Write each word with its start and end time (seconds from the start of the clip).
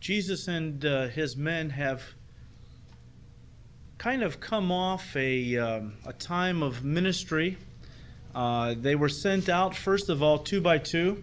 Jesus 0.00 0.48
and 0.48 0.82
uh, 0.82 1.08
his 1.08 1.36
men 1.36 1.68
have 1.70 2.02
kind 3.98 4.22
of 4.22 4.40
come 4.40 4.72
off 4.72 5.14
a, 5.14 5.58
um, 5.58 5.92
a 6.06 6.14
time 6.14 6.62
of 6.62 6.82
ministry. 6.82 7.58
Uh, 8.34 8.74
they 8.80 8.94
were 8.94 9.10
sent 9.10 9.50
out, 9.50 9.76
first 9.76 10.08
of 10.08 10.22
all, 10.22 10.38
two 10.38 10.62
by 10.62 10.78
two, 10.78 11.22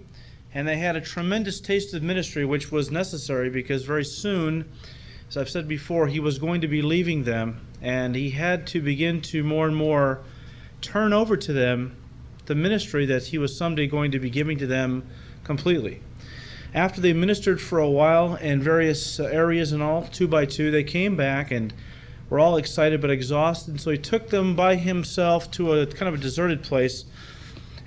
and 0.54 0.68
they 0.68 0.78
had 0.78 0.96
a 0.96 1.02
tremendous 1.02 1.60
taste 1.60 1.96
of 1.96 2.04
ministry, 2.04 2.46
which 2.46 2.71
was 2.71 2.92
necessary 2.92 3.50
because 3.50 3.84
very 3.84 4.05
soon, 4.05 4.70
as 5.28 5.38
I've 5.38 5.50
said 5.50 5.68
before, 5.68 6.05
he 6.05 6.20
was 6.20 6.38
going 6.38 6.62
to 6.62 6.68
be 6.68 6.84
leaving 6.84 7.23
them, 7.23 7.66
and 7.82 8.16
he 8.16 8.30
had 8.30 8.68
to 8.68 8.82
begin 8.82 9.21
to 9.21 9.44
more 9.44 9.66
and 9.66 9.75
more 9.75 10.21
turn 10.82 11.14
over 11.14 11.36
to 11.36 11.52
them 11.52 11.96
the 12.46 12.54
ministry 12.54 13.07
that 13.07 13.23
he 13.23 13.39
was 13.39 13.57
someday 13.57 13.88
going 13.88 14.12
to 14.12 14.20
be 14.20 14.30
giving 14.30 14.59
to 14.59 14.68
them 14.68 15.04
completely. 15.44 16.02
After 16.73 17.02
they 17.02 17.13
ministered 17.13 17.61
for 17.61 17.79
a 17.79 17.89
while 17.89 18.36
in 18.36 18.61
various 18.61 19.20
areas 19.20 19.71
and 19.71 19.81
all, 19.81 20.03
two 20.03 20.27
by 20.27 20.45
two, 20.45 20.70
they 20.70 20.84
came 20.84 21.16
back 21.16 21.49
and 21.52 21.73
were 22.30 22.39
all 22.39 22.58
excited 22.58 23.02
but 23.02 23.09
exhausted. 23.09 23.80
So 23.80 23.91
he 23.91 23.98
took 23.98 24.30
them 24.30 24.55
by 24.55 24.75
himself 24.75 25.49
to 25.52 25.73
a 25.73 25.85
kind 25.85 26.09
of 26.09 26.16
a 26.20 26.22
deserted 26.22 26.63
place. 26.63 27.05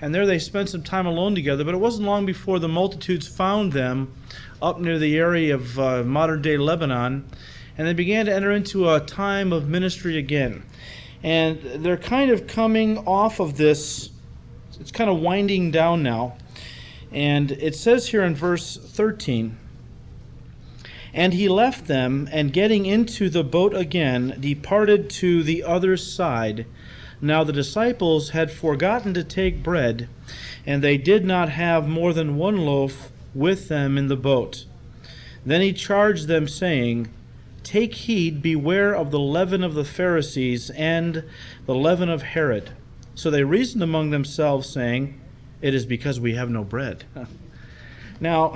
And 0.01 0.15
there 0.15 0.25
they 0.27 0.39
spent 0.39 0.71
some 0.71 0.83
time 0.83 1.07
alone 1.07 1.35
together. 1.35 1.63
But 1.63 1.75
it 1.75 1.79
wasn't 1.79 2.07
long 2.07 2.25
before 2.25 2.59
the 2.59 2.69
multitudes 2.69 3.29
found 3.29 3.73
them 3.73 4.13
up 4.63 4.81
near 4.81 4.99
the 4.99 5.19
area 5.19 5.55
of 5.55 5.79
uh, 5.79 6.03
modern 6.03 6.41
day 6.41 6.57
Lebanon. 6.57 7.29
And 7.77 7.87
they 7.87 7.93
began 7.93 8.27
to 8.27 8.35
enter 8.35 8.51
into 8.51 8.91
a 8.91 9.01
time 9.01 9.53
of 9.53 9.69
ministry 9.69 10.17
again. 10.17 10.63
And 11.23 11.61
they're 11.85 11.99
kind 11.99 12.31
of 12.31 12.47
coming 12.47 12.99
off 13.07 13.41
of 13.41 13.59
this, 13.59 14.09
it's 14.81 14.91
kind 14.91 15.11
of 15.11 15.21
winding 15.21 15.71
down 15.71 16.03
now. 16.03 16.37
And 17.13 17.53
it 17.53 17.75
says 17.75 18.09
here 18.09 18.23
in 18.23 18.35
verse 18.35 18.77
13 18.77 19.57
And 21.13 21.35
he 21.35 21.49
left 21.49 21.87
them, 21.87 22.29
and 22.31 22.53
getting 22.53 22.87
into 22.87 23.29
the 23.29 23.43
boat 23.43 23.75
again, 23.75 24.37
departed 24.41 25.11
to 25.11 25.43
the 25.43 25.63
other 25.65 25.97
side. 25.97 26.67
Now 27.21 27.45
the 27.45 27.53
disciples 27.53 28.31
had 28.31 28.51
forgotten 28.51 29.13
to 29.15 29.25
take 29.25 29.63
bread, 29.63 30.09
and 30.65 30.83
they 30.83 30.97
did 30.97 31.25
not 31.25 31.51
have 31.51 31.89
more 31.89 32.13
than 32.13 32.37
one 32.37 32.59
loaf 32.59 33.11
with 33.35 33.69
them 33.69 33.99
in 33.99 34.09
the 34.09 34.17
boat. 34.17 34.65
Then 35.45 35.61
he 35.61 35.73
charged 35.73 36.29
them, 36.29 36.49
saying, 36.49 37.09
Take 37.63 37.95
heed, 37.95 38.41
beware 38.41 38.95
of 38.95 39.11
the 39.11 39.21
leaven 39.21 39.63
of 39.63 39.75
the 39.75 39.85
Pharisees 39.85 40.71
and 40.71 41.25
the 41.67 41.75
leaven 41.75 42.09
of 42.09 42.23
Herod. 42.23 42.71
So 43.15 43.31
they 43.31 43.45
reasoned 43.45 43.83
among 43.83 44.11
themselves, 44.11 44.69
saying, 44.69 45.20
it 45.63 45.75
is 45.75 45.87
because 45.87 46.19
we 46.21 46.35
have 46.35 46.51
no 46.51 46.65
bread. 46.65 47.05
now, 48.21 48.55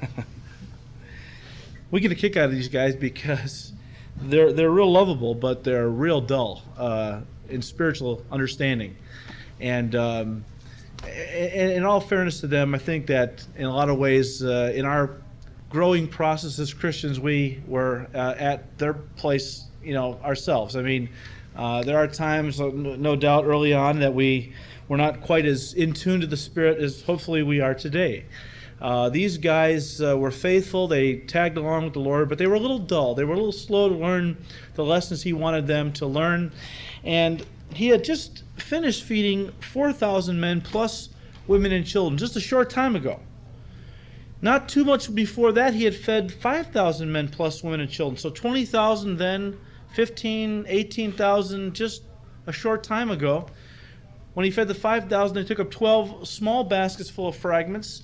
we 1.90 2.00
get 2.00 2.12
a 2.12 2.14
kick 2.14 2.36
out 2.36 2.46
of 2.46 2.52
these 2.52 2.68
guys 2.68 2.96
because 2.96 3.72
they're 4.16 4.52
they're 4.52 4.70
real 4.70 4.90
lovable, 4.90 5.34
but 5.34 5.64
they're 5.64 5.88
real 5.88 6.20
dull 6.20 6.62
uh, 6.78 7.20
in 7.48 7.62
spiritual 7.62 8.24
understanding. 8.30 8.96
And 9.60 9.94
um, 9.94 10.44
in, 11.04 11.70
in, 11.70 11.84
all 11.84 12.00
fairness 12.00 12.40
to 12.40 12.46
them, 12.46 12.74
I 12.74 12.78
think 12.78 13.06
that 13.06 13.44
in 13.56 13.64
a 13.64 13.74
lot 13.74 13.88
of 13.88 13.98
ways, 13.98 14.42
uh, 14.42 14.72
in 14.74 14.84
our 14.84 15.16
growing 15.70 16.08
process 16.08 16.58
as 16.58 16.72
Christians, 16.72 17.20
we 17.20 17.60
were 17.66 18.06
uh, 18.14 18.34
at 18.38 18.78
their 18.78 18.94
place, 18.94 19.64
you 19.82 19.94
know, 19.94 20.18
ourselves. 20.22 20.76
I 20.76 20.82
mean, 20.82 21.08
uh, 21.56 21.82
there 21.82 21.96
are 21.96 22.06
times, 22.06 22.60
no 22.60 23.16
doubt, 23.16 23.44
early 23.46 23.72
on 23.72 24.00
that 24.00 24.14
we 24.14 24.52
we're 24.88 24.96
not 24.96 25.20
quite 25.20 25.46
as 25.46 25.74
in 25.74 25.92
tune 25.92 26.20
to 26.20 26.26
the 26.26 26.36
Spirit 26.36 26.78
as 26.78 27.02
hopefully 27.02 27.42
we 27.42 27.60
are 27.60 27.74
today. 27.74 28.24
Uh, 28.80 29.08
these 29.08 29.38
guys 29.38 30.02
uh, 30.02 30.16
were 30.16 30.30
faithful. 30.30 30.86
They 30.86 31.16
tagged 31.16 31.56
along 31.56 31.84
with 31.84 31.94
the 31.94 32.00
Lord, 32.00 32.28
but 32.28 32.38
they 32.38 32.46
were 32.46 32.56
a 32.56 32.60
little 32.60 32.78
dull. 32.78 33.14
They 33.14 33.24
were 33.24 33.32
a 33.32 33.36
little 33.36 33.52
slow 33.52 33.88
to 33.88 33.94
learn 33.94 34.36
the 34.74 34.84
lessons 34.84 35.22
He 35.22 35.32
wanted 35.32 35.66
them 35.66 35.92
to 35.94 36.06
learn. 36.06 36.52
And 37.02 37.44
He 37.72 37.88
had 37.88 38.04
just 38.04 38.44
finished 38.56 39.02
feeding 39.02 39.50
4,000 39.60 40.38
men 40.38 40.60
plus 40.60 41.08
women 41.46 41.72
and 41.72 41.86
children 41.86 42.18
just 42.18 42.36
a 42.36 42.40
short 42.40 42.68
time 42.68 42.94
ago. 42.94 43.20
Not 44.42 44.68
too 44.68 44.84
much 44.84 45.14
before 45.14 45.52
that, 45.52 45.72
He 45.72 45.84
had 45.84 45.94
fed 45.94 46.30
5,000 46.30 47.10
men 47.10 47.28
plus 47.28 47.62
women 47.62 47.80
and 47.80 47.90
children. 47.90 48.18
So 48.18 48.28
20,000 48.28 49.16
then, 49.16 49.58
15, 49.94 50.66
18,000 50.68 51.74
just 51.74 52.02
a 52.46 52.52
short 52.52 52.84
time 52.84 53.10
ago. 53.10 53.46
When 54.36 54.44
he 54.44 54.50
fed 54.50 54.68
the 54.68 54.74
5,000, 54.74 55.38
he 55.38 55.44
took 55.44 55.60
up 55.60 55.70
12 55.70 56.28
small 56.28 56.62
baskets 56.62 57.08
full 57.08 57.28
of 57.28 57.36
fragments. 57.36 58.02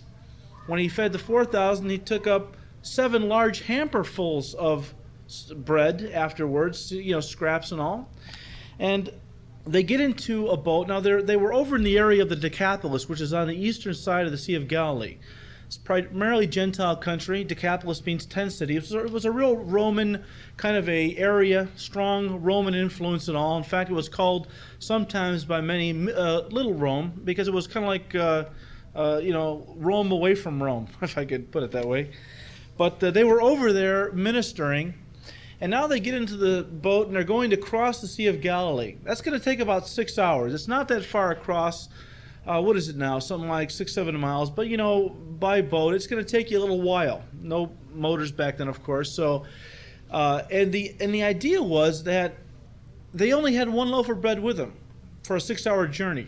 When 0.66 0.81
he 0.81 0.88
fed 0.88 1.12
the 1.12 1.19
4,000, 1.19 1.91
he 1.91 1.98
took 1.98 2.26
up 2.26 2.56
seven 2.81 3.28
large 3.28 3.65
hamperfuls 3.65 4.54
of 4.54 4.94
bread 5.54 6.10
afterwards, 6.15 6.91
you 6.91 7.12
know, 7.12 7.21
scraps 7.21 7.71
and 7.71 7.82
all. 7.82 8.10
And 8.78 9.10
they 9.66 9.82
get 9.82 10.00
into 10.00 10.48
a 10.48 10.56
boat. 10.56 10.88
Now, 10.88 11.00
they 11.00 11.37
were 11.37 11.53
over 11.53 11.76
in 11.76 11.82
the 11.82 11.98
area 11.98 12.22
of 12.22 12.31
the 12.31 12.37
Decapolis, 12.37 13.10
which 13.10 13.21
is 13.21 13.34
on 13.34 13.48
the 13.48 13.54
eastern 13.54 13.92
side 13.92 14.25
of 14.25 14.32
the 14.32 14.38
Sea 14.38 14.54
of 14.54 14.69
Galilee. 14.69 15.19
It's 15.72 15.78
primarily 15.78 16.47
Gentile 16.47 16.97
country. 16.97 17.44
Decapolis 17.44 18.05
means 18.05 18.27
ten 18.27 18.50
cities. 18.50 18.93
It 18.93 19.10
was 19.10 19.25
a 19.25 19.31
real 19.31 19.56
Roman 19.56 20.22
kind 20.59 20.77
of 20.77 20.87
a 20.87 21.16
area, 21.16 21.66
strong 21.77 22.43
Roman 22.43 22.75
influence 22.75 23.28
and 23.28 23.38
all. 23.38 23.56
In 23.56 23.65
fact, 23.65 23.88
it 23.88 23.94
was 23.94 24.06
called 24.06 24.49
sometimes 24.81 25.47
by 25.47 25.62
many 25.62 26.12
uh, 26.12 26.43
Little 26.50 26.75
Rome 26.75 27.19
because 27.25 27.49
it 27.49 27.55
was 27.55 27.66
kind 27.66 27.87
of 27.87 27.88
like 27.88 28.15
uh, 28.15 28.44
uh, 28.94 29.21
you 29.22 29.33
know 29.33 29.75
Rome 29.78 30.12
away 30.12 30.34
from 30.34 30.62
Rome, 30.62 30.88
if 31.00 31.16
I 31.16 31.25
could 31.25 31.50
put 31.50 31.62
it 31.62 31.71
that 31.71 31.89
way. 31.89 32.10
But 32.77 33.03
uh, 33.03 33.10
they 33.10 33.25
were 33.25 33.41
over 33.41 33.72
there 33.72 34.12
ministering, 34.12 34.93
and 35.59 35.71
now 35.71 35.87
they 35.87 36.00
get 36.00 36.12
into 36.12 36.37
the 36.37 36.65
boat 36.65 37.06
and 37.06 37.16
they're 37.16 37.25
going 37.25 37.49
to 37.49 37.56
cross 37.56 38.03
the 38.03 38.09
Sea 38.09 38.27
of 38.27 38.43
Galilee. 38.43 38.97
That's 39.04 39.22
going 39.22 39.39
to 39.39 39.43
take 39.43 39.59
about 39.59 39.89
six 39.89 40.19
hours. 40.19 40.53
It's 40.53 40.69
not 40.69 40.89
that 40.89 41.03
far 41.03 41.31
across 41.31 41.89
uh, 42.47 42.60
what 42.60 42.76
is 42.76 42.88
it 42.88 42.97
now? 42.97 43.19
Something 43.19 43.48
like 43.48 43.70
six, 43.70 43.92
seven 43.92 44.19
miles. 44.19 44.50
But 44.50 44.69
you 44.69 44.76
know, 44.76 45.10
by 45.10 45.62
boat, 45.62 45.94
it's 45.94 46.06
going 46.06 46.25
to 46.25 46.30
take 46.30 46.50
you 46.50 46.58
a 46.58 46.60
little 46.60 46.80
while. 46.80 47.22
No 47.41 47.72
motors 47.94 48.32
back 48.32 48.58
then, 48.58 48.69
of 48.69 48.82
course. 48.82 49.10
So, 49.12 49.44
uh, 50.10 50.42
and 50.50 50.72
the 50.72 50.94
and 51.00 51.14
the 51.14 51.22
idea 51.22 51.62
was 51.62 52.04
that 52.04 52.34
they 53.14 53.32
only 53.32 53.54
had 53.54 53.69
one 53.69 53.91
loaf 53.91 54.08
of 54.08 54.20
bread 54.20 54.41
with 54.41 54.56
them 54.56 54.72
for 55.22 55.36
a 55.36 55.41
six-hour 55.41 55.86
journey, 55.86 56.26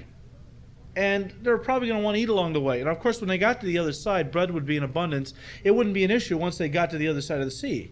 and 0.95 1.35
they're 1.43 1.59
probably 1.59 1.89
going 1.89 1.99
to 2.01 2.05
want 2.05 2.17
to 2.17 2.21
eat 2.21 2.29
along 2.29 2.53
the 2.53 2.61
way. 2.61 2.81
And 2.81 2.89
of 2.89 3.01
course, 3.01 3.21
when 3.21 3.29
they 3.29 3.39
got 3.39 3.61
to 3.61 3.67
the 3.67 3.79
other 3.79 3.93
side, 3.93 4.31
bread 4.31 4.51
would 4.53 4.67
be 4.67 4.77
in 4.77 4.85
abundance. 4.85 5.35
It 5.65 5.73
wouldn't 5.73 5.95
be 5.95 6.05
an 6.05 6.11
issue 6.11 6.37
once 6.37 6.59
they 6.59 6.69
got 6.69 6.91
to 6.91 6.99
the 6.99 7.09
other 7.09 7.23
side 7.23 7.41
of 7.41 7.47
the 7.47 7.51
sea. 7.51 7.91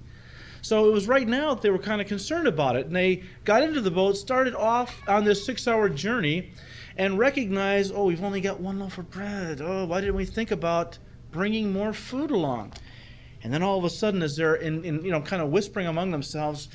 So 0.61 0.89
it 0.89 0.93
was 0.93 1.09
right 1.09 1.27
now 1.27 1.55
that 1.55 1.63
they 1.63 1.71
were 1.71 1.79
kind 1.79 2.01
of 2.01 2.07
concerned 2.07 2.47
about 2.47 2.77
it, 2.77 2.87
and 2.87 2.95
they 2.95 3.25
got 3.45 3.65
into 3.65 3.81
the 3.81 3.91
boat, 3.91 4.17
started 4.17 4.55
off 4.55 4.97
on 5.09 5.25
this 5.25 5.45
six-hour 5.45 5.89
journey 5.89 6.53
and 6.97 7.19
recognize, 7.19 7.91
oh, 7.91 8.05
we've 8.05 8.23
only 8.23 8.41
got 8.41 8.61
one 8.61 8.79
loaf 8.79 8.99
of 8.99 9.11
bread. 9.11 9.61
Oh, 9.61 9.87
why 9.87 10.01
didn't 10.01 10.17
we 10.17 10.27
think 10.27 10.51
about 10.51 10.99
bringing 11.31 11.73
more 11.73 11.93
food 11.93 12.31
along? 12.31 12.73
And 13.43 13.53
then 13.53 13.63
all 13.63 13.79
of 13.79 13.85
a 13.85 13.91
sudden, 13.91 14.23
as 14.23 14.37
they're 14.37 14.55
in, 14.55 14.85
in 14.85 15.05
you 15.05 15.11
know, 15.11 15.21
kind 15.21 15.43
of 15.43 15.49
whispering 15.49 15.87
among 15.87 16.11
themselves, 16.11 16.69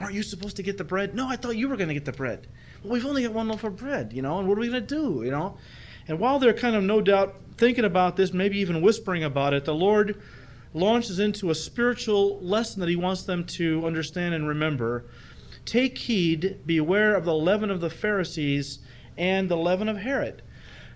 aren't 0.00 0.14
you 0.14 0.22
supposed 0.22 0.56
to 0.56 0.62
get 0.62 0.78
the 0.78 0.84
bread? 0.84 1.14
No, 1.14 1.28
I 1.28 1.36
thought 1.36 1.56
you 1.56 1.68
were 1.68 1.76
going 1.76 1.88
to 1.88 1.94
get 1.94 2.04
the 2.04 2.12
bread. 2.12 2.46
Well, 2.82 2.92
we've 2.92 3.06
only 3.06 3.22
got 3.22 3.32
one 3.32 3.48
loaf 3.48 3.64
of 3.64 3.76
bread, 3.76 4.12
you 4.12 4.22
know, 4.22 4.38
and 4.38 4.48
what 4.48 4.56
are 4.56 4.60
we 4.60 4.68
going 4.68 4.86
to 4.86 4.94
do, 4.94 5.22
you 5.24 5.30
know? 5.30 5.58
And 6.06 6.18
while 6.18 6.38
they're 6.38 6.54
kind 6.54 6.76
of 6.76 6.82
no 6.82 7.00
doubt 7.00 7.36
thinking 7.56 7.84
about 7.84 8.16
this, 8.16 8.32
maybe 8.32 8.58
even 8.58 8.82
whispering 8.82 9.24
about 9.24 9.52
it, 9.52 9.64
the 9.64 9.74
Lord 9.74 10.20
launches 10.72 11.18
into 11.18 11.50
a 11.50 11.54
spiritual 11.54 12.40
lesson 12.40 12.80
that 12.80 12.88
He 12.88 12.96
wants 12.96 13.24
them 13.24 13.44
to 13.44 13.84
understand 13.84 14.34
and 14.34 14.46
remember. 14.46 15.06
Take 15.64 15.98
heed, 15.98 16.60
beware 16.64 17.14
of 17.14 17.24
the 17.24 17.34
leaven 17.34 17.70
of 17.70 17.80
the 17.80 17.90
Pharisees 17.90 18.78
and 19.20 19.50
the 19.50 19.56
leaven 19.56 19.86
of 19.86 19.98
Herod. 19.98 20.40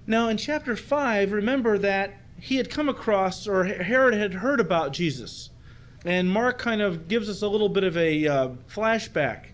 Now, 0.06 0.28
in 0.28 0.38
chapter 0.38 0.76
5, 0.76 1.30
remember 1.30 1.76
that 1.76 2.14
he 2.40 2.56
had 2.56 2.70
come 2.70 2.88
across, 2.88 3.46
or 3.46 3.64
Herod 3.64 4.14
had 4.14 4.32
heard 4.34 4.60
about 4.60 4.94
Jesus. 4.94 5.50
And 6.06 6.30
Mark 6.30 6.58
kind 6.58 6.80
of 6.80 7.06
gives 7.06 7.28
us 7.28 7.42
a 7.42 7.48
little 7.48 7.68
bit 7.68 7.84
of 7.84 7.98
a 7.98 8.26
uh, 8.26 8.48
flashback 8.66 9.48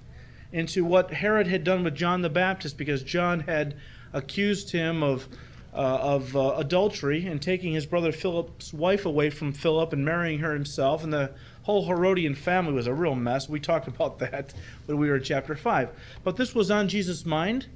into 0.53 0.85
what 0.85 1.13
Herod 1.13 1.49
had 1.49 1.65
done 1.65 1.83
with 1.83 1.97
John 1.97 2.23
the 2.23 2.31
Baptist 2.31 2.79
because 2.79 3.03
John 3.03 3.41
had 3.41 3.75
accused 4.13 4.71
him 4.71 5.03
of, 5.03 5.27
uh, 5.75 5.77
of 5.77 6.37
uh, 6.37 6.55
adultery 6.57 7.27
and 7.27 7.43
taking 7.43 7.73
his 7.73 7.87
brother 7.87 8.13
Philip's 8.13 8.73
wife 8.73 9.05
away 9.05 9.31
from 9.31 9.53
Philip 9.53 9.93
and 9.93 10.05
marrying 10.05 10.39
her 10.39 10.55
himself. 10.55 11.03
And 11.03 11.13
the 11.13 11.33
whole 11.63 11.87
Herodian 11.87 12.37
family 12.37 12.73
was 12.73 12.87
a 12.87 12.95
real 12.95 13.17
mess. 13.17 13.49
We 13.49 13.59
talked 13.59 13.89
about 13.89 14.19
that 14.21 14.55
when 14.87 14.99
we 14.99 15.09
were 15.09 15.17
in 15.17 15.25
chapter 15.25 15.57
5. 15.57 15.91
But 16.23 16.37
this 16.37 16.55
was 16.55 16.71
on 16.71 16.89
Jesus' 16.89 17.27
mind. 17.27 17.67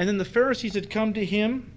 And 0.00 0.08
then 0.08 0.16
the 0.16 0.24
Pharisees 0.24 0.72
had 0.72 0.88
come 0.88 1.12
to 1.12 1.22
him 1.22 1.74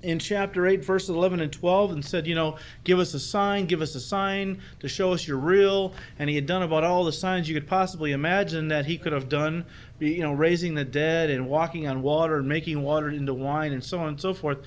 in 0.00 0.20
chapter 0.20 0.64
8, 0.64 0.84
verses 0.84 1.10
11 1.10 1.40
and 1.40 1.52
12, 1.52 1.90
and 1.90 2.04
said, 2.04 2.24
You 2.24 2.36
know, 2.36 2.56
give 2.84 3.00
us 3.00 3.14
a 3.14 3.18
sign, 3.18 3.66
give 3.66 3.82
us 3.82 3.96
a 3.96 4.00
sign 4.00 4.60
to 4.78 4.86
show 4.86 5.12
us 5.12 5.26
you're 5.26 5.36
real. 5.36 5.92
And 6.20 6.30
he 6.30 6.36
had 6.36 6.46
done 6.46 6.62
about 6.62 6.84
all 6.84 7.02
the 7.02 7.10
signs 7.10 7.48
you 7.48 7.54
could 7.56 7.66
possibly 7.66 8.12
imagine 8.12 8.68
that 8.68 8.86
he 8.86 8.96
could 8.96 9.12
have 9.12 9.28
done, 9.28 9.66
you 9.98 10.20
know, 10.20 10.32
raising 10.32 10.76
the 10.76 10.84
dead 10.84 11.30
and 11.30 11.48
walking 11.48 11.88
on 11.88 12.00
water 12.00 12.36
and 12.36 12.48
making 12.48 12.80
water 12.80 13.08
into 13.08 13.34
wine 13.34 13.72
and 13.72 13.82
so 13.82 13.98
on 13.98 14.06
and 14.10 14.20
so 14.20 14.32
forth. 14.32 14.58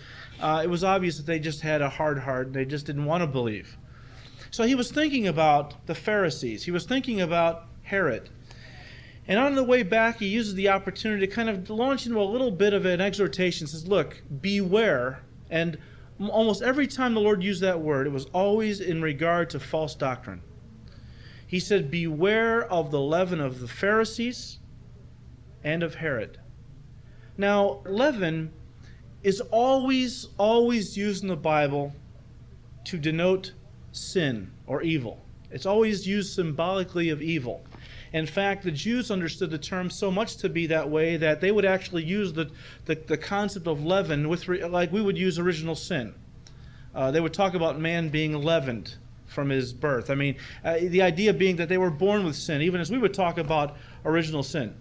Uh, 0.42 0.60
it 0.62 0.68
was 0.68 0.84
obvious 0.84 1.16
that 1.16 1.26
they 1.26 1.40
just 1.40 1.62
had 1.62 1.82
a 1.82 1.88
hard 1.88 2.20
heart. 2.20 2.48
And 2.48 2.56
they 2.58 2.66
just 2.66 2.86
didn't 2.86 3.06
want 3.06 3.22
to 3.22 3.28
believe. 3.28 3.78
So 4.52 4.66
he 4.66 4.76
was 4.76 4.92
thinking 4.92 5.30
about 5.30 5.86
the 5.88 5.96
Pharisees, 5.96 6.66
he 6.66 6.72
was 6.72 6.86
thinking 6.86 7.22
about 7.22 7.68
Herod. 7.84 8.32
And 9.28 9.40
on 9.40 9.56
the 9.56 9.64
way 9.64 9.84
back, 9.84 10.20
he 10.20 10.28
uses 10.28 10.56
the 10.56 10.70
opportunity 10.70 11.28
to 11.28 11.34
kind 11.34 11.50
of 11.50 11.70
launch 11.70 12.06
into 12.06 12.22
a 12.22 12.24
little 12.24 12.52
bit 12.52 12.74
of 12.74 12.86
an 12.86 13.02
exhortation. 13.02 13.68
Says, 13.68 13.88
Look, 13.88 14.22
beware. 14.42 15.22
And 15.50 15.78
almost 16.20 16.62
every 16.62 16.88
time 16.88 17.14
the 17.14 17.20
Lord 17.20 17.44
used 17.44 17.62
that 17.62 17.82
word, 17.82 18.08
it 18.08 18.12
was 18.12 18.26
always 18.34 18.80
in 18.80 19.02
regard 19.02 19.50
to 19.52 19.60
false 19.60 19.96
doctrine. 19.96 20.42
He 21.46 21.60
said, 21.60 21.92
Beware 21.92 22.64
of 22.72 22.92
the 22.92 23.02
leaven 23.02 23.42
of 23.42 23.60
the 23.60 23.68
Pharisees 23.68 24.60
and 25.64 25.84
of 25.84 25.96
Herod. 25.96 26.40
Now, 27.38 27.82
leaven 27.86 28.52
is 29.24 29.42
always, 29.52 30.28
always 30.38 30.98
used 30.98 31.24
in 31.24 31.30
the 31.30 31.36
Bible 31.36 31.94
to 32.86 32.98
denote 32.98 33.52
sin 33.92 34.52
or 34.66 34.82
evil. 34.82 35.20
It's 35.52 35.66
always 35.66 36.08
used 36.08 36.34
symbolically 36.34 37.10
of 37.10 37.22
evil. 37.22 37.64
In 38.14 38.26
fact, 38.26 38.64
the 38.64 38.72
Jews 38.72 39.12
understood 39.12 39.50
the 39.50 39.58
term 39.58 39.90
so 39.90 40.10
much 40.10 40.38
to 40.38 40.50
be 40.50 40.68
that 40.68 40.90
way 40.90 41.18
that 41.18 41.42
they 41.42 41.52
would 41.52 41.66
actually 41.66 42.04
use 42.04 42.34
the, 42.34 42.50
the, 42.86 42.96
the 42.96 43.18
concept 43.18 43.68
of 43.68 43.84
leaven 43.84 44.30
with 44.30 44.48
like 44.48 44.92
we 44.92 45.02
would 45.02 45.18
use 45.18 45.38
original 45.40 45.76
sin. 45.76 46.14
Uh, 46.96 47.12
they 47.12 47.20
would 47.20 47.34
talk 47.34 47.54
about 47.54 47.80
man 47.80 48.10
being 48.10 48.34
leavened 48.42 48.96
from 49.28 49.50
his 49.50 49.74
birth. 49.74 50.10
I 50.10 50.16
mean, 50.16 50.38
uh, 50.64 50.78
the 50.80 51.02
idea 51.02 51.34
being 51.34 51.58
that 51.58 51.70
they 51.70 51.78
were 51.78 51.92
born 51.92 52.26
with 52.26 52.36
sin, 52.36 52.62
even 52.62 52.82
as 52.82 52.90
we 52.90 52.98
would 52.98 53.14
talk 53.14 53.38
about 53.38 53.78
original 54.06 54.42
sin. 54.42 54.74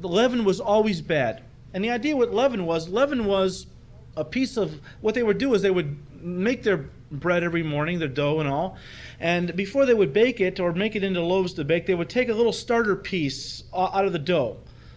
The 0.00 0.08
leaven 0.08 0.44
was 0.44 0.58
always 0.58 1.00
bad. 1.00 1.42
And 1.72 1.84
the 1.84 1.90
idea 1.90 2.16
what 2.16 2.32
leaven 2.32 2.66
was, 2.66 2.88
leaven 2.88 3.26
was 3.26 3.66
a 4.16 4.24
piece 4.24 4.56
of 4.56 4.80
what 5.00 5.14
they 5.14 5.22
would 5.22 5.38
do 5.38 5.54
is 5.54 5.62
they 5.62 5.70
would 5.70 5.96
make 6.24 6.62
their 6.62 6.88
bread 7.10 7.44
every 7.44 7.62
morning, 7.62 7.98
their 7.98 8.08
dough 8.08 8.40
and 8.40 8.48
all. 8.48 8.76
And 9.20 9.54
before 9.54 9.86
they 9.86 9.94
would 9.94 10.12
bake 10.12 10.40
it 10.40 10.58
or 10.58 10.72
make 10.72 10.96
it 10.96 11.04
into 11.04 11.20
loaves 11.20 11.52
to 11.54 11.64
bake, 11.64 11.86
they 11.86 11.94
would 11.94 12.08
take 12.08 12.28
a 12.28 12.34
little 12.34 12.52
starter 12.52 12.96
piece 12.96 13.64
uh, 13.72 13.90
out 13.92 14.06
of 14.06 14.12
the 14.12 14.18
dough, 14.18 14.56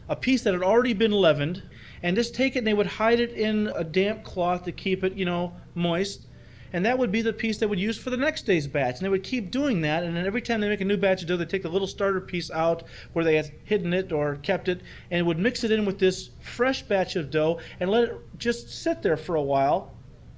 a 0.09 0.15
piece 0.15 0.43
that 0.43 0.53
had 0.53 0.63
already 0.63 0.93
been 0.93 1.11
leavened, 1.11 1.61
and 2.01 2.15
just 2.15 2.33
take 2.33 2.55
it 2.55 2.59
and 2.59 2.67
they 2.67 2.73
would 2.73 2.87
hide 2.87 3.19
it 3.19 3.31
in 3.31 3.71
a 3.75 3.83
damp 3.83 4.23
cloth 4.23 4.63
to 4.63 4.71
keep 4.71 5.03
it, 5.03 5.13
you 5.13 5.25
know, 5.25 5.53
moist 5.75 6.27
and 6.73 6.85
that 6.85 6.97
would 6.97 7.11
be 7.11 7.21
the 7.21 7.33
piece 7.33 7.57
they 7.57 7.65
would 7.65 7.79
use 7.79 7.97
for 7.97 8.09
the 8.09 8.17
next 8.17 8.45
day's 8.45 8.67
batch. 8.67 8.97
And 8.97 9.05
they 9.05 9.09
would 9.09 9.23
keep 9.23 9.51
doing 9.51 9.81
that, 9.81 10.03
and 10.03 10.15
then 10.15 10.25
every 10.25 10.41
time 10.41 10.61
they 10.61 10.69
make 10.69 10.81
a 10.81 10.85
new 10.85 10.97
batch 10.97 11.21
of 11.21 11.27
dough, 11.27 11.37
they 11.37 11.45
take 11.45 11.63
the 11.63 11.69
little 11.69 11.87
starter 11.87 12.21
piece 12.21 12.51
out 12.51 12.83
where 13.13 13.23
they 13.23 13.35
had 13.35 13.51
hidden 13.63 13.93
it 13.93 14.11
or 14.11 14.35
kept 14.37 14.67
it, 14.67 14.81
and 15.09 15.25
would 15.25 15.39
mix 15.39 15.63
it 15.63 15.71
in 15.71 15.85
with 15.85 15.99
this 15.99 16.29
fresh 16.39 16.81
batch 16.83 17.15
of 17.15 17.31
dough 17.31 17.59
and 17.79 17.89
let 17.89 18.03
it 18.03 18.17
just 18.37 18.69
sit 18.69 19.01
there 19.01 19.17
for 19.17 19.35
a 19.35 19.41
while 19.41 19.93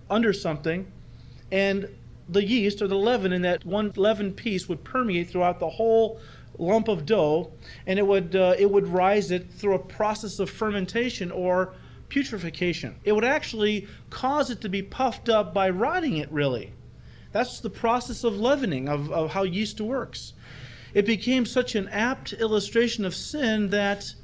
under 0.10 0.34
something, 0.34 0.92
and 1.52 1.90
the 2.28 2.44
yeast 2.44 2.82
or 2.82 2.88
the 2.88 2.98
leaven 2.98 3.34
in 3.34 3.42
that 3.42 3.66
one 3.66 3.92
leaven 3.96 4.34
piece 4.34 4.70
would 4.70 4.84
permeate 4.84 5.30
throughout 5.30 5.60
the 5.60 5.70
whole 5.70 6.20
lump 6.58 6.88
of 6.88 7.06
dough, 7.06 7.52
and 7.88 7.98
it 7.98 8.06
would 8.06 8.36
uh, 8.36 8.56
it 8.58 8.70
would 8.70 8.88
rise 8.88 9.32
it 9.32 9.52
through 9.52 9.76
a 9.76 9.80
process 9.80 10.40
of 10.40 10.50
fermentation 10.50 11.32
or 11.32 11.74
putrefaction. 12.10 12.96
It 13.04 13.14
would 13.14 13.24
actually 13.24 13.88
cause 14.10 14.50
it 14.50 14.62
to 14.62 14.70
be 14.70 14.82
puffed 14.82 15.30
up 15.30 15.54
by 15.54 15.70
rotting 15.70 16.18
it, 16.18 16.32
really. 16.32 16.74
That's 17.32 17.60
the 17.60 17.70
process 17.70 18.24
of 18.24 18.40
leavening, 18.40 18.90
of, 18.90 19.12
of 19.12 19.32
how 19.32 19.44
yeast 19.44 19.80
works. 19.80 20.34
It 20.94 21.06
became 21.06 21.46
such 21.46 21.76
an 21.76 21.88
apt 21.90 22.34
illustration 22.34 23.06
of 23.06 23.14
sin 23.14 23.70
that 23.70 24.16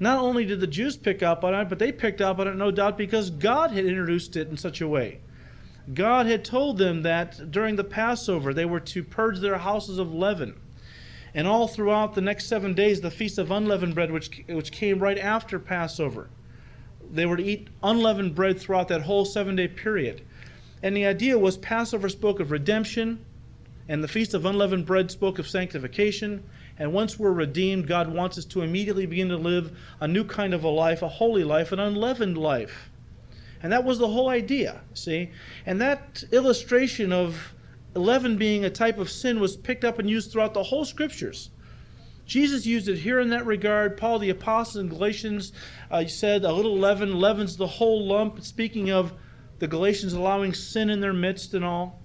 not 0.00 0.18
only 0.18 0.44
did 0.44 0.60
the 0.60 0.66
Jews 0.66 0.96
pick 0.96 1.22
up 1.22 1.44
on 1.44 1.54
it, 1.54 1.68
but 1.68 1.78
they 1.78 1.92
picked 1.92 2.20
up 2.20 2.38
on 2.40 2.48
it, 2.48 2.56
no 2.56 2.70
doubt, 2.72 2.98
because 2.98 3.30
God 3.30 3.70
had 3.70 3.84
introduced 3.84 4.36
it 4.36 4.48
in 4.48 4.56
such 4.56 4.80
a 4.80 4.88
way. 4.88 5.20
God 5.94 6.26
had 6.26 6.44
told 6.44 6.78
them 6.78 7.02
that 7.02 7.50
during 7.50 7.76
the 7.76 7.84
Passover 7.84 8.52
they 8.52 8.64
were 8.64 8.80
to 8.80 9.02
purge 9.02 9.40
their 9.40 9.58
houses 9.58 9.98
of 9.98 10.12
leaven. 10.12 10.60
And 11.34 11.46
all 11.46 11.68
throughout 11.68 12.14
the 12.14 12.20
next 12.20 12.46
seven 12.46 12.74
days, 12.74 13.00
the 13.00 13.10
Feast 13.10 13.38
of 13.38 13.50
Unleavened 13.50 13.94
Bread, 13.94 14.10
which, 14.10 14.42
which 14.48 14.72
came 14.72 14.98
right 14.98 15.18
after 15.18 15.58
Passover, 15.58 16.28
they 17.10 17.26
were 17.26 17.36
to 17.36 17.44
eat 17.44 17.68
unleavened 17.82 18.34
bread 18.34 18.58
throughout 18.58 18.88
that 18.88 19.02
whole 19.02 19.24
seven 19.24 19.56
day 19.56 19.68
period. 19.68 20.22
And 20.82 20.96
the 20.96 21.06
idea 21.06 21.38
was 21.38 21.56
Passover 21.56 22.08
spoke 22.08 22.40
of 22.40 22.50
redemption, 22.50 23.24
and 23.88 24.04
the 24.04 24.08
Feast 24.08 24.34
of 24.34 24.44
Unleavened 24.44 24.86
Bread 24.86 25.10
spoke 25.10 25.38
of 25.38 25.48
sanctification. 25.48 26.44
And 26.78 26.92
once 26.92 27.18
we're 27.18 27.32
redeemed, 27.32 27.86
God 27.88 28.12
wants 28.12 28.38
us 28.38 28.44
to 28.46 28.62
immediately 28.62 29.06
begin 29.06 29.28
to 29.28 29.36
live 29.36 29.76
a 30.00 30.06
new 30.06 30.24
kind 30.24 30.54
of 30.54 30.64
a 30.64 30.68
life, 30.68 31.02
a 31.02 31.08
holy 31.08 31.44
life, 31.44 31.72
an 31.72 31.80
unleavened 31.80 32.38
life. 32.38 32.90
And 33.62 33.72
that 33.72 33.84
was 33.84 33.98
the 33.98 34.08
whole 34.08 34.28
idea, 34.28 34.80
see? 34.94 35.30
And 35.66 35.80
that 35.80 36.24
illustration 36.30 37.12
of 37.12 37.54
leaven 37.94 38.36
being 38.36 38.64
a 38.64 38.70
type 38.70 38.98
of 38.98 39.10
sin 39.10 39.40
was 39.40 39.56
picked 39.56 39.84
up 39.84 39.98
and 39.98 40.08
used 40.08 40.30
throughout 40.30 40.54
the 40.54 40.62
whole 40.62 40.84
scriptures. 40.84 41.50
Jesus 42.26 42.66
used 42.66 42.88
it 42.88 42.98
here 42.98 43.18
in 43.20 43.30
that 43.30 43.46
regard. 43.46 43.96
Paul 43.96 44.18
the 44.18 44.30
Apostle 44.30 44.82
in 44.82 44.88
Galatians 44.88 45.52
uh, 45.90 46.06
said, 46.06 46.44
A 46.44 46.52
little 46.52 46.76
leaven 46.76 47.18
leavens 47.18 47.56
the 47.56 47.66
whole 47.66 48.06
lump, 48.06 48.42
speaking 48.42 48.90
of 48.90 49.14
the 49.58 49.66
Galatians 49.66 50.12
allowing 50.12 50.52
sin 50.52 50.90
in 50.90 51.00
their 51.00 51.14
midst 51.14 51.54
and 51.54 51.64
all. 51.64 52.00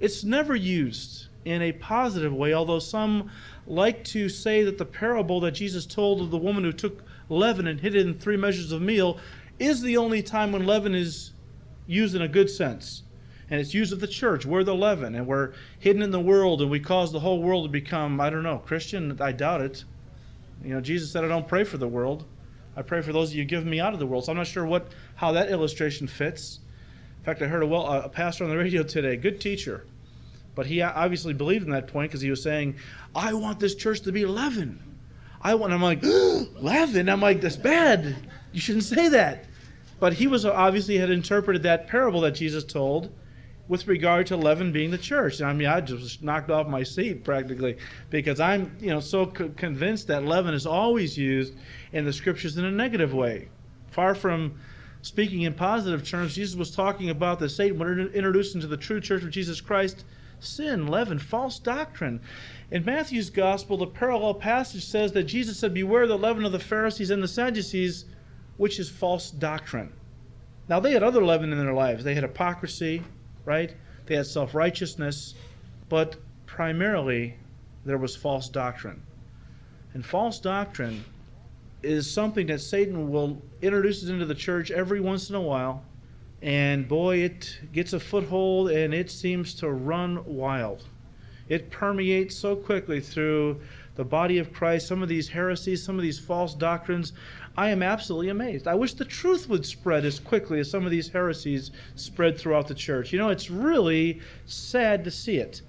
It's 0.00 0.24
never 0.24 0.56
used 0.56 1.28
in 1.44 1.62
a 1.62 1.72
positive 1.72 2.32
way, 2.34 2.52
although 2.52 2.80
some 2.80 3.30
like 3.66 4.02
to 4.04 4.28
say 4.28 4.64
that 4.64 4.76
the 4.76 4.84
parable 4.84 5.40
that 5.40 5.52
Jesus 5.52 5.86
told 5.86 6.20
of 6.20 6.30
the 6.30 6.36
woman 6.36 6.64
who 6.64 6.72
took 6.72 7.04
leaven 7.28 7.66
and 7.66 7.80
hid 7.80 7.94
it 7.94 8.06
in 8.06 8.18
three 8.18 8.36
measures 8.36 8.72
of 8.72 8.82
meal 8.82 9.18
is 9.58 9.82
the 9.82 9.96
only 9.96 10.22
time 10.22 10.52
when 10.52 10.66
leaven 10.66 10.94
is 10.94 11.32
used 11.86 12.14
in 12.14 12.22
a 12.22 12.28
good 12.28 12.50
sense 12.50 13.04
and 13.50 13.60
it's 13.60 13.74
used 13.74 13.92
of 13.92 14.00
the 14.00 14.06
church. 14.06 14.46
We're 14.46 14.64
the 14.64 14.74
leaven, 14.74 15.14
and 15.14 15.26
we're 15.26 15.52
hidden 15.78 16.02
in 16.02 16.10
the 16.10 16.20
world, 16.20 16.62
and 16.62 16.70
we 16.70 16.80
cause 16.80 17.12
the 17.12 17.20
whole 17.20 17.42
world 17.42 17.64
to 17.64 17.70
become, 17.70 18.20
I 18.20 18.30
don't 18.30 18.42
know, 18.42 18.58
Christian? 18.58 19.16
I 19.20 19.32
doubt 19.32 19.60
it. 19.60 19.84
You 20.62 20.74
know, 20.74 20.80
Jesus 20.80 21.12
said, 21.12 21.24
I 21.24 21.28
don't 21.28 21.46
pray 21.46 21.64
for 21.64 21.76
the 21.76 21.88
world. 21.88 22.24
I 22.76 22.82
pray 22.82 23.02
for 23.02 23.12
those 23.12 23.34
you 23.34 23.44
give 23.44 23.64
me 23.64 23.80
out 23.80 23.92
of 23.92 24.00
the 24.00 24.06
world. 24.06 24.24
So 24.24 24.32
I'm 24.32 24.38
not 24.38 24.46
sure 24.46 24.64
what 24.64 24.88
how 25.14 25.32
that 25.32 25.50
illustration 25.50 26.08
fits. 26.08 26.58
In 27.18 27.24
fact, 27.24 27.42
I 27.42 27.46
heard 27.46 27.62
a, 27.62 27.66
well, 27.66 27.86
a 27.86 28.08
pastor 28.08 28.44
on 28.44 28.50
the 28.50 28.56
radio 28.56 28.82
today, 28.82 29.16
good 29.16 29.40
teacher, 29.40 29.86
but 30.54 30.66
he 30.66 30.82
obviously 30.82 31.32
believed 31.32 31.64
in 31.64 31.70
that 31.70 31.86
point 31.86 32.10
because 32.10 32.20
he 32.20 32.30
was 32.30 32.42
saying, 32.42 32.76
I 33.14 33.34
want 33.34 33.60
this 33.60 33.74
church 33.74 34.00
to 34.02 34.12
be 34.12 34.26
leaven. 34.26 34.82
I 35.40 35.54
want, 35.54 35.72
I'm 35.72 35.82
like, 35.82 36.02
leaven? 36.02 37.08
I'm 37.08 37.20
like, 37.20 37.40
that's 37.40 37.56
bad. 37.56 38.16
You 38.54 38.60
shouldn't 38.60 38.84
say 38.84 39.08
that. 39.08 39.46
But 39.98 40.12
he 40.12 40.28
was 40.28 40.46
obviously 40.46 40.96
had 40.96 41.10
interpreted 41.10 41.64
that 41.64 41.88
parable 41.88 42.20
that 42.20 42.36
Jesus 42.36 42.62
told 42.62 43.10
with 43.66 43.88
regard 43.88 44.28
to 44.28 44.36
leaven 44.36 44.70
being 44.70 44.92
the 44.92 44.98
church. 44.98 45.42
I 45.42 45.52
mean, 45.52 45.66
I 45.66 45.80
just 45.80 46.22
knocked 46.22 46.50
off 46.50 46.68
my 46.68 46.84
seat 46.84 47.24
practically 47.24 47.78
because 48.10 48.38
I'm, 48.38 48.76
you 48.80 48.90
know, 48.90 49.00
so 49.00 49.26
co- 49.26 49.48
convinced 49.56 50.06
that 50.06 50.24
leaven 50.24 50.54
is 50.54 50.66
always 50.66 51.18
used 51.18 51.54
in 51.92 52.04
the 52.04 52.12
scriptures 52.12 52.56
in 52.56 52.64
a 52.64 52.70
negative 52.70 53.12
way. 53.12 53.48
Far 53.90 54.14
from 54.14 54.60
speaking 55.02 55.42
in 55.42 55.54
positive 55.54 56.06
terms, 56.06 56.36
Jesus 56.36 56.54
was 56.54 56.70
talking 56.70 57.10
about 57.10 57.40
that 57.40 57.48
Satan 57.48 57.78
would 57.80 58.14
introduce 58.14 58.54
into 58.54 58.68
the 58.68 58.76
true 58.76 59.00
church 59.00 59.24
of 59.24 59.30
Jesus 59.30 59.60
Christ 59.60 60.04
sin, 60.38 60.86
leaven, 60.86 61.18
false 61.18 61.58
doctrine. 61.58 62.20
In 62.70 62.84
Matthew's 62.84 63.30
gospel, 63.30 63.78
the 63.78 63.86
parallel 63.86 64.34
passage 64.34 64.84
says 64.84 65.10
that 65.12 65.24
Jesus 65.24 65.58
said, 65.58 65.74
Beware 65.74 66.06
the 66.06 66.18
leaven 66.18 66.44
of 66.44 66.52
the 66.52 66.60
Pharisees 66.60 67.10
and 67.10 67.22
the 67.22 67.28
Sadducees, 67.28 68.04
which 68.56 68.78
is 68.78 68.88
false 68.88 69.30
doctrine. 69.30 69.92
Now, 70.68 70.80
they 70.80 70.92
had 70.92 71.02
other 71.02 71.22
leaven 71.24 71.52
in 71.52 71.58
their 71.58 71.74
lives. 71.74 72.04
They 72.04 72.14
had 72.14 72.22
hypocrisy, 72.22 73.02
right? 73.44 73.74
They 74.06 74.16
had 74.16 74.26
self 74.26 74.54
righteousness, 74.54 75.34
but 75.88 76.16
primarily 76.46 77.36
there 77.84 77.98
was 77.98 78.16
false 78.16 78.48
doctrine. 78.48 79.02
And 79.92 80.04
false 80.04 80.40
doctrine 80.40 81.04
is 81.82 82.10
something 82.10 82.46
that 82.46 82.60
Satan 82.60 83.10
will 83.10 83.40
introduce 83.62 84.02
into 84.04 84.24
the 84.24 84.34
church 84.34 84.70
every 84.70 85.00
once 85.00 85.28
in 85.28 85.36
a 85.36 85.40
while. 85.40 85.84
And 86.42 86.88
boy, 86.88 87.18
it 87.18 87.58
gets 87.72 87.92
a 87.92 88.00
foothold 88.00 88.70
and 88.70 88.92
it 88.92 89.10
seems 89.10 89.54
to 89.56 89.70
run 89.70 90.24
wild. 90.26 90.84
It 91.48 91.70
permeates 91.70 92.36
so 92.36 92.56
quickly 92.56 93.00
through 93.00 93.60
the 93.96 94.04
body 94.04 94.38
of 94.38 94.52
Christ, 94.52 94.88
some 94.88 95.02
of 95.02 95.08
these 95.08 95.28
heresies, 95.28 95.82
some 95.82 95.96
of 95.96 96.02
these 96.02 96.18
false 96.18 96.54
doctrines 96.54 97.12
I 97.56 97.70
am 97.70 97.82
absolutely 97.82 98.30
amazed. 98.30 98.66
I 98.66 98.74
wish 98.74 98.94
the 98.94 99.04
truth 99.04 99.48
would 99.48 99.64
spread 99.64 100.04
as 100.04 100.18
quickly 100.18 100.58
as 100.58 100.70
some 100.70 100.84
of 100.84 100.90
these 100.90 101.08
heresies 101.08 101.70
spread 101.94 102.36
throughout 102.36 102.66
the 102.66 102.74
church. 102.74 103.12
You 103.12 103.18
know, 103.18 103.28
it's 103.28 103.50
really 103.50 104.20
sad 104.44 105.04
to 105.04 105.10
see 105.10 105.36
it. 105.36 105.62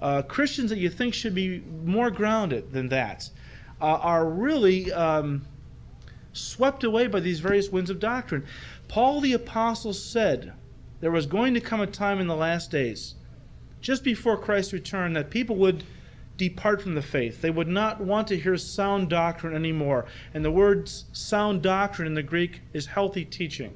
Uh, 0.00 0.22
Christians 0.22 0.70
that 0.70 0.78
you 0.78 0.88
think 0.88 1.14
should 1.14 1.34
be 1.34 1.62
more 1.84 2.10
grounded 2.10 2.72
than 2.72 2.88
that 2.88 3.30
uh, 3.80 3.84
are 3.84 4.28
really 4.28 4.92
um, 4.92 5.42
swept 6.32 6.84
away 6.84 7.06
by 7.06 7.20
these 7.20 7.40
various 7.40 7.70
winds 7.70 7.90
of 7.90 8.00
doctrine. 8.00 8.44
Paul 8.88 9.20
the 9.20 9.34
Apostle 9.34 9.92
said 9.92 10.52
there 11.00 11.10
was 11.10 11.26
going 11.26 11.54
to 11.54 11.60
come 11.60 11.80
a 11.80 11.86
time 11.86 12.18
in 12.18 12.26
the 12.26 12.36
last 12.36 12.70
days, 12.70 13.14
just 13.80 14.02
before 14.02 14.36
Christ's 14.36 14.72
return, 14.72 15.12
that 15.12 15.30
people 15.30 15.56
would 15.56 15.84
depart 16.40 16.80
from 16.80 16.94
the 16.94 17.02
faith. 17.02 17.42
They 17.42 17.50
would 17.50 17.68
not 17.68 18.00
want 18.00 18.28
to 18.28 18.38
hear 18.38 18.56
sound 18.56 19.10
doctrine 19.10 19.54
anymore. 19.54 20.06
And 20.32 20.42
the 20.42 20.50
word 20.50 20.88
sound 20.88 21.60
doctrine 21.60 22.06
in 22.06 22.14
the 22.14 22.22
Greek 22.22 22.62
is 22.72 22.86
healthy 22.86 23.26
teaching. 23.26 23.74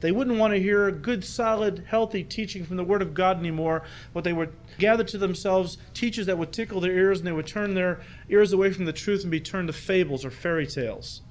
They 0.00 0.12
wouldn't 0.12 0.38
want 0.38 0.52
to 0.52 0.60
hear 0.60 0.90
good, 0.90 1.24
solid, 1.24 1.84
healthy 1.86 2.22
teaching 2.22 2.66
from 2.66 2.76
the 2.76 2.84
Word 2.84 3.00
of 3.00 3.14
God 3.14 3.38
anymore, 3.38 3.82
but 4.12 4.24
they 4.24 4.32
would 4.34 4.52
gather 4.78 5.04
to 5.04 5.16
themselves 5.16 5.78
teachers 5.94 6.26
that 6.26 6.36
would 6.36 6.52
tickle 6.52 6.82
their 6.82 6.92
ears 6.92 7.18
and 7.18 7.26
they 7.26 7.32
would 7.32 7.46
turn 7.46 7.72
their 7.72 8.00
ears 8.28 8.52
away 8.52 8.72
from 8.72 8.84
the 8.84 8.92
truth 8.92 9.22
and 9.22 9.30
be 9.30 9.40
turned 9.40 9.68
to 9.68 9.72
fables 9.72 10.24
or 10.24 10.30
fairy 10.30 10.66
tales. 10.66 11.22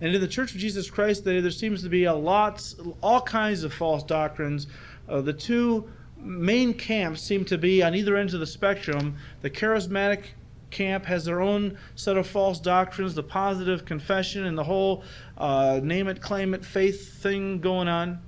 And 0.00 0.14
in 0.14 0.20
the 0.20 0.28
Church 0.28 0.52
of 0.52 0.58
Jesus 0.58 0.90
Christ, 0.90 1.24
there, 1.24 1.42
there 1.42 1.50
seems 1.50 1.82
to 1.82 1.88
be 1.88 2.04
a 2.04 2.14
lot, 2.14 2.72
all 3.00 3.20
kinds 3.20 3.64
of 3.64 3.72
false 3.72 4.04
doctrines. 4.04 4.68
Uh, 5.08 5.20
the 5.20 5.32
two 5.32 5.88
main 6.22 6.74
camps 6.74 7.20
seem 7.20 7.44
to 7.46 7.58
be 7.58 7.82
on 7.82 7.94
either 7.94 8.16
ends 8.16 8.34
of 8.34 8.40
the 8.40 8.46
spectrum. 8.46 9.16
The 9.40 9.50
charismatic 9.50 10.26
camp 10.70 11.04
has 11.04 11.24
their 11.24 11.40
own 11.40 11.76
set 11.94 12.16
of 12.16 12.26
false 12.26 12.58
doctrines, 12.58 13.14
the 13.14 13.22
positive 13.22 13.84
confession, 13.84 14.46
and 14.46 14.56
the 14.56 14.64
whole 14.64 15.04
uh, 15.38 15.80
name 15.82 16.08
it, 16.08 16.20
claim 16.20 16.54
it 16.54 16.64
faith 16.64 17.22
thing 17.22 17.60
going 17.60 17.88
on. 17.88 18.20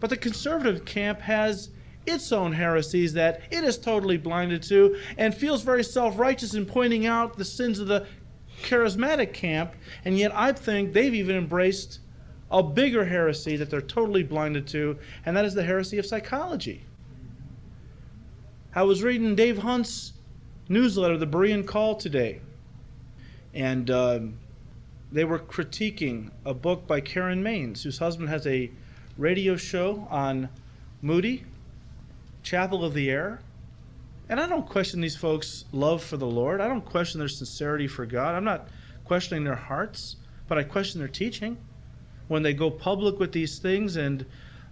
But 0.00 0.10
the 0.10 0.16
conservative 0.16 0.84
camp 0.84 1.20
has 1.20 1.70
its 2.06 2.32
own 2.32 2.52
heresies 2.52 3.14
that 3.14 3.40
it 3.50 3.64
is 3.64 3.78
totally 3.78 4.18
blinded 4.18 4.62
to 4.64 4.96
and 5.16 5.34
feels 5.34 5.62
very 5.62 5.82
self 5.82 6.18
righteous 6.18 6.54
in 6.54 6.66
pointing 6.66 7.06
out 7.06 7.36
the 7.36 7.44
sins 7.44 7.78
of 7.78 7.88
the 7.88 8.06
charismatic 8.62 9.32
camp. 9.32 9.74
And 10.04 10.18
yet, 10.18 10.32
I 10.34 10.52
think 10.52 10.92
they've 10.92 11.14
even 11.14 11.36
embraced 11.36 12.00
a 12.50 12.62
bigger 12.62 13.04
heresy 13.04 13.56
that 13.56 13.70
they're 13.70 13.80
totally 13.80 14.22
blinded 14.22 14.66
to, 14.68 14.98
and 15.26 15.36
that 15.36 15.44
is 15.44 15.54
the 15.54 15.64
heresy 15.64 15.98
of 15.98 16.06
psychology. 16.06 16.84
I 18.76 18.82
was 18.82 19.04
reading 19.04 19.36
Dave 19.36 19.58
Hunt's 19.58 20.14
newsletter, 20.68 21.16
the 21.16 21.28
Berean 21.28 21.64
Call, 21.64 21.94
today, 21.94 22.40
and 23.54 23.88
um, 23.88 24.38
they 25.12 25.22
were 25.22 25.38
critiquing 25.38 26.32
a 26.44 26.54
book 26.54 26.84
by 26.84 27.00
Karen 27.00 27.40
Mains, 27.40 27.84
whose 27.84 27.98
husband 27.98 28.30
has 28.30 28.48
a 28.48 28.72
radio 29.16 29.54
show 29.54 30.08
on 30.10 30.48
Moody, 31.02 31.44
Chapel 32.42 32.84
of 32.84 32.94
the 32.94 33.12
Air. 33.12 33.42
And 34.28 34.40
I 34.40 34.48
don't 34.48 34.68
question 34.68 35.00
these 35.00 35.16
folks' 35.16 35.66
love 35.70 36.02
for 36.02 36.16
the 36.16 36.26
Lord. 36.26 36.60
I 36.60 36.66
don't 36.66 36.84
question 36.84 37.20
their 37.20 37.28
sincerity 37.28 37.86
for 37.86 38.06
God. 38.06 38.34
I'm 38.34 38.42
not 38.42 38.66
questioning 39.04 39.44
their 39.44 39.54
hearts, 39.54 40.16
but 40.48 40.58
I 40.58 40.64
question 40.64 40.98
their 40.98 41.06
teaching. 41.06 41.58
When 42.26 42.42
they 42.42 42.54
go 42.54 42.72
public 42.72 43.20
with 43.20 43.30
these 43.30 43.60
things 43.60 43.94
and 43.94 44.26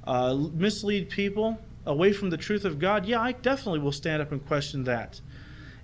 uh, 0.05 0.35
mislead 0.35 1.09
people 1.09 1.61
away 1.87 2.13
from 2.13 2.31
the 2.31 2.37
truth 2.37 2.65
of 2.65 2.79
God, 2.79 3.07
yeah, 3.07 3.21
I 3.21 3.33
definitely 3.33 3.81
will 3.81 3.93
stand 3.93 4.23
up 4.23 4.33
and 4.33 4.47
question 4.47 4.85
that. 4.85 5.21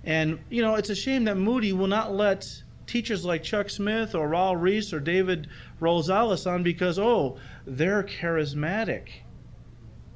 And, 0.03 0.39
you 0.49 0.61
know, 0.61 0.75
it's 0.75 0.89
a 0.89 0.95
shame 0.95 1.25
that 1.25 1.35
Moody 1.35 1.73
will 1.73 1.87
not 1.87 2.13
let 2.13 2.63
teachers 2.87 3.25
like 3.25 3.43
Chuck 3.43 3.69
Smith 3.69 4.15
or 4.15 4.29
Raul 4.29 4.59
Ries 4.59 4.93
or 4.93 4.99
David 4.99 5.47
Rosales 5.79 6.49
on 6.49 6.63
because, 6.63 6.97
oh, 6.97 7.37
they're 7.65 8.03
charismatic. 8.03 9.09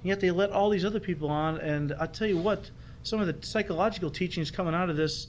Yet 0.01 0.19
they 0.19 0.31
let 0.31 0.51
all 0.51 0.69
these 0.69 0.85
other 0.85 0.99
people 0.99 1.29
on, 1.29 1.57
and 1.59 1.93
I'll 1.99 2.07
tell 2.07 2.27
you 2.27 2.37
what, 2.37 2.71
some 3.03 3.21
of 3.21 3.27
the 3.27 3.45
psychological 3.45 4.09
teachings 4.09 4.51
coming 4.51 4.73
out 4.73 4.89
of 4.89 4.97
this, 4.97 5.27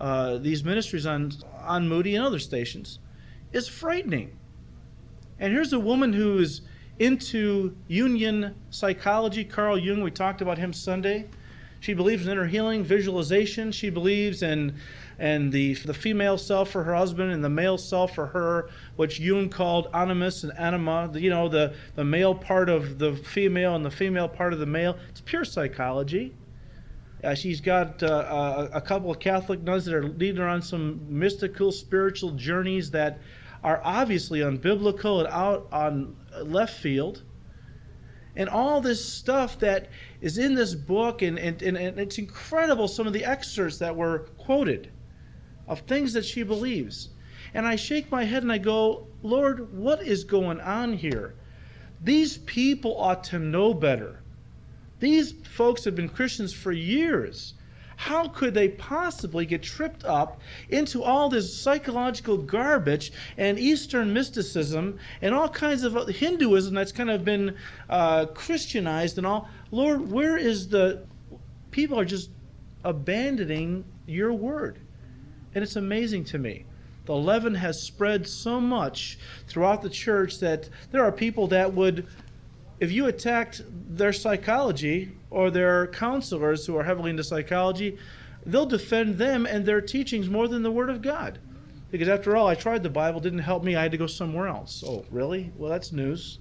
uh, 0.00 0.38
these 0.38 0.64
ministries 0.64 1.06
on, 1.06 1.32
on 1.60 1.88
Moody 1.88 2.14
and 2.14 2.24
other 2.24 2.38
stations, 2.38 2.98
is 3.52 3.68
frightening. 3.68 4.36
And 5.38 5.52
here's 5.52 5.72
a 5.72 5.80
woman 5.80 6.12
who 6.12 6.38
is 6.38 6.60
into 6.98 7.76
Jungian 7.88 8.54
psychology, 8.70 9.44
Carl 9.44 9.78
Jung, 9.78 10.02
we 10.02 10.10
talked 10.10 10.40
about 10.40 10.58
him 10.58 10.72
Sunday. 10.72 11.26
She 11.80 11.92
believes 11.92 12.24
in 12.24 12.32
inner 12.32 12.46
healing, 12.46 12.82
visualization. 12.82 13.70
She 13.70 13.90
believes 13.90 14.42
in 14.42 14.74
and 15.18 15.52
the, 15.52 15.74
the 15.74 15.94
female 15.94 16.36
self 16.38 16.70
for 16.70 16.82
her 16.82 16.94
husband 16.94 17.32
and 17.32 17.44
the 17.44 17.48
male 17.48 17.78
self 17.78 18.14
for 18.14 18.26
her, 18.26 18.68
which 18.96 19.20
Jung 19.20 19.48
called 19.48 19.88
animus 19.94 20.44
and 20.44 20.58
anima, 20.58 21.10
you 21.14 21.30
know, 21.30 21.48
the, 21.48 21.74
the 21.94 22.04
male 22.04 22.34
part 22.34 22.68
of 22.68 22.98
the 22.98 23.14
female 23.14 23.76
and 23.76 23.84
the 23.84 23.90
female 23.90 24.28
part 24.28 24.52
of 24.52 24.58
the 24.58 24.66
male. 24.66 24.96
It's 25.10 25.20
pure 25.20 25.44
psychology. 25.44 26.34
Uh, 27.22 27.34
she's 27.34 27.60
got 27.60 28.02
uh, 28.02 28.68
a, 28.72 28.76
a, 28.76 28.80
couple 28.80 29.10
of 29.10 29.18
Catholic 29.18 29.62
nuns 29.62 29.86
that 29.86 29.94
are 29.94 30.04
leading 30.04 30.36
her 30.36 30.48
on 30.48 30.60
some 30.60 31.00
mystical, 31.08 31.72
spiritual 31.72 32.32
journeys 32.32 32.90
that 32.90 33.18
are 33.62 33.80
obviously 33.82 34.40
unbiblical 34.40 35.20
and 35.20 35.28
out 35.28 35.66
on 35.72 36.14
left 36.42 36.78
field 36.78 37.22
and 38.36 38.48
all 38.48 38.80
this 38.80 39.04
stuff 39.04 39.58
that 39.60 39.88
is 40.20 40.38
in 40.38 40.54
this 40.54 40.74
book, 40.74 41.22
and, 41.22 41.38
and, 41.38 41.62
and, 41.62 41.98
it's 41.98 42.18
incredible 42.18 42.88
some 42.88 43.06
of 43.06 43.12
the 43.12 43.24
excerpts 43.24 43.78
that 43.78 43.94
were 43.94 44.20
quoted 44.38 44.90
of 45.68 45.80
things 45.80 46.12
that 46.12 46.24
she 46.24 46.42
believes. 46.42 47.10
And 47.54 47.66
I 47.66 47.76
shake 47.76 48.10
my 48.10 48.24
head 48.24 48.42
and 48.42 48.50
I 48.50 48.58
go, 48.58 49.06
Lord, 49.22 49.72
what 49.72 50.02
is 50.02 50.24
going 50.24 50.60
on 50.60 50.94
here? 50.94 51.34
These 52.02 52.38
people 52.38 52.98
ought 52.98 53.22
to 53.24 53.38
know 53.38 53.72
better. 53.72 54.20
These 54.98 55.32
folks 55.32 55.84
have 55.84 55.94
been 55.94 56.08
Christians 56.08 56.52
for 56.52 56.72
years. 56.72 57.54
How 57.96 58.28
could 58.28 58.54
they 58.54 58.68
possibly 58.68 59.46
get 59.46 59.62
tripped 59.62 60.04
up 60.04 60.40
into 60.68 61.02
all 61.02 61.28
this 61.28 61.56
psychological 61.56 62.36
garbage 62.36 63.12
and 63.36 63.58
Eastern 63.58 64.12
mysticism 64.12 64.98
and 65.22 65.34
all 65.34 65.48
kinds 65.48 65.84
of 65.84 66.08
Hinduism 66.08 66.74
that's 66.74 66.92
kind 66.92 67.10
of 67.10 67.24
been 67.24 67.56
uh, 67.88 68.26
Christianized 68.26 69.18
and 69.18 69.26
all? 69.26 69.48
Lord, 69.70 70.10
where 70.10 70.36
is 70.36 70.68
the. 70.68 71.04
People 71.70 71.98
are 71.98 72.04
just 72.04 72.30
abandoning 72.84 73.84
your 74.06 74.32
word. 74.32 74.78
And 75.54 75.62
it's 75.62 75.76
amazing 75.76 76.24
to 76.26 76.38
me. 76.38 76.66
The 77.06 77.14
leaven 77.14 77.54
has 77.54 77.82
spread 77.82 78.26
so 78.26 78.60
much 78.60 79.18
throughout 79.46 79.82
the 79.82 79.90
church 79.90 80.38
that 80.40 80.68
there 80.90 81.04
are 81.04 81.12
people 81.12 81.48
that 81.48 81.74
would 81.74 82.06
if 82.80 82.90
you 82.90 83.06
attacked 83.06 83.62
their 83.70 84.12
psychology 84.12 85.12
or 85.34 85.50
their 85.50 85.88
counselors 85.88 86.64
who 86.64 86.76
are 86.76 86.84
heavily 86.84 87.10
into 87.10 87.24
psychology, 87.24 87.98
they'll 88.46 88.64
defend 88.64 89.18
them 89.18 89.46
and 89.46 89.66
their 89.66 89.80
teachings 89.80 90.28
more 90.28 90.46
than 90.46 90.62
the 90.62 90.70
Word 90.70 90.88
of 90.88 91.02
God. 91.02 91.40
Because 91.90 92.08
after 92.08 92.36
all, 92.36 92.46
I 92.46 92.54
tried 92.54 92.82
the 92.84 92.90
Bible, 92.90 93.20
didn't 93.20 93.40
help 93.40 93.64
me, 93.64 93.74
I 93.74 93.82
had 93.82 93.90
to 93.90 93.98
go 93.98 94.06
somewhere 94.06 94.46
else. 94.46 94.84
Oh, 94.86 95.04
really? 95.10 95.52
Well, 95.56 95.70
that's 95.70 95.90
news. 95.90 96.38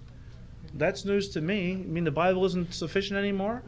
That's 0.76 1.06
news 1.06 1.30
to 1.30 1.42
me. 1.42 1.74
I 1.74 1.76
mean, 1.76 2.04
the 2.04 2.12
Bible 2.12 2.46
isn't 2.46 2.74
sufficient 2.74 3.18
anymore? 3.18 3.64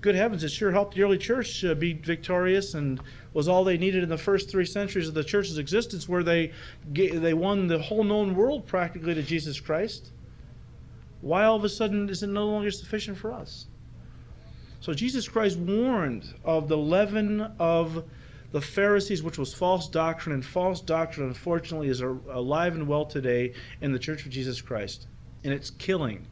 Good 0.00 0.14
heavens, 0.14 0.44
it 0.44 0.50
sure 0.50 0.70
helped 0.70 0.94
the 0.94 1.02
early 1.02 1.18
church 1.18 1.64
uh, 1.64 1.74
be 1.74 1.94
victorious 1.94 2.74
and 2.74 3.00
was 3.32 3.48
all 3.48 3.64
they 3.64 3.78
needed 3.78 4.04
in 4.04 4.08
the 4.08 4.18
first 4.18 4.48
three 4.48 4.66
centuries 4.66 5.08
of 5.08 5.14
the 5.14 5.24
church's 5.24 5.58
existence, 5.58 6.08
where 6.08 6.22
they, 6.22 6.52
they 6.92 7.34
won 7.34 7.66
the 7.66 7.78
whole 7.78 8.04
known 8.04 8.34
world 8.36 8.66
practically 8.66 9.14
to 9.14 9.22
Jesus 9.22 9.58
Christ 9.58 10.12
why 11.24 11.44
all 11.44 11.56
of 11.56 11.64
a 11.64 11.68
sudden 11.70 12.10
is 12.10 12.22
it 12.22 12.26
no 12.26 12.46
longer 12.46 12.70
sufficient 12.70 13.16
for 13.16 13.32
us? 13.32 13.66
So 14.84 14.92
Jesus 14.92 15.26
Christ 15.26 15.58
warned 15.58 16.34
of 16.44 16.68
the 16.68 16.76
leaven 16.76 17.40
of 17.58 18.04
the 18.52 18.60
Pharisees, 18.60 19.22
which 19.22 19.38
was 19.38 19.54
false 19.54 19.88
doctrine, 19.88 20.34
and 20.34 20.44
false 20.44 20.82
doctrine, 20.82 21.26
unfortunately, 21.26 21.88
is 21.88 22.02
alive 22.02 22.74
and 22.74 22.86
well 22.86 23.06
today 23.06 23.54
in 23.80 23.92
the 23.92 23.98
Church 23.98 24.26
of 24.26 24.30
Jesus 24.30 24.60
Christ, 24.60 25.06
and 25.42 25.54
it's 25.54 25.70
killing 25.70 26.26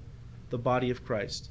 the 0.50 0.58
body 0.58 0.90
of 0.90 1.02
Christ. 1.02 1.48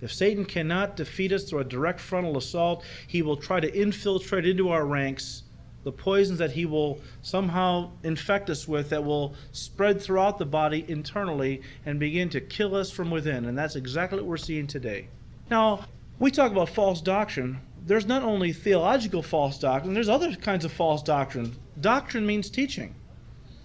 If 0.00 0.12
Satan 0.12 0.44
cannot 0.44 0.96
defeat 0.96 1.30
us 1.30 1.44
through 1.44 1.60
a 1.60 1.64
direct 1.64 2.00
frontal 2.00 2.36
assault, 2.36 2.84
he 3.06 3.22
will 3.22 3.36
try 3.36 3.60
to 3.60 3.72
infiltrate 3.72 4.44
into 4.44 4.70
our 4.70 4.84
ranks 4.84 5.44
the 5.84 5.92
poisons 5.92 6.40
that 6.40 6.50
he 6.50 6.66
will 6.66 6.98
somehow 7.22 7.92
infect 8.02 8.50
us 8.50 8.66
with 8.66 8.90
that 8.90 9.04
will 9.04 9.36
spread 9.52 10.02
throughout 10.02 10.38
the 10.38 10.46
body 10.46 10.84
internally 10.88 11.62
and 11.86 12.00
begin 12.00 12.28
to 12.30 12.40
kill 12.40 12.74
us 12.74 12.90
from 12.90 13.08
within. 13.08 13.44
And 13.44 13.56
that's 13.56 13.76
exactly 13.76 14.18
what 14.18 14.26
we're 14.26 14.36
seeing 14.36 14.66
today. 14.66 15.06
Now, 15.48 15.84
we 16.20 16.30
talk 16.30 16.52
about 16.52 16.68
false 16.68 17.00
doctrine. 17.00 17.58
There's 17.86 18.06
not 18.06 18.22
only 18.22 18.52
theological 18.52 19.22
false 19.22 19.58
doctrine, 19.58 19.94
there's 19.94 20.08
other 20.08 20.36
kinds 20.36 20.66
of 20.66 20.70
false 20.70 21.02
doctrine. 21.02 21.56
Doctrine 21.80 22.26
means 22.26 22.50
teaching. 22.50 22.94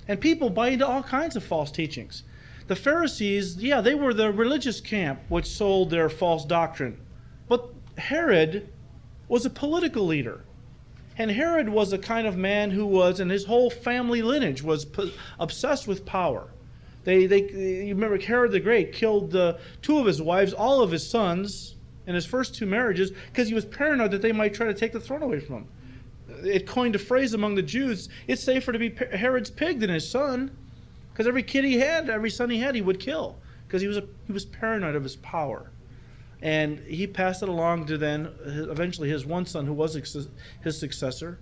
And 0.08 0.22
people 0.22 0.50
buy 0.50 0.70
into 0.70 0.88
all 0.88 1.04
kinds 1.04 1.36
of 1.36 1.44
false 1.44 1.70
teachings. 1.70 2.24
The 2.68 2.76
Pharisees, 2.76 3.58
yeah, 3.58 3.82
they 3.82 3.94
were 3.94 4.14
the 4.14 4.32
religious 4.32 4.80
camp 4.80 5.20
which 5.28 5.46
sold 5.46 5.90
their 5.90 6.10
false 6.10 6.46
doctrine. 6.46 6.98
But 7.50 7.70
Herod 7.98 8.70
was 9.28 9.46
a 9.46 9.50
political 9.50 10.06
leader. 10.06 10.46
And 11.18 11.30
Herod 11.32 11.68
was 11.68 11.92
a 11.92 11.98
kind 11.98 12.26
of 12.26 12.38
man 12.38 12.72
who 12.72 12.86
was, 12.86 13.20
and 13.20 13.30
his 13.30 13.46
whole 13.46 13.70
family 13.70 14.22
lineage 14.22 14.64
was 14.64 14.88
obsessed 15.40 15.88
with 15.88 16.06
power. 16.06 16.48
They, 17.04 17.26
they, 17.26 17.42
you 17.52 17.94
remember 17.94 18.18
Herod 18.18 18.52
the 18.52 18.60
Great 18.60 18.94
killed 18.94 19.32
the 19.32 19.60
two 19.82 20.00
of 20.00 20.06
his 20.06 20.22
wives, 20.22 20.54
all 20.54 20.82
of 20.82 20.92
his 20.92 21.08
sons, 21.08 21.75
in 22.08 22.16
his 22.16 22.26
first 22.26 22.56
two 22.56 22.66
marriages 22.66 23.12
because 23.12 23.48
he 23.48 23.54
was 23.54 23.66
paranoid 23.66 24.12
that 24.12 24.22
they 24.22 24.32
might 24.32 24.54
try 24.54 24.68
to 24.68 24.74
take 24.74 24.92
the 24.92 25.00
throne 25.00 25.24
away 25.24 25.40
from 25.40 25.56
him. 25.56 25.68
It 26.44 26.68
coined 26.68 26.96
a 26.96 27.00
phrase 27.00 27.34
among 27.34 27.56
the 27.56 27.62
Jews: 27.62 28.10
"It's 28.28 28.44
safer 28.44 28.72
to 28.72 28.80
be 28.80 28.96
Herod's 29.12 29.50
pig 29.50 29.80
than 29.80 29.90
his 29.90 30.10
son," 30.10 30.52
because 31.12 31.28
every 31.28 31.44
kid 31.44 31.64
he 31.66 31.80
had, 31.80 32.10
every 32.10 32.30
son 32.30 32.50
he 32.50 32.60
had, 32.60 32.76
he 32.76 32.82
would 32.82 33.00
kill 33.00 33.38
because 33.68 33.82
he 33.82 33.88
was 33.88 34.00
he 34.26 34.34
was 34.34 34.46
paranoid 34.46 34.96
of 34.96 35.04
his 35.04 35.16
power 35.18 35.72
and 36.42 36.80
he 36.80 37.08
passed 37.08 37.42
it 37.42 37.50
along 37.50 37.88
to 37.88 37.98
then 37.98 38.30
eventually 38.46 39.10
his 39.10 39.26
one 39.26 39.46
son, 39.46 39.66
who 39.66 39.74
was 39.74 39.96
his 40.64 40.80
successor. 40.80 41.40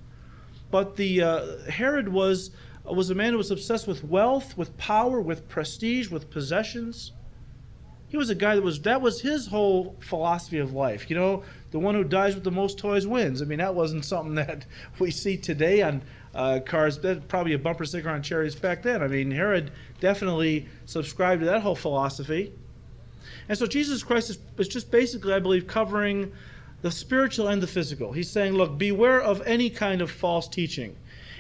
But 0.71 0.95
the 0.95 1.21
uh, 1.21 1.57
Herod 1.69 2.07
was 2.07 2.51
was 2.85 3.09
a 3.09 3.15
man 3.15 3.31
who 3.31 3.37
was 3.37 3.51
obsessed 3.51 3.87
with 3.87 4.03
wealth, 4.03 4.57
with 4.57 4.77
power, 4.77 5.21
with 5.21 5.47
prestige, 5.47 6.09
with 6.09 6.29
possessions. 6.29 7.11
He 8.13 8.17
was 8.17 8.29
a 8.29 8.35
guy 8.35 8.53
that 8.53 8.61
was 8.61 8.79
that 8.81 9.01
was 9.01 9.21
his 9.21 9.47
whole 9.47 9.95
philosophy 9.99 10.59
of 10.59 10.71
life. 10.71 11.09
You 11.09 11.15
know, 11.15 11.43
the 11.71 11.79
one 11.79 11.95
who 11.95 12.03
dies 12.03 12.35
with 12.35 12.43
the 12.43 12.51
most 12.51 12.77
toys 12.77 13.07
wins. 13.07 13.41
I 13.41 13.45
mean, 13.45 13.57
that 13.57 13.73
wasn't 13.73 14.05
something 14.05 14.35
that 14.45 14.67
we 14.99 15.09
see 15.09 15.35
today 15.35 15.81
on 15.81 16.03
uh, 16.35 16.59
cars. 16.63 16.99
That 16.99 17.27
probably 17.27 17.53
a 17.53 17.57
bumper 17.57 17.85
sticker 17.85 18.11
on 18.11 18.21
Cherries 18.21 18.53
back 18.53 18.83
then. 18.83 19.01
I 19.01 19.07
mean, 19.07 19.31
Herod 19.31 19.71
definitely 19.99 20.67
subscribed 20.85 21.39
to 21.39 21.47
that 21.47 21.63
whole 21.63 21.75
philosophy. 21.75 22.53
And 23.49 23.57
so 23.57 23.65
Jesus 23.65 24.03
Christ 24.03 24.29
is, 24.29 24.37
is 24.59 24.67
just 24.67 24.91
basically, 24.91 25.33
I 25.33 25.39
believe, 25.39 25.65
covering 25.65 26.31
the 26.83 26.91
spiritual 26.91 27.47
and 27.47 27.63
the 27.63 27.67
physical. 27.67 28.11
He's 28.11 28.29
saying, 28.29 28.53
look, 28.53 28.77
beware 28.77 29.21
of 29.21 29.41
any 29.47 29.71
kind 29.71 30.03
of 30.03 30.11
false 30.11 30.47
teaching. 30.47 30.95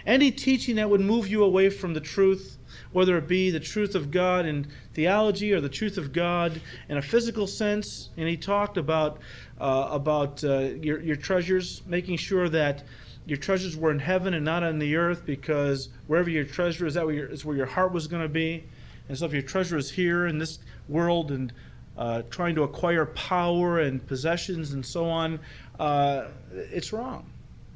Any 0.07 0.31
teaching 0.31 0.77
that 0.77 0.89
would 0.89 1.01
move 1.01 1.27
you 1.27 1.43
away 1.43 1.69
from 1.69 1.93
the 1.93 2.01
truth, 2.01 2.57
whether 2.93 3.17
it 3.17 3.27
be 3.27 3.49
the 3.49 3.59
truth 3.59 3.95
of 3.95 4.11
God 4.11 4.45
in 4.45 4.67
theology 4.93 5.53
or 5.53 5.59
the 5.59 5.69
truth 5.69 5.97
of 5.97 6.13
God 6.13 6.61
in 6.89 6.97
a 6.97 7.01
physical 7.01 7.47
sense. 7.47 8.09
And 8.17 8.27
he 8.27 8.37
talked 8.37 8.77
about 8.77 9.19
uh, 9.59 9.89
about 9.91 10.43
uh, 10.43 10.59
your 10.81 11.01
your 11.01 11.15
treasures, 11.15 11.81
making 11.85 12.17
sure 12.17 12.49
that 12.49 12.83
your 13.25 13.37
treasures 13.37 13.77
were 13.77 13.91
in 13.91 13.99
heaven 13.99 14.33
and 14.33 14.43
not 14.43 14.63
on 14.63 14.79
the 14.79 14.95
earth, 14.95 15.25
because 15.25 15.89
wherever 16.07 16.29
your 16.29 16.43
treasure 16.43 16.85
is, 16.85 16.93
that 16.95 17.05
where 17.05 17.15
your, 17.15 17.27
is 17.27 17.45
where 17.45 17.55
your 17.55 17.65
heart 17.65 17.93
was 17.93 18.07
going 18.07 18.23
to 18.23 18.29
be. 18.29 18.63
And 19.09 19.17
so, 19.17 19.25
if 19.25 19.33
your 19.33 19.41
treasure 19.41 19.77
is 19.77 19.89
here 19.89 20.27
in 20.27 20.37
this 20.37 20.59
world 20.87 21.31
and 21.31 21.53
uh, 21.97 22.23
trying 22.29 22.55
to 22.55 22.63
acquire 22.63 23.05
power 23.07 23.79
and 23.79 24.05
possessions 24.07 24.73
and 24.73 24.85
so 24.85 25.05
on, 25.05 25.39
uh, 25.79 26.25
it's 26.53 26.91
wrong. 26.93 27.25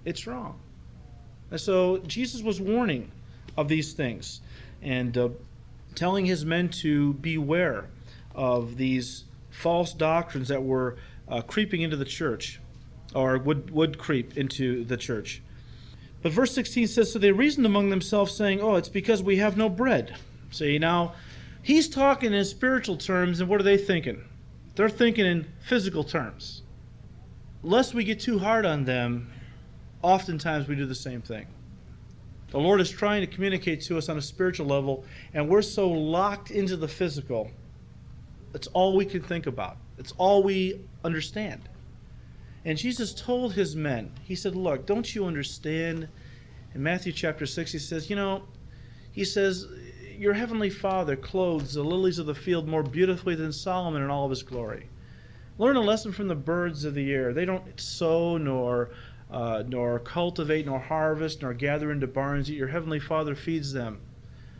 It's 0.05 0.25
wrong. 0.25 0.59
And 1.51 1.59
so 1.59 1.99
Jesus 1.99 2.41
was 2.41 2.59
warning 2.59 3.11
of 3.57 3.67
these 3.67 3.93
things 3.93 4.41
and 4.87 5.17
uh, 5.17 5.29
telling 5.95 6.25
his 6.25 6.45
men 6.45 6.69
to 6.69 7.13
beware 7.15 7.89
of 8.33 8.77
these 8.77 9.25
false 9.49 9.93
doctrines 9.93 10.47
that 10.47 10.63
were 10.63 10.95
uh, 11.27 11.41
creeping 11.41 11.81
into 11.81 11.97
the 11.97 12.05
church 12.05 12.61
or 13.13 13.37
would, 13.37 13.69
would 13.71 13.97
creep 13.97 14.37
into 14.37 14.85
the 14.85 14.95
church. 14.95 15.41
But 16.21 16.31
verse 16.31 16.53
16 16.53 16.87
says, 16.87 17.11
So 17.11 17.19
they 17.19 17.31
reasoned 17.31 17.65
among 17.65 17.89
themselves, 17.89 18.33
saying, 18.33 18.61
Oh, 18.61 18.75
it's 18.75 18.89
because 18.89 19.21
we 19.21 19.37
have 19.37 19.57
no 19.57 19.69
bread. 19.69 20.15
See, 20.51 20.79
now, 20.79 21.13
he's 21.61 21.89
talking 21.89 22.33
in 22.33 22.45
spiritual 22.45 22.97
terms, 22.97 23.41
and 23.41 23.49
what 23.49 23.59
are 23.59 23.63
they 23.63 23.77
thinking? 23.77 24.23
They're 24.75 24.89
thinking 24.89 25.25
in 25.25 25.47
physical 25.59 26.03
terms. 26.03 26.63
Lest 27.61 27.93
we 27.93 28.03
get 28.03 28.19
too 28.19 28.39
hard 28.39 28.65
on 28.65 28.85
them, 28.85 29.31
oftentimes 30.01 30.67
we 30.67 30.75
do 30.75 30.85
the 30.85 30.95
same 30.95 31.21
thing. 31.21 31.47
The 32.49 32.59
Lord 32.59 32.79
is 32.79 32.89
trying 32.89 33.21
to 33.21 33.27
communicate 33.27 33.81
to 33.83 33.97
us 33.97 34.07
on 34.07 34.17
a 34.17 34.21
spiritual 34.21 34.67
level, 34.67 35.03
and 35.33 35.49
we're 35.49 35.61
so 35.61 35.89
locked 35.89 36.49
into 36.49 36.77
the 36.77 36.87
physical. 36.87 37.51
It's 38.53 38.67
all 38.67 38.95
we 38.95 39.05
can 39.05 39.21
think 39.21 39.47
about, 39.47 39.77
it's 39.97 40.13
all 40.17 40.43
we 40.43 40.81
understand. 41.03 41.67
And 42.63 42.77
Jesus 42.77 43.13
told 43.13 43.53
his 43.53 43.75
men, 43.75 44.11
He 44.23 44.35
said, 44.35 44.55
Look, 44.55 44.85
don't 44.85 45.13
you 45.13 45.25
understand? 45.25 46.07
In 46.73 46.83
Matthew 46.83 47.11
chapter 47.11 47.45
6, 47.45 47.71
He 47.71 47.79
says, 47.79 48.09
You 48.09 48.15
know, 48.15 48.43
He 49.11 49.25
says, 49.25 49.65
Your 50.17 50.33
heavenly 50.33 50.69
Father 50.69 51.15
clothes 51.15 51.73
the 51.73 51.83
lilies 51.83 52.19
of 52.19 52.25
the 52.25 52.35
field 52.35 52.67
more 52.67 52.83
beautifully 52.83 53.35
than 53.35 53.51
Solomon 53.51 54.01
in 54.01 54.09
all 54.09 54.25
of 54.25 54.31
his 54.31 54.43
glory. 54.43 54.89
Learn 55.57 55.75
a 55.75 55.81
lesson 55.81 56.11
from 56.11 56.27
the 56.27 56.35
birds 56.35 56.83
of 56.83 56.93
the 56.93 57.11
air. 57.11 57.33
They 57.33 57.45
don't 57.45 57.79
sow 57.79 58.37
nor 58.37 58.89
uh, 59.31 59.63
nor 59.67 59.99
cultivate, 59.99 60.65
nor 60.65 60.79
harvest, 60.79 61.41
nor 61.41 61.53
gather 61.53 61.91
into 61.91 62.07
barns, 62.07 62.49
yet 62.49 62.57
your 62.57 62.67
heavenly 62.67 62.99
Father 62.99 63.35
feeds 63.35 63.73
them. 63.73 63.99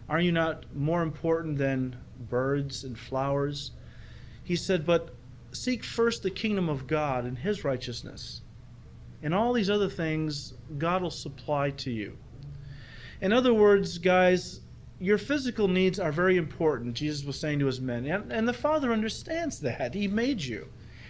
Are 0.10 0.20
you 0.20 0.32
not 0.32 0.66
more 0.76 1.02
important 1.02 1.58
than 1.58 1.96
birds 2.30 2.84
and 2.84 2.98
flowers? 2.98 3.72
He 4.44 4.56
said, 4.56 4.86
But 4.86 5.14
seek 5.52 5.84
first 5.84 6.24
the 6.24 6.32
kingdom 6.32 6.70
of 6.70 6.88
God 6.88 7.26
and 7.26 7.38
his 7.38 7.64
righteousness. 7.64 8.42
And 9.22 9.34
all 9.34 9.54
these 9.54 9.70
other 9.70 9.90
things 9.90 10.54
God 10.78 11.02
will 11.02 11.12
supply 11.12 11.72
to 11.72 11.92
you. 11.92 12.18
In 13.20 13.34
other 13.34 13.54
words, 13.54 13.98
guys, 13.98 14.62
your 15.00 15.18
physical 15.18 15.68
needs 15.68 16.00
are 16.00 16.12
very 16.12 16.38
important, 16.38 16.94
Jesus 16.94 17.26
was 17.26 17.40
saying 17.40 17.60
to 17.60 17.66
his 17.66 17.82
men. 17.82 18.06
And, 18.06 18.32
and 18.32 18.48
the 18.48 18.54
Father 18.54 18.94
understands 18.94 19.60
that. 19.60 19.94
He 19.94 20.08
made 20.08 20.42
you. 20.42 20.68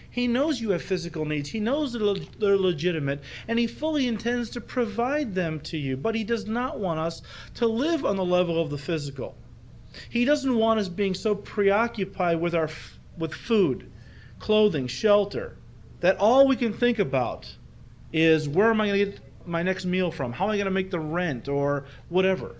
He 0.09 0.27
knows 0.27 0.61
you 0.61 0.71
have 0.71 0.81
physical 0.81 1.25
needs. 1.25 1.49
He 1.49 1.59
knows 1.59 1.93
that 1.93 2.39
they're 2.39 2.57
legitimate, 2.57 3.21
and 3.47 3.59
He 3.59 3.67
fully 3.67 4.07
intends 4.07 4.49
to 4.51 4.61
provide 4.61 5.35
them 5.35 5.59
to 5.61 5.77
you. 5.77 5.97
But 5.97 6.15
He 6.15 6.23
does 6.23 6.47
not 6.47 6.79
want 6.79 6.99
us 6.99 7.21
to 7.55 7.67
live 7.67 8.05
on 8.05 8.15
the 8.15 8.25
level 8.25 8.61
of 8.61 8.69
the 8.69 8.77
physical. 8.77 9.35
He 10.09 10.25
doesn't 10.25 10.55
want 10.55 10.79
us 10.79 10.89
being 10.89 11.13
so 11.13 11.35
preoccupied 11.35 12.39
with 12.39 12.55
our 12.55 12.69
with 13.17 13.33
food, 13.33 13.91
clothing, 14.39 14.87
shelter, 14.87 15.57
that 16.01 16.17
all 16.17 16.47
we 16.47 16.55
can 16.55 16.73
think 16.73 16.99
about 16.99 17.55
is 18.13 18.47
where 18.47 18.69
am 18.69 18.79
I 18.79 18.87
going 18.87 18.99
to 18.99 19.05
get 19.11 19.21
my 19.47 19.63
next 19.63 19.85
meal 19.85 20.11
from? 20.11 20.33
How 20.33 20.45
am 20.45 20.51
I 20.51 20.57
going 20.57 20.65
to 20.65 20.71
make 20.71 20.91
the 20.91 20.99
rent 20.99 21.47
or 21.47 21.85
whatever? 22.09 22.57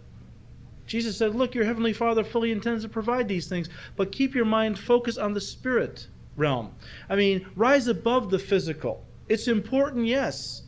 Jesus 0.88 1.18
said, 1.18 1.36
Look, 1.36 1.54
your 1.54 1.66
heavenly 1.66 1.94
Father 1.94 2.24
fully 2.24 2.52
intends 2.52 2.84
to 2.84 2.90
provide 2.90 3.28
these 3.28 3.48
things, 3.48 3.70
but 3.96 4.12
keep 4.12 4.34
your 4.34 4.46
mind 4.46 4.80
focused 4.80 5.20
on 5.20 5.34
the 5.34 5.42
Spirit 5.42 6.08
realm. 6.38 6.74
I 7.10 7.16
mean, 7.16 7.46
rise 7.56 7.88
above 7.88 8.30
the 8.30 8.40
physical. 8.40 9.04
It's 9.28 9.48
important, 9.48 10.06
yes, 10.06 10.64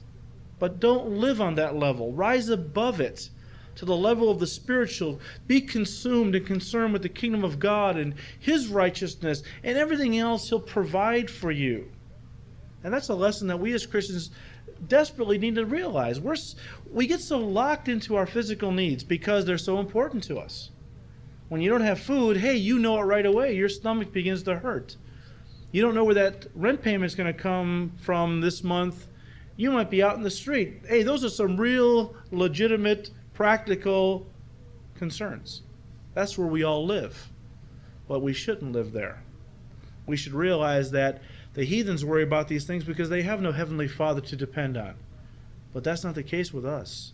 but 0.59 0.81
don't 0.81 1.11
live 1.11 1.39
on 1.39 1.55
that 1.55 1.77
level. 1.77 2.11
Rise 2.11 2.49
above 2.49 2.99
it 2.99 3.29
to 3.75 3.85
the 3.85 3.95
level 3.95 4.29
of 4.29 4.39
the 4.39 4.47
spiritual. 4.47 5.21
Be 5.47 5.61
consumed 5.61 6.35
and 6.35 6.45
concerned 6.45 6.91
with 6.91 7.03
the 7.03 7.09
kingdom 7.09 7.45
of 7.45 7.59
God 7.59 7.95
and 7.95 8.15
His 8.37 8.67
righteousness 8.67 9.41
and 9.63 9.77
everything 9.77 10.17
else 10.17 10.49
He'll 10.49 10.59
provide 10.59 11.29
for 11.29 11.51
you. 11.51 11.89
And 12.83 12.93
that's 12.93 13.09
a 13.09 13.15
lesson 13.15 13.47
that 13.47 13.59
we 13.59 13.73
as 13.73 13.85
Christians 13.85 14.31
desperately 14.87 15.37
need 15.37 15.55
to 15.55 15.65
realize. 15.65 16.19
We're, 16.19 16.35
we 16.91 17.07
get 17.07 17.21
so 17.21 17.37
locked 17.37 17.87
into 17.87 18.15
our 18.15 18.25
physical 18.25 18.71
needs 18.71 19.03
because 19.03 19.45
they're 19.45 19.57
so 19.57 19.79
important 19.79 20.23
to 20.25 20.39
us. 20.39 20.71
When 21.49 21.61
you 21.61 21.69
don't 21.69 21.81
have 21.81 21.99
food, 21.99 22.37
hey, 22.37 22.55
you 22.55 22.79
know 22.79 22.99
it 22.99 23.03
right 23.03 23.25
away. 23.25 23.55
Your 23.55 23.69
stomach 23.69 24.11
begins 24.11 24.43
to 24.43 24.59
hurt. 24.59 24.97
You 25.71 25.81
don't 25.81 25.93
know 25.93 26.03
where 26.03 26.15
that 26.15 26.47
rent 26.55 26.81
payment 26.81 27.05
is 27.05 27.15
going 27.15 27.31
to 27.31 27.39
come 27.39 27.91
from 28.01 28.41
this 28.41 28.63
month. 28.63 29.07
You 29.55 29.71
might 29.71 29.89
be 29.89 30.01
out 30.01 30.15
in 30.15 30.23
the 30.23 30.31
street. 30.31 30.81
Hey, 30.87 31.03
those 31.03 31.23
are 31.23 31.29
some 31.29 31.57
real 31.57 32.15
legitimate, 32.31 33.11
practical 33.33 34.25
concerns. 34.95 35.61
That's 36.15 36.37
where 36.37 36.47
we 36.47 36.63
all 36.63 36.85
live. 36.85 37.29
But 38.07 38.21
we 38.21 38.33
shouldn't 38.33 38.71
live 38.71 38.93
there. 38.93 39.21
We 40.07 40.17
should 40.17 40.33
realize 40.33 40.89
that 40.91 41.21
the 41.53 41.63
heathens 41.63 42.03
worry 42.03 42.23
about 42.23 42.47
these 42.47 42.65
things 42.65 42.83
because 42.83 43.09
they 43.09 43.21
have 43.21 43.41
no 43.41 43.51
heavenly 43.51 43.87
Father 43.87 44.21
to 44.21 44.35
depend 44.35 44.75
on. 44.75 44.95
But 45.71 45.83
that's 45.83 46.03
not 46.03 46.15
the 46.15 46.23
case 46.23 46.51
with 46.51 46.65
us. 46.65 47.13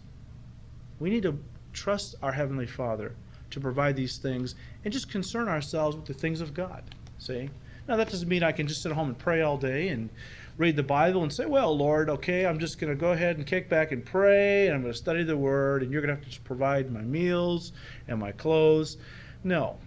We 1.00 1.10
need 1.10 1.24
to 1.24 1.38
trust 1.74 2.16
our 2.22 2.32
heavenly 2.32 2.68
Father 2.68 3.14
to 3.50 3.60
provide 3.60 3.98
these 3.98 4.18
things 4.18 4.56
and 4.86 4.94
just 4.94 5.12
concern 5.12 5.50
ourselves 5.50 5.96
with 5.96 6.06
the 6.06 6.14
things 6.14 6.40
of 6.40 6.54
God. 6.54 6.84
See? 7.20 7.50
Now, 7.88 7.98
that 7.98 8.10
doesn't 8.10 8.28
mean 8.28 8.44
I 8.44 8.52
can 8.52 8.68
just 8.68 8.82
sit 8.82 8.92
at 8.92 8.96
home 8.96 9.10
and 9.10 9.18
pray 9.18 9.42
all 9.42 9.58
day 9.58 9.90
and 9.90 10.10
read 10.58 10.76
the 10.76 10.84
Bible 10.84 11.22
and 11.24 11.32
say, 11.32 11.46
well, 11.46 11.76
Lord, 11.78 12.10
okay, 12.10 12.46
I'm 12.46 12.60
just 12.60 12.80
going 12.80 12.92
to 12.92 13.00
go 13.00 13.12
ahead 13.12 13.38
and 13.38 13.46
kick 13.46 13.70
back 13.70 13.92
and 13.92 14.04
pray, 14.06 14.68
and 14.68 14.76
I'm 14.76 14.82
going 14.82 14.94
to 14.94 14.98
study 14.98 15.24
the 15.24 15.38
Word, 15.38 15.84
and 15.84 15.92
you're 15.92 16.02
going 16.02 16.10
to 16.10 16.16
have 16.16 16.24
to 16.24 16.30
just 16.30 16.44
provide 16.44 16.92
my 16.92 17.02
meals 17.02 17.74
and 18.08 18.20
my 18.20 18.32
clothes. 18.32 18.98
No. 19.44 19.78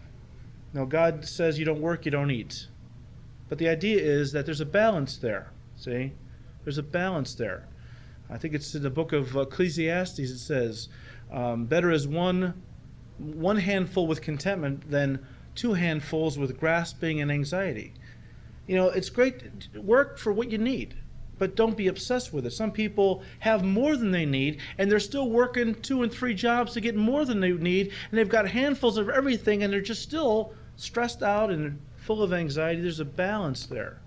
No, 0.75 0.85
God 0.85 1.25
says 1.25 1.59
you 1.59 1.65
don't 1.65 1.81
work, 1.81 2.05
you 2.05 2.11
don't 2.11 2.31
eat. 2.31 2.67
But 3.49 3.59
the 3.59 3.69
idea 3.69 4.01
is 4.01 4.33
that 4.33 4.45
there's 4.45 4.61
a 4.61 4.67
balance 4.67 5.17
there. 5.17 5.51
See? 5.77 6.13
There's 6.65 6.79
a 6.79 6.83
balance 6.83 7.35
there. 7.35 7.67
I 8.31 8.37
think 8.37 8.55
it's 8.55 8.75
in 8.75 8.83
the 8.83 8.91
book 8.91 9.15
of 9.15 9.35
Ecclesiastes, 9.35 10.19
it 10.19 10.39
says, 10.39 10.89
um, 11.33 11.65
better 11.65 11.91
is 11.91 12.07
one, 12.07 12.63
one 13.17 13.57
handful 13.57 14.07
with 14.07 14.21
contentment 14.21 14.91
than 14.91 15.27
two 15.59 15.75
handfuls 15.75 16.39
with 16.39 16.59
grasping 16.59 17.21
and 17.21 17.33
anxiety. 17.33 17.93
You 18.69 18.77
know, 18.77 18.91
it's 18.91 19.11
great 19.11 19.43
work 19.75 20.17
for 20.17 20.33
what 20.33 20.53
you 20.53 20.59
need, 20.59 20.95
but 21.39 21.57
don't 21.57 21.77
be 21.77 21.89
obsessed 21.89 22.33
with 22.33 22.47
it. 22.47 22.53
Some 22.53 22.71
people 22.71 23.23
have 23.41 23.65
more 23.65 23.97
than 23.97 24.13
they 24.13 24.25
need, 24.25 24.61
and 24.79 24.91
they're 24.91 25.01
still 25.01 25.29
working 25.29 25.75
two 25.83 26.05
and 26.05 26.13
three 26.13 26.35
jobs 26.35 26.75
to 26.75 26.81
get 26.81 26.95
more 26.95 27.25
than 27.25 27.41
they 27.41 27.51
need, 27.51 27.91
and 28.11 28.19
they've 28.19 28.29
got 28.29 28.49
handfuls 28.49 28.99
of 28.99 29.09
everything, 29.09 29.65
and 29.65 29.73
they're 29.73 29.81
just 29.81 30.03
still 30.03 30.53
stressed 30.77 31.25
out 31.25 31.51
and 31.51 31.81
full 31.97 32.23
of 32.23 32.33
anxiety. 32.33 32.81
There's 32.81 33.01
a 33.01 33.05
balance 33.05 33.67
there. 33.67 33.99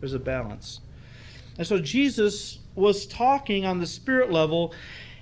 There's 0.00 0.14
a 0.14 0.18
balance. 0.18 0.80
And 1.56 1.66
so 1.66 1.78
Jesus 1.78 2.58
was 2.74 3.06
talking 3.06 3.64
on 3.64 3.78
the 3.78 3.86
spirit 3.86 4.32
level, 4.32 4.74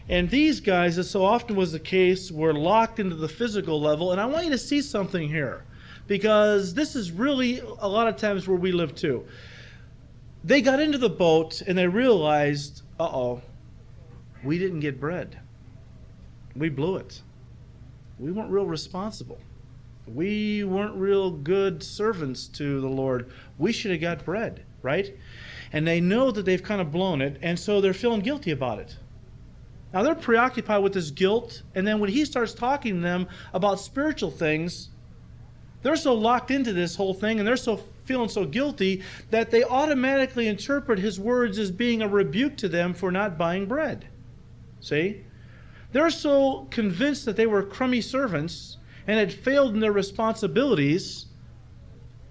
and 0.08 0.30
these 0.30 0.60
guys, 0.60 0.96
as 0.96 1.10
so 1.10 1.24
often 1.24 1.54
was 1.54 1.72
the 1.72 1.78
case, 1.78 2.30
were 2.30 2.54
locked 2.54 2.98
into 2.98 3.14
the 3.14 3.28
physical 3.28 3.80
level. 3.80 4.12
And 4.12 4.20
I 4.20 4.26
want 4.26 4.46
you 4.46 4.50
to 4.52 4.58
see 4.58 4.80
something 4.80 5.28
here 5.28 5.64
because 6.06 6.72
this 6.72 6.96
is 6.96 7.12
really 7.12 7.60
a 7.78 7.88
lot 7.88 8.08
of 8.08 8.16
times 8.16 8.48
where 8.48 8.56
we 8.56 8.72
live 8.72 8.94
too. 8.94 9.26
They 10.42 10.62
got 10.62 10.80
into 10.80 10.96
the 10.96 11.10
boat 11.10 11.60
and 11.66 11.76
they 11.76 11.86
realized, 11.86 12.82
uh 12.98 13.04
oh, 13.04 13.42
we 14.42 14.58
didn't 14.58 14.80
get 14.80 14.98
bread. 14.98 15.38
We 16.56 16.70
blew 16.70 16.96
it. 16.96 17.20
We 18.18 18.32
weren't 18.32 18.50
real 18.50 18.66
responsible. 18.66 19.38
We 20.06 20.64
weren't 20.64 20.94
real 20.94 21.30
good 21.30 21.82
servants 21.82 22.46
to 22.48 22.80
the 22.80 22.88
Lord. 22.88 23.30
We 23.58 23.72
should 23.72 23.90
have 23.90 24.00
got 24.00 24.24
bread, 24.24 24.64
right? 24.80 25.14
And 25.70 25.86
they 25.86 26.00
know 26.00 26.30
that 26.30 26.46
they've 26.46 26.62
kind 26.62 26.80
of 26.80 26.90
blown 26.90 27.20
it, 27.20 27.38
and 27.42 27.58
so 27.58 27.82
they're 27.82 27.92
feeling 27.92 28.20
guilty 28.20 28.50
about 28.50 28.78
it. 28.78 28.96
Now 29.92 30.02
they're 30.02 30.14
preoccupied 30.14 30.82
with 30.82 30.92
this 30.92 31.10
guilt, 31.10 31.62
and 31.74 31.86
then 31.86 31.98
when 31.98 32.10
he 32.10 32.24
starts 32.24 32.52
talking 32.52 32.96
to 32.96 33.00
them 33.00 33.28
about 33.54 33.80
spiritual 33.80 34.30
things, 34.30 34.90
they're 35.82 35.96
so 35.96 36.14
locked 36.14 36.50
into 36.50 36.72
this 36.72 36.96
whole 36.96 37.14
thing 37.14 37.38
and 37.38 37.46
they're 37.46 37.56
so 37.56 37.82
feeling 38.04 38.28
so 38.28 38.44
guilty 38.44 39.02
that 39.30 39.50
they 39.50 39.62
automatically 39.62 40.48
interpret 40.48 40.98
his 40.98 41.20
words 41.20 41.58
as 41.58 41.70
being 41.70 42.02
a 42.02 42.08
rebuke 42.08 42.56
to 42.56 42.68
them 42.68 42.94
for 42.94 43.12
not 43.12 43.38
buying 43.38 43.66
bread. 43.66 44.08
See? 44.80 45.24
They're 45.92 46.10
so 46.10 46.66
convinced 46.70 47.24
that 47.26 47.36
they 47.36 47.46
were 47.46 47.62
crummy 47.62 48.00
servants 48.00 48.78
and 49.06 49.18
had 49.18 49.32
failed 49.32 49.74
in 49.74 49.80
their 49.80 49.92
responsibilities 49.92 51.26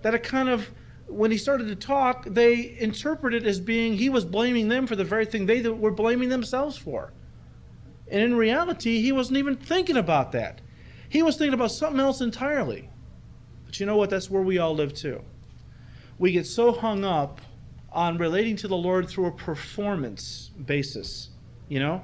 that 0.01 0.13
it 0.13 0.23
kind 0.23 0.49
of 0.49 0.69
when 1.07 1.31
he 1.31 1.37
started 1.37 1.67
to 1.67 1.75
talk, 1.75 2.25
they 2.25 2.75
interpreted 2.79 3.43
it 3.43 3.47
as 3.47 3.59
being 3.59 3.93
he 3.93 4.09
was 4.09 4.25
blaming 4.25 4.67
them 4.67 4.85
for 4.85 4.95
the 4.95 5.05
very 5.05 5.25
thing 5.25 5.45
they 5.45 5.61
were 5.61 5.91
blaming 5.91 6.29
themselves 6.29 6.77
for. 6.77 7.13
And 8.09 8.21
in 8.21 8.35
reality, 8.35 9.01
he 9.01 9.11
wasn't 9.11 9.37
even 9.37 9.55
thinking 9.55 9.97
about 9.97 10.31
that. 10.31 10.61
He 11.09 11.23
was 11.23 11.37
thinking 11.37 11.53
about 11.53 11.71
something 11.71 11.99
else 11.99 12.21
entirely. 12.21 12.89
But 13.65 13.79
you 13.79 13.85
know 13.85 13.97
what? 13.97 14.09
That's 14.09 14.29
where 14.29 14.41
we 14.41 14.57
all 14.57 14.73
live 14.73 14.93
too. 14.93 15.21
We 16.17 16.31
get 16.31 16.45
so 16.45 16.71
hung 16.71 17.03
up 17.03 17.41
on 17.91 18.17
relating 18.17 18.55
to 18.57 18.67
the 18.67 18.77
Lord 18.77 19.09
through 19.09 19.25
a 19.25 19.31
performance 19.31 20.51
basis, 20.65 21.29
you 21.67 21.79
know, 21.79 22.03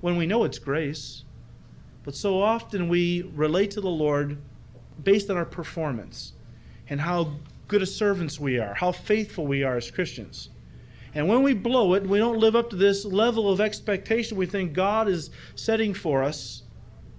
when 0.00 0.16
we 0.16 0.26
know 0.26 0.44
it's 0.44 0.58
grace. 0.58 1.24
But 2.04 2.14
so 2.14 2.40
often 2.40 2.88
we 2.88 3.22
relate 3.34 3.70
to 3.72 3.80
the 3.80 3.90
Lord 3.90 4.38
based 5.02 5.30
on 5.30 5.36
our 5.36 5.44
performance 5.44 6.32
and 6.88 7.00
how 7.00 7.32
good 7.66 7.82
as 7.82 7.94
servants 7.94 8.38
we 8.38 8.58
are, 8.58 8.74
how 8.74 8.92
faithful 8.92 9.46
we 9.46 9.62
are 9.62 9.76
as 9.76 9.90
Christians. 9.90 10.50
And 11.14 11.28
when 11.28 11.42
we 11.42 11.54
blow 11.54 11.94
it, 11.94 12.06
we 12.06 12.18
don't 12.18 12.38
live 12.38 12.56
up 12.56 12.70
to 12.70 12.76
this 12.76 13.04
level 13.04 13.48
of 13.48 13.60
expectation 13.60 14.36
we 14.36 14.46
think 14.46 14.72
God 14.72 15.08
is 15.08 15.30
setting 15.54 15.94
for 15.94 16.24
us, 16.24 16.62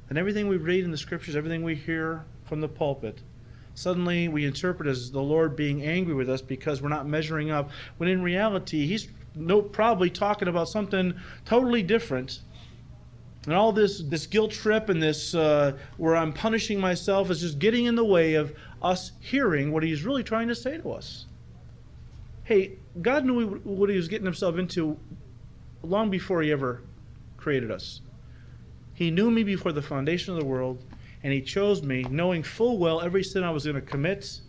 and 0.09 0.17
everything 0.17 0.47
we 0.49 0.57
read 0.57 0.83
in 0.83 0.91
the 0.91 0.97
scriptures, 0.97 1.35
everything 1.35 1.63
we 1.63 1.75
hear 1.75 2.25
from 2.43 2.59
the 2.59 2.67
pulpit, 2.67 3.21
suddenly 3.73 4.27
we 4.27 4.45
interpret 4.45 4.87
as 4.87 5.11
the 5.11 5.21
Lord 5.21 5.55
being 5.55 5.83
angry 5.83 6.13
with 6.13 6.29
us 6.29 6.41
because 6.41 6.81
we're 6.81 6.89
not 6.89 7.07
measuring 7.07 7.51
up, 7.51 7.69
when 7.97 8.09
in 8.09 8.21
reality, 8.21 8.85
He's 8.85 9.07
no, 9.33 9.61
probably 9.61 10.09
talking 10.09 10.47
about 10.47 10.69
something 10.69 11.13
totally 11.45 11.83
different. 11.83 12.41
And 13.45 13.53
all 13.53 13.71
this, 13.71 14.01
this 14.01 14.25
guilt 14.25 14.51
trip 14.51 14.89
and 14.89 15.01
this 15.01 15.35
uh, 15.35 15.77
where 15.97 16.15
I'm 16.15 16.33
punishing 16.33 16.79
myself 16.79 17.29
is 17.29 17.41
just 17.41 17.59
getting 17.59 17.85
in 17.85 17.95
the 17.95 18.05
way 18.05 18.33
of 18.33 18.53
us 18.81 19.11
hearing 19.19 19.71
what 19.71 19.83
He's 19.83 20.03
really 20.03 20.23
trying 20.23 20.47
to 20.49 20.55
say 20.55 20.77
to 20.79 20.91
us. 20.91 21.27
Hey, 22.45 22.77
God 23.01 23.25
knew 23.25 23.57
what 23.63 23.89
He 23.89 23.97
was 23.97 24.07
getting 24.07 24.25
Himself 24.25 24.57
into 24.57 24.97
long 25.83 26.09
before 26.09 26.41
He 26.41 26.51
ever 26.51 26.81
created 27.37 27.69
us. 27.69 28.01
He 28.93 29.11
knew 29.11 29.29
me 29.29 29.43
before 29.43 29.73
the 29.73 29.81
foundation 29.81 30.33
of 30.33 30.39
the 30.39 30.45
world 30.45 30.83
and 31.25 31.33
he 31.33 31.41
chose 31.41 31.81
me, 31.81 32.03
knowing 32.03 32.43
full 32.43 32.77
well 32.77 33.01
every 33.01 33.23
sin 33.23 33.43
I 33.43 33.49
was 33.49 33.63
going 33.63 33.75
to 33.75 33.81
commit, 33.81 34.41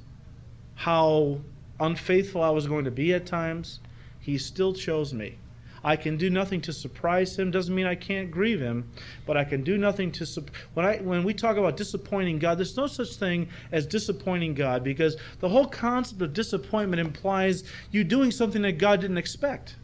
how 0.75 1.41
unfaithful 1.81 2.43
I 2.43 2.51
was 2.51 2.67
going 2.67 2.85
to 2.85 2.91
be 2.91 3.15
at 3.15 3.25
times. 3.25 3.81
He 4.21 4.37
still 4.37 4.75
chose 4.75 5.15
me. 5.15 5.39
I 5.87 5.95
can 5.95 6.17
do 6.17 6.31
nothing 6.31 6.61
to 6.63 6.73
surprise 6.73 7.39
him. 7.39 7.53
Doesn't 7.53 7.73
mean 7.73 7.87
I 7.87 7.95
can't 7.95 8.29
grieve 8.29 8.61
him, 8.61 8.91
but 9.25 9.37
I 9.37 9.45
can 9.45 9.63
do 9.63 9.79
nothing 9.79 10.11
to. 10.13 10.45
When 10.75 10.85
I 10.85 10.97
when 10.97 11.23
we 11.23 11.33
talk 11.33 11.57
about 11.57 11.77
disappointing 11.77 12.41
God, 12.41 12.59
there's 12.59 12.77
no 12.77 12.89
such 12.89 13.15
thing 13.15 13.49
as 13.71 13.87
disappointing 13.87 14.55
God 14.55 14.83
because 14.83 15.17
the 15.39 15.49
whole 15.49 15.67
concept 15.67 16.21
of 16.23 16.33
disappointment 16.33 16.99
implies 16.99 17.63
you 17.93 18.03
doing 18.03 18.33
something 18.33 18.63
that 18.63 18.79
God 18.79 19.01
didn't 19.01 19.17
expect. 19.17 19.77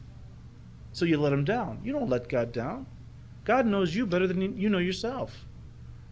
So 0.90 1.04
you 1.04 1.18
let 1.18 1.32
him 1.32 1.44
down. 1.44 1.78
You 1.84 1.92
don't 1.92 2.10
let 2.10 2.28
God 2.28 2.50
down. 2.50 2.86
God 3.44 3.66
knows 3.66 3.94
you 3.94 4.04
better 4.04 4.26
than 4.26 4.58
you 4.58 4.68
know 4.68 4.78
yourself. 4.78 5.46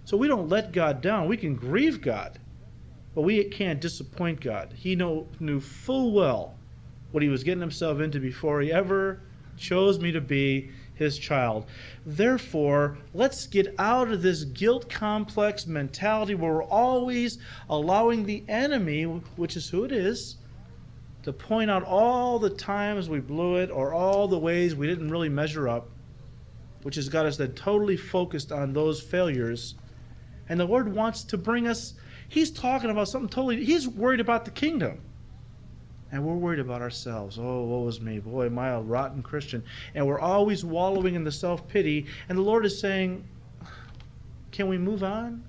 So 0.04 0.16
we 0.16 0.28
don't 0.28 0.48
let 0.48 0.70
God 0.70 1.00
down. 1.00 1.26
We 1.26 1.36
can 1.36 1.56
grieve 1.56 2.00
God, 2.00 2.38
but 3.12 3.22
we 3.22 3.42
can't 3.42 3.80
disappoint 3.80 4.40
God. 4.40 4.72
He 4.76 4.94
know, 4.94 5.26
knew 5.40 5.58
full 5.58 6.12
well 6.12 6.54
what 7.10 7.24
he 7.24 7.28
was 7.28 7.42
getting 7.42 7.60
himself 7.60 7.98
into 7.98 8.20
before 8.20 8.60
he 8.60 8.72
ever 8.72 9.20
chose 9.60 10.00
me 10.00 10.10
to 10.12 10.20
be 10.20 10.70
his 10.94 11.18
child. 11.18 11.66
Therefore, 12.04 12.98
let's 13.14 13.46
get 13.46 13.74
out 13.78 14.10
of 14.10 14.22
this 14.22 14.44
guilt 14.44 14.90
complex 14.90 15.66
mentality 15.66 16.34
where 16.34 16.54
we're 16.54 16.64
always 16.64 17.38
allowing 17.68 18.24
the 18.24 18.42
enemy, 18.48 19.04
which 19.04 19.56
is 19.56 19.68
who 19.68 19.84
it 19.84 19.92
is, 19.92 20.36
to 21.22 21.32
point 21.32 21.70
out 21.70 21.84
all 21.84 22.38
the 22.38 22.50
times 22.50 23.08
we 23.08 23.20
blew 23.20 23.56
it 23.56 23.70
or 23.70 23.94
all 23.94 24.26
the 24.26 24.38
ways 24.38 24.74
we 24.74 24.86
didn't 24.86 25.10
really 25.10 25.28
measure 25.28 25.68
up, 25.68 25.88
which 26.82 26.96
has 26.96 27.08
got 27.08 27.26
us 27.26 27.36
then 27.36 27.52
totally 27.52 27.96
focused 27.96 28.50
on 28.50 28.72
those 28.72 29.00
failures 29.00 29.76
and 30.50 30.58
the 30.58 30.64
Lord 30.64 30.92
wants 30.92 31.22
to 31.24 31.38
bring 31.38 31.68
us, 31.68 31.94
He's 32.28 32.50
talking 32.50 32.90
about 32.90 33.08
something 33.08 33.28
totally, 33.28 33.64
He's 33.64 33.88
worried 33.88 34.20
about 34.20 34.44
the 34.44 34.50
kingdom. 34.50 35.00
And 36.12 36.24
we're 36.24 36.34
worried 36.34 36.58
about 36.58 36.82
ourselves. 36.82 37.38
Oh, 37.38 37.62
what 37.62 37.84
was 37.84 38.00
me? 38.00 38.18
Boy, 38.18 38.46
am 38.46 38.58
I 38.58 38.70
a 38.70 38.80
rotten 38.80 39.22
Christian. 39.22 39.62
And 39.94 40.06
we're 40.06 40.20
always 40.20 40.64
wallowing 40.64 41.14
in 41.14 41.24
the 41.24 41.32
self 41.32 41.68
pity. 41.68 42.06
And 42.28 42.36
the 42.36 42.42
Lord 42.42 42.66
is 42.66 42.78
saying, 42.78 43.24
Can 44.50 44.68
we 44.68 44.78
move 44.78 45.04
on? 45.04 45.44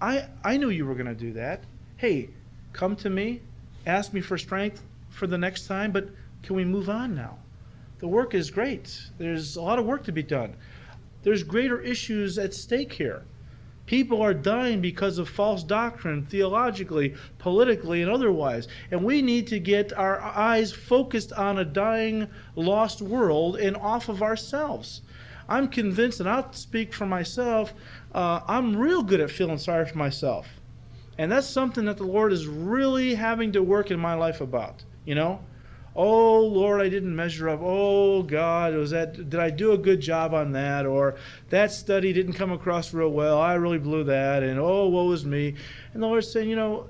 I, 0.00 0.26
I 0.44 0.56
knew 0.58 0.68
you 0.68 0.84
were 0.84 0.94
going 0.94 1.06
to 1.06 1.14
do 1.14 1.32
that. 1.32 1.64
Hey, 1.96 2.28
come 2.72 2.96
to 2.96 3.08
me, 3.08 3.40
ask 3.86 4.12
me 4.12 4.20
for 4.20 4.36
strength 4.36 4.82
for 5.08 5.26
the 5.26 5.38
next 5.38 5.66
time, 5.66 5.92
but 5.92 6.08
can 6.42 6.56
we 6.56 6.64
move 6.64 6.90
on 6.90 7.14
now? 7.14 7.38
The 8.00 8.08
work 8.08 8.34
is 8.34 8.50
great. 8.50 9.00
There's 9.16 9.56
a 9.56 9.62
lot 9.62 9.78
of 9.78 9.86
work 9.86 10.04
to 10.04 10.12
be 10.12 10.22
done. 10.22 10.56
There's 11.22 11.42
greater 11.42 11.80
issues 11.80 12.38
at 12.38 12.52
stake 12.52 12.92
here. 12.92 13.22
People 13.86 14.22
are 14.22 14.32
dying 14.32 14.80
because 14.80 15.18
of 15.18 15.28
false 15.28 15.62
doctrine, 15.62 16.24
theologically, 16.24 17.14
politically, 17.38 18.00
and 18.00 18.10
otherwise. 18.10 18.66
And 18.90 19.04
we 19.04 19.20
need 19.20 19.46
to 19.48 19.58
get 19.58 19.92
our 19.92 20.20
eyes 20.20 20.72
focused 20.72 21.32
on 21.34 21.58
a 21.58 21.64
dying, 21.64 22.28
lost 22.56 23.02
world 23.02 23.56
and 23.56 23.76
off 23.76 24.08
of 24.08 24.22
ourselves. 24.22 25.02
I'm 25.48 25.68
convinced, 25.68 26.20
and 26.20 26.28
I'll 26.28 26.50
speak 26.54 26.94
for 26.94 27.04
myself, 27.04 27.74
uh, 28.14 28.40
I'm 28.48 28.76
real 28.76 29.02
good 29.02 29.20
at 29.20 29.30
feeling 29.30 29.58
sorry 29.58 29.86
for 29.86 29.98
myself. 29.98 30.46
And 31.18 31.30
that's 31.30 31.46
something 31.46 31.84
that 31.84 31.98
the 31.98 32.04
Lord 32.04 32.32
is 32.32 32.46
really 32.46 33.14
having 33.14 33.52
to 33.52 33.62
work 33.62 33.90
in 33.90 34.00
my 34.00 34.14
life 34.14 34.40
about, 34.40 34.82
you 35.04 35.14
know? 35.14 35.40
Oh 35.96 36.40
Lord, 36.40 36.80
I 36.80 36.88
didn't 36.88 37.14
measure 37.14 37.48
up. 37.48 37.60
Oh 37.62 38.22
God, 38.22 38.74
was 38.74 38.90
that 38.90 39.30
did 39.30 39.40
I 39.40 39.50
do 39.50 39.72
a 39.72 39.78
good 39.78 40.00
job 40.00 40.34
on 40.34 40.52
that? 40.52 40.86
Or 40.86 41.16
that 41.50 41.70
study 41.72 42.12
didn't 42.12 42.34
come 42.34 42.52
across 42.52 42.92
real 42.92 43.10
well. 43.10 43.40
I 43.40 43.54
really 43.54 43.78
blew 43.78 44.04
that, 44.04 44.42
and 44.42 44.58
oh, 44.58 44.88
woe 44.88 45.10
is 45.12 45.24
me. 45.24 45.54
And 45.92 46.02
the 46.02 46.06
Lord's 46.06 46.30
saying, 46.30 46.48
you 46.48 46.56
know, 46.56 46.88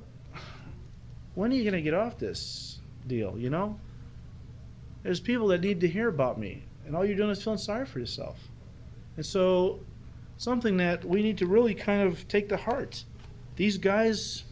when 1.35 1.51
are 1.53 1.55
you 1.55 1.65
going 1.65 1.75
to 1.75 1.83
get 1.83 1.95
off 1.95 2.19
this 2.19 2.79
deal? 3.07 3.37
You 3.39 3.51
know, 3.51 3.79
there's 5.03 5.21
people 5.21 5.49
that 5.49 5.61
need 5.61 5.81
to 5.81 5.89
hear 5.89 6.09
about 6.09 6.39
me, 6.39 6.65
and 6.87 6.97
all 6.97 7.05
you're 7.05 7.17
doing 7.17 7.31
is 7.31 7.43
feeling 7.43 7.59
sorry 7.59 7.87
for 7.87 7.99
yourself. 7.99 8.39
And 9.17 9.25
so, 9.25 9.81
something 10.39 10.77
that 10.79 11.05
we 11.05 11.23
need 11.23 11.39
to 11.39 11.47
really 11.47 11.75
kind 11.75 12.03
of 12.03 12.27
take 12.29 12.49
to 12.49 12.57
heart. 12.57 13.05
These 13.57 13.79
guys, 13.79 14.45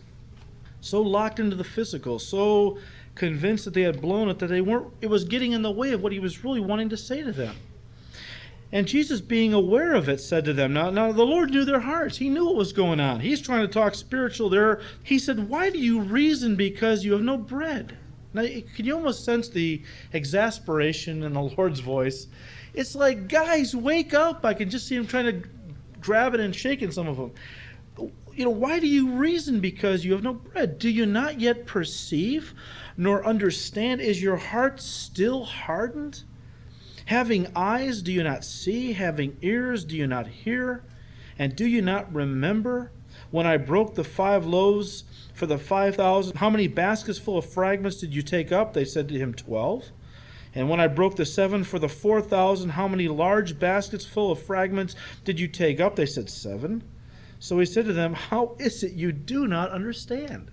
so 0.80 1.00
locked 1.00 1.40
into 1.40 1.56
the 1.56 1.64
physical, 1.64 2.18
so 2.18 2.78
convinced 3.14 3.64
that 3.64 3.74
they 3.74 3.82
had 3.82 4.00
blown 4.00 4.28
it, 4.28 4.38
that 4.38 4.48
they 4.48 4.60
weren't, 4.60 4.92
it 5.00 5.08
was 5.08 5.24
getting 5.24 5.52
in 5.52 5.62
the 5.62 5.70
way 5.70 5.92
of 5.92 6.02
what 6.02 6.12
he 6.12 6.18
was 6.18 6.44
really 6.44 6.60
wanting 6.60 6.88
to 6.90 6.96
say 6.96 7.22
to 7.22 7.32
them. 7.32 7.54
And 8.74 8.86
Jesus, 8.86 9.20
being 9.20 9.52
aware 9.52 9.92
of 9.92 10.08
it, 10.08 10.18
said 10.18 10.46
to 10.46 10.54
them, 10.54 10.72
now, 10.72 10.88
now 10.88 11.12
the 11.12 11.24
Lord 11.24 11.50
knew 11.50 11.66
their 11.66 11.80
hearts. 11.80 12.16
He 12.16 12.30
knew 12.30 12.46
what 12.46 12.54
was 12.54 12.72
going 12.72 13.00
on. 13.00 13.20
He's 13.20 13.42
trying 13.42 13.66
to 13.66 13.72
talk 13.72 13.94
spiritual 13.94 14.48
there. 14.48 14.80
He 15.02 15.18
said, 15.18 15.50
Why 15.50 15.68
do 15.68 15.78
you 15.78 16.00
reason 16.00 16.56
because 16.56 17.04
you 17.04 17.12
have 17.12 17.20
no 17.20 17.36
bread? 17.36 17.98
Now, 18.32 18.42
can 18.42 18.86
you 18.86 18.94
almost 18.94 19.26
sense 19.26 19.50
the 19.50 19.82
exasperation 20.14 21.22
in 21.22 21.34
the 21.34 21.42
Lord's 21.56 21.80
voice? 21.80 22.28
It's 22.72 22.94
like, 22.94 23.28
guys, 23.28 23.76
wake 23.76 24.14
up. 24.14 24.46
I 24.46 24.54
can 24.54 24.70
just 24.70 24.88
see 24.88 24.96
him 24.96 25.06
trying 25.06 25.26
to 25.26 25.48
grab 26.00 26.32
it 26.32 26.40
and 26.40 26.56
shake 26.56 26.80
in 26.80 26.90
some 26.90 27.08
of 27.08 27.18
them 27.18 27.32
you 28.34 28.44
know, 28.44 28.50
why 28.50 28.78
do 28.78 28.86
you 28.86 29.10
reason 29.10 29.60
because 29.60 30.04
you 30.04 30.12
have 30.12 30.22
no 30.22 30.34
bread? 30.34 30.78
Do 30.78 30.88
you 30.88 31.06
not 31.06 31.40
yet 31.40 31.66
perceive 31.66 32.54
nor 32.96 33.24
understand? 33.24 34.00
Is 34.00 34.22
your 34.22 34.36
heart 34.36 34.80
still 34.80 35.44
hardened? 35.44 36.24
Having 37.06 37.48
eyes, 37.56 38.02
do 38.02 38.12
you 38.12 38.22
not 38.22 38.44
see? 38.44 38.92
Having 38.92 39.36
ears, 39.42 39.84
do 39.84 39.96
you 39.96 40.06
not 40.06 40.26
hear? 40.26 40.84
And 41.38 41.56
do 41.56 41.66
you 41.66 41.82
not 41.82 42.12
remember 42.14 42.92
when 43.30 43.46
I 43.46 43.56
broke 43.56 43.94
the 43.94 44.04
five 44.04 44.46
loaves 44.46 45.04
for 45.34 45.46
the 45.46 45.58
five 45.58 45.96
thousand? 45.96 46.36
How 46.36 46.50
many 46.50 46.68
baskets 46.68 47.18
full 47.18 47.38
of 47.38 47.46
fragments 47.46 47.96
did 47.96 48.14
you 48.14 48.22
take 48.22 48.52
up? 48.52 48.72
They 48.72 48.84
said 48.84 49.08
to 49.08 49.18
him, 49.18 49.34
Twelve. 49.34 49.90
And 50.54 50.68
when 50.68 50.80
I 50.80 50.86
broke 50.86 51.16
the 51.16 51.24
seven 51.24 51.64
for 51.64 51.78
the 51.78 51.88
four 51.88 52.20
thousand, 52.20 52.70
how 52.70 52.86
many 52.86 53.08
large 53.08 53.58
baskets 53.58 54.04
full 54.04 54.30
of 54.30 54.40
fragments 54.40 54.94
did 55.24 55.40
you 55.40 55.48
take 55.48 55.80
up? 55.80 55.96
They 55.96 56.06
said, 56.06 56.28
Seven. 56.28 56.84
So 57.38 57.58
he 57.58 57.66
said 57.66 57.86
to 57.86 57.92
them, 57.92 58.14
How 58.14 58.54
is 58.58 58.84
it 58.84 58.92
you 58.92 59.10
do 59.10 59.48
not 59.48 59.70
understand? 59.70 60.50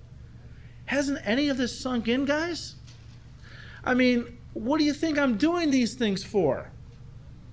Hasn't 0.89 1.19
any 1.23 1.49
of 1.49 1.57
this 1.57 1.79
sunk 1.79 2.07
in, 2.07 2.25
guys? 2.25 2.73
I 3.83 3.93
mean, 3.93 4.39
what 4.53 4.79
do 4.79 4.85
you 4.85 4.93
think 4.93 5.19
I'm 5.19 5.37
doing 5.37 5.69
these 5.69 5.93
things 5.93 6.23
for? 6.23 6.71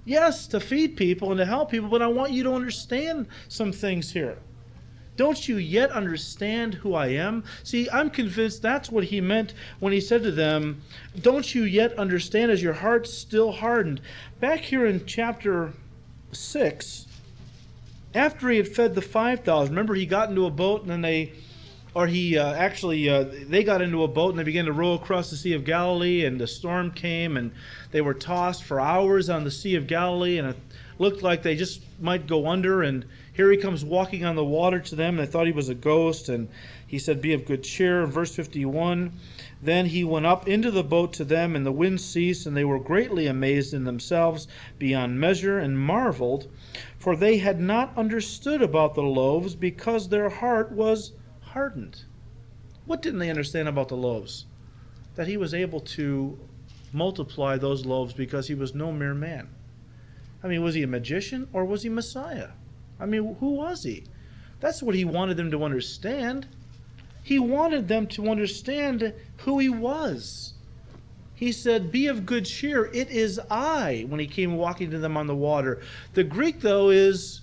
Yes, 0.07 0.47
to 0.47 0.59
feed 0.59 0.97
people 0.97 1.31
and 1.31 1.37
to 1.37 1.45
help 1.45 1.71
people, 1.71 1.91
but 1.91 2.01
I 2.01 2.07
want 2.07 2.33
you 2.33 2.45
to 2.45 2.55
understand 2.55 3.27
some 3.49 3.73
things 3.73 4.11
here. 4.13 4.39
Don't 5.19 5.47
you 5.47 5.59
yet 5.59 5.91
understand 5.91 6.77
who 6.77 6.95
I 6.95 7.09
am? 7.09 7.45
See, 7.63 7.91
I'm 7.91 8.09
convinced 8.09 8.63
that's 8.63 8.91
what 8.91 9.05
he 9.05 9.21
meant 9.21 9.53
when 9.81 9.93
he 9.93 10.01
said 10.01 10.23
to 10.23 10.33
them, 10.33 10.81
Don't 11.21 11.55
you 11.55 11.65
yet 11.65 11.93
understand? 11.99 12.51
Is 12.51 12.63
your 12.63 12.73
heart 12.73 13.07
still 13.07 13.53
hardened? 13.53 14.01
Back 14.41 14.61
here 14.61 14.87
in 14.87 15.05
chapter 15.05 15.75
6, 16.33 17.07
after 18.15 18.49
he 18.49 18.57
had 18.57 18.69
fed 18.69 18.95
the 18.95 19.03
5,000, 19.03 19.75
remember 19.75 19.95
he 19.95 20.07
got 20.07 20.31
into 20.31 20.47
a 20.47 20.51
boat 20.51 20.81
and 20.81 20.91
then 20.91 21.03
they 21.03 21.35
or 21.97 22.07
he 22.07 22.37
uh, 22.37 22.53
actually 22.53 23.09
uh, 23.09 23.25
they 23.49 23.65
got 23.65 23.81
into 23.81 24.03
a 24.03 24.09
boat 24.09 24.29
and 24.29 24.39
they 24.39 24.45
began 24.45 24.67
to 24.67 24.73
row 24.73 24.93
across 24.93 25.31
the 25.31 25.37
sea 25.37 25.55
of 25.55 25.65
galilee 25.65 26.27
and 26.27 26.39
the 26.39 26.47
storm 26.47 26.91
came 26.91 27.39
and 27.39 27.51
they 27.91 28.03
were 28.03 28.13
tossed 28.13 28.63
for 28.65 28.79
hours 28.79 29.31
on 29.31 29.45
the 29.45 29.51
sea 29.51 29.77
of 29.77 29.87
galilee 29.87 30.37
and 30.37 30.49
it 30.49 30.57
looked 30.99 31.23
like 31.23 31.43
they 31.43 31.57
just 31.57 31.81
might 31.99 32.27
go 32.27 32.49
under 32.49 32.83
and 32.83 33.07
here 33.33 33.51
he 33.51 33.57
comes 33.57 33.83
walking 33.83 34.27
on 34.27 34.37
the 34.37 34.45
water 34.45 34.79
to 34.79 34.95
them 34.95 35.19
and 35.19 35.27
they 35.27 35.31
thought 35.31 35.47
he 35.47 35.53
was 35.53 35.71
a 35.71 35.75
ghost 35.75 36.29
and 36.29 36.49
he 36.87 36.99
said 36.99 37.21
be 37.23 37.33
of 37.33 37.47
good 37.47 37.63
cheer. 37.63 38.07
Verse 38.07 38.35
51 38.35 39.13
then 39.63 39.87
he 39.87 40.05
went 40.05 40.27
up 40.27 40.47
into 40.47 40.71
the 40.71 40.85
boat 40.85 41.15
to 41.15 41.25
them 41.25 41.57
and 41.57 41.65
the 41.65 41.73
wind 41.73 41.99
ceased 41.99 42.47
and 42.47 42.55
they 42.55 42.65
were 42.65 42.79
greatly 42.79 43.27
amazed 43.27 43.73
in 43.73 43.85
themselves 43.85 44.47
beyond 44.79 45.19
measure 45.19 45.59
and 45.59 45.81
marveled 45.81 46.47
for 46.99 47.17
they 47.17 47.39
had 47.39 47.59
not 47.59 47.97
understood 47.97 48.61
about 48.61 48.95
the 48.95 49.03
loaves 49.03 49.55
because 49.55 50.11
their 50.11 50.29
heart 50.29 50.71
was 50.71 51.13
hardened. 51.57 52.05
What 52.85 53.01
didn't 53.01 53.19
they 53.19 53.31
understand 53.31 53.67
about 53.67 53.89
the 53.89 53.97
loaves? 53.97 54.45
That 55.15 55.27
he 55.27 55.39
was 55.39 55.55
able 55.55 55.81
to 55.97 56.39
multiply 56.93 57.57
those 57.57 57.87
loaves 57.87 58.13
because 58.13 58.47
he 58.47 58.55
was 58.55 58.75
no 58.75 58.93
mere 58.93 59.15
man. 59.15 59.49
I 60.45 60.49
mean, 60.49 60.63
was 60.63 60.75
he 60.75 60.83
a 60.83 60.87
magician 60.87 61.49
or 61.55 61.65
was 61.65 61.83
he 61.83 61.89
Messiah? 61.89 62.51
I 63.01 63.07
mean, 63.07 63.37
who 63.41 63.53
was 63.53 63.85
he? 63.85 64.05
That's 64.61 64.83
what 64.83 64.95
he 64.95 65.07
wanted 65.07 65.39
them 65.39 65.51
to 65.51 65.65
understand. 65.65 66.47
He 67.23 67.39
wanted 67.39 67.89
them 67.89 68.07
to 68.09 68.29
understand 68.29 69.15
who 69.39 69.59
he 69.59 69.71
was. 69.71 70.53
He 71.35 71.53
said, 71.53 71.91
Be 71.91 72.07
of 72.07 72.27
good 72.27 72.45
cheer. 72.45 72.85
It 72.93 73.11
is 73.11 73.41
I, 73.51 74.05
when 74.09 74.21
he 74.21 74.27
came 74.27 74.57
walking 74.57 74.91
to 74.91 74.99
them 74.99 75.17
on 75.17 75.27
the 75.27 75.35
water. 75.35 75.81
The 76.13 76.25
Greek, 76.25 76.61
though, 76.61 76.91
is 76.91 77.41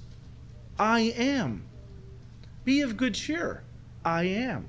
I 0.78 1.02
am. 1.17 1.63
Be 2.63 2.82
of 2.82 2.95
good 2.95 3.15
cheer. 3.15 3.63
I 4.06 4.24
am. 4.24 4.68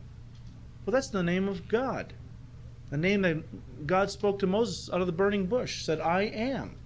Well, 0.85 0.93
that's 0.93 1.09
the 1.09 1.23
name 1.23 1.49
of 1.49 1.69
God. 1.69 2.13
The 2.91 2.97
name 2.97 3.23
that 3.23 3.87
God 3.87 4.11
spoke 4.11 4.39
to 4.41 4.47
Moses 4.47 4.91
out 4.93 5.01
of 5.01 5.07
the 5.07 5.13
burning 5.13 5.47
bush 5.47 5.83
said, 5.83 6.01
I 6.01 6.23
am. 6.23 6.77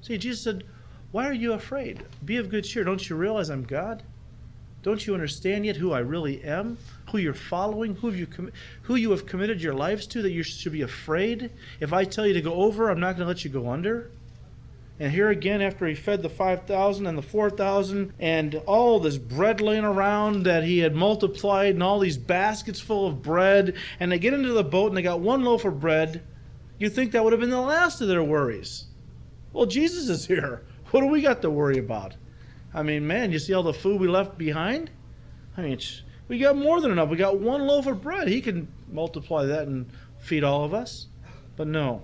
See, 0.00 0.18
Jesus 0.18 0.42
said, 0.42 0.64
Why 1.12 1.26
are 1.28 1.32
you 1.32 1.52
afraid? 1.52 2.04
Be 2.24 2.36
of 2.36 2.50
good 2.50 2.64
cheer. 2.64 2.84
Don't 2.84 3.08
you 3.08 3.16
realize 3.16 3.48
I'm 3.48 3.64
God? 3.64 4.02
Don't 4.82 5.06
you 5.06 5.14
understand 5.14 5.64
yet 5.64 5.76
who 5.76 5.92
I 5.92 6.00
really 6.00 6.44
am? 6.44 6.76
Who 7.10 7.16
you're 7.16 7.32
following? 7.32 7.94
Who, 7.96 8.10
you 8.10 8.26
com- 8.26 8.52
who 8.82 8.96
you 8.96 9.12
have 9.12 9.24
committed 9.24 9.62
your 9.62 9.72
lives 9.72 10.06
to 10.08 10.20
that 10.20 10.32
you 10.32 10.42
should 10.42 10.72
be 10.72 10.82
afraid? 10.82 11.50
If 11.80 11.94
I 11.94 12.04
tell 12.04 12.26
you 12.26 12.34
to 12.34 12.42
go 12.42 12.52
over, 12.52 12.90
I'm 12.90 13.00
not 13.00 13.16
going 13.16 13.24
to 13.24 13.28
let 13.28 13.44
you 13.44 13.50
go 13.50 13.70
under? 13.70 14.10
And 15.00 15.10
here 15.10 15.28
again, 15.28 15.60
after 15.60 15.86
he 15.86 15.94
fed 15.94 16.22
the 16.22 16.28
5,000 16.28 17.06
and 17.06 17.18
the 17.18 17.22
4,000, 17.22 18.12
and 18.20 18.54
all 18.66 19.00
this 19.00 19.18
bread 19.18 19.60
laying 19.60 19.84
around 19.84 20.44
that 20.44 20.62
he 20.62 20.78
had 20.78 20.94
multiplied, 20.94 21.74
and 21.74 21.82
all 21.82 21.98
these 21.98 22.16
baskets 22.16 22.78
full 22.78 23.08
of 23.08 23.20
bread, 23.20 23.74
and 23.98 24.12
they 24.12 24.20
get 24.20 24.34
into 24.34 24.52
the 24.52 24.62
boat 24.62 24.88
and 24.88 24.96
they 24.96 25.02
got 25.02 25.18
one 25.18 25.42
loaf 25.42 25.64
of 25.64 25.80
bread, 25.80 26.22
you'd 26.78 26.92
think 26.92 27.10
that 27.12 27.24
would 27.24 27.32
have 27.32 27.40
been 27.40 27.50
the 27.50 27.60
last 27.60 28.00
of 28.00 28.08
their 28.08 28.22
worries. 28.22 28.86
Well, 29.52 29.66
Jesus 29.66 30.08
is 30.08 30.26
here. 30.26 30.62
What 30.90 31.00
do 31.00 31.06
we 31.08 31.22
got 31.22 31.42
to 31.42 31.50
worry 31.50 31.78
about? 31.78 32.14
I 32.72 32.84
mean, 32.84 33.04
man, 33.04 33.32
you 33.32 33.40
see 33.40 33.52
all 33.52 33.64
the 33.64 33.72
food 33.72 34.00
we 34.00 34.06
left 34.06 34.38
behind? 34.38 34.92
I 35.56 35.62
mean, 35.62 35.80
we 36.28 36.38
got 36.38 36.56
more 36.56 36.80
than 36.80 36.92
enough. 36.92 37.08
We 37.08 37.16
got 37.16 37.40
one 37.40 37.66
loaf 37.66 37.88
of 37.88 38.00
bread. 38.00 38.28
He 38.28 38.40
can 38.40 38.68
multiply 38.92 39.44
that 39.46 39.66
and 39.66 39.90
feed 40.18 40.44
all 40.44 40.64
of 40.64 40.72
us. 40.72 41.08
But 41.56 41.66
no, 41.66 42.02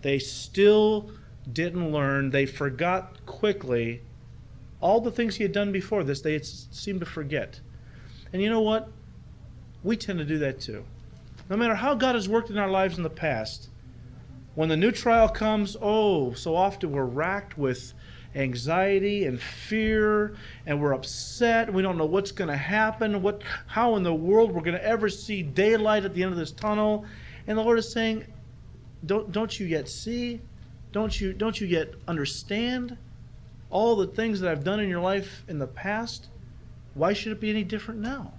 they 0.00 0.18
still 0.18 1.10
didn't 1.50 1.92
learn. 1.92 2.30
They 2.30 2.46
forgot 2.46 3.24
quickly 3.26 4.02
all 4.80 5.00
the 5.00 5.10
things 5.10 5.36
he 5.36 5.44
had 5.44 5.52
done 5.52 5.72
before 5.72 6.04
this. 6.04 6.20
They 6.20 6.38
seemed 6.40 7.00
to 7.00 7.06
forget. 7.06 7.60
And 8.32 8.42
you 8.42 8.50
know 8.50 8.60
what? 8.60 8.90
We 9.82 9.96
tend 9.96 10.18
to 10.18 10.24
do 10.24 10.38
that 10.38 10.60
too. 10.60 10.84
No 11.48 11.56
matter 11.56 11.74
how 11.74 11.94
God 11.94 12.14
has 12.14 12.28
worked 12.28 12.50
in 12.50 12.58
our 12.58 12.70
lives 12.70 12.96
in 12.96 13.02
the 13.02 13.10
past, 13.10 13.68
when 14.54 14.68
the 14.68 14.76
new 14.76 14.90
trial 14.90 15.28
comes, 15.28 15.76
oh, 15.80 16.32
so 16.34 16.54
often 16.54 16.92
we're 16.92 17.04
racked 17.04 17.56
with 17.56 17.94
anxiety 18.34 19.24
and 19.24 19.40
fear 19.40 20.34
and 20.64 20.80
we're 20.80 20.94
upset 20.94 21.70
we 21.72 21.82
don't 21.82 21.98
know 21.98 22.06
what's 22.06 22.32
going 22.32 22.48
to 22.48 22.56
happen 22.56 23.20
what 23.20 23.42
how 23.66 23.94
in 23.96 24.02
the 24.02 24.14
world 24.14 24.52
we're 24.52 24.62
going 24.62 24.76
to 24.76 24.84
ever 24.84 25.08
see 25.08 25.42
daylight 25.42 26.04
at 26.06 26.14
the 26.14 26.22
end 26.22 26.32
of 26.32 26.38
this 26.38 26.50
tunnel 26.50 27.04
and 27.46 27.58
the 27.58 27.62
lord 27.62 27.78
is 27.78 27.92
saying 27.92 28.24
don't 29.04 29.32
don't 29.32 29.60
you 29.60 29.66
yet 29.66 29.86
see 29.86 30.40
don't 30.92 31.20
you, 31.20 31.32
don't 31.32 31.60
you 31.60 31.66
yet 31.66 31.94
understand 32.06 32.96
all 33.70 33.96
the 33.96 34.06
things 34.06 34.40
that 34.40 34.50
I've 34.50 34.64
done 34.64 34.80
in 34.80 34.88
your 34.88 35.00
life 35.00 35.42
in 35.48 35.58
the 35.58 35.66
past? 35.66 36.28
Why 36.94 37.12
should 37.12 37.32
it 37.32 37.40
be 37.40 37.50
any 37.50 37.64
different 37.64 38.00
now? 38.00 38.34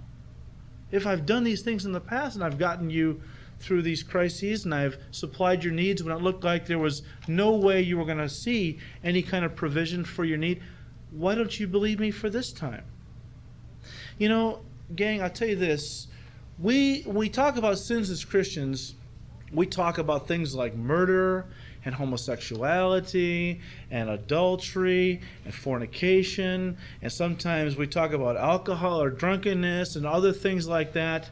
If 0.90 1.06
I've 1.06 1.26
done 1.26 1.42
these 1.44 1.62
things 1.62 1.84
in 1.84 1.92
the 1.92 2.00
past 2.00 2.36
and 2.36 2.44
I've 2.44 2.58
gotten 2.58 2.88
you 2.88 3.20
through 3.58 3.82
these 3.82 4.02
crises 4.02 4.64
and 4.64 4.74
I've 4.74 4.98
supplied 5.10 5.64
your 5.64 5.72
needs 5.72 6.02
when 6.02 6.14
it 6.14 6.22
looked 6.22 6.44
like 6.44 6.66
there 6.66 6.78
was 6.78 7.02
no 7.26 7.52
way 7.52 7.80
you 7.80 7.98
were 7.98 8.04
going 8.04 8.18
to 8.18 8.28
see 8.28 8.78
any 9.02 9.22
kind 9.22 9.44
of 9.44 9.56
provision 9.56 10.04
for 10.04 10.24
your 10.24 10.38
need, 10.38 10.62
why 11.10 11.34
don't 11.34 11.58
you 11.58 11.66
believe 11.66 11.98
me 11.98 12.10
for 12.10 12.30
this 12.30 12.52
time? 12.52 12.84
You 14.18 14.28
know, 14.28 14.60
gang, 14.94 15.22
I'll 15.22 15.30
tell 15.30 15.48
you 15.48 15.56
this. 15.56 16.08
We, 16.58 17.02
we 17.06 17.28
talk 17.28 17.56
about 17.56 17.78
sins 17.78 18.10
as 18.10 18.24
Christians, 18.24 18.94
we 19.52 19.66
talk 19.66 19.98
about 19.98 20.28
things 20.28 20.54
like 20.54 20.74
murder 20.74 21.46
and 21.84 21.94
homosexuality 21.94 23.60
and 23.90 24.08
adultery 24.08 25.20
and 25.44 25.54
fornication. 25.54 26.76
And 27.02 27.12
sometimes 27.12 27.76
we 27.76 27.86
talk 27.86 28.12
about 28.12 28.36
alcohol 28.36 29.02
or 29.02 29.10
drunkenness 29.10 29.96
and 29.96 30.06
other 30.06 30.32
things 30.32 30.66
like 30.66 30.92
that. 30.94 31.30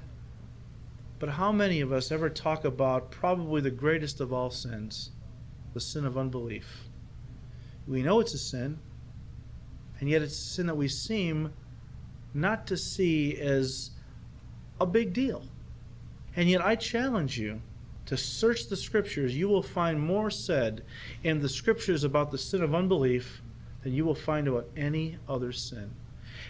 But 1.19 1.31
how 1.31 1.53
many 1.53 1.81
of 1.81 1.93
us 1.93 2.11
ever 2.11 2.29
talk 2.29 2.65
about 2.65 3.11
probably 3.11 3.61
the 3.61 3.71
greatest 3.71 4.21
of 4.21 4.33
all 4.33 4.51
sins, 4.51 5.11
the 5.73 5.81
sin 5.81 6.05
of 6.05 6.19
unbelief? 6.19 6.88
We 7.87 8.03
know 8.03 8.21
it's 8.21 8.35
a 8.35 8.38
sin, 8.38 8.79
and 10.01 10.09
yet 10.09 10.23
it's 10.23 10.35
a 10.35 10.51
sin 10.55 10.67
that 10.67 10.77
we 10.77 10.88
seem 10.88 11.53
not 12.35 12.67
to 12.67 12.77
see 12.77 13.38
as 13.38 13.91
a 14.81 14.87
big 14.87 15.12
deal. 15.12 15.45
And 16.35 16.49
yet 16.49 16.65
I 16.65 16.75
challenge 16.75 17.38
you 17.38 17.61
to 18.12 18.16
search 18.18 18.66
the 18.68 18.77
scriptures, 18.77 19.35
you 19.35 19.48
will 19.48 19.62
find 19.62 19.98
more 19.98 20.31
said 20.31 20.85
in 21.25 21.40
the 21.40 21.48
scriptures 21.48 22.05
about 22.05 22.31
the 22.31 22.37
sin 22.37 22.62
of 22.62 22.75
unbelief 22.75 23.40
than 23.83 23.94
you 23.94 24.05
will 24.05 24.14
find 24.14 24.46
about 24.46 24.68
any 24.77 25.16
other 25.27 25.51
sin. 25.51 25.90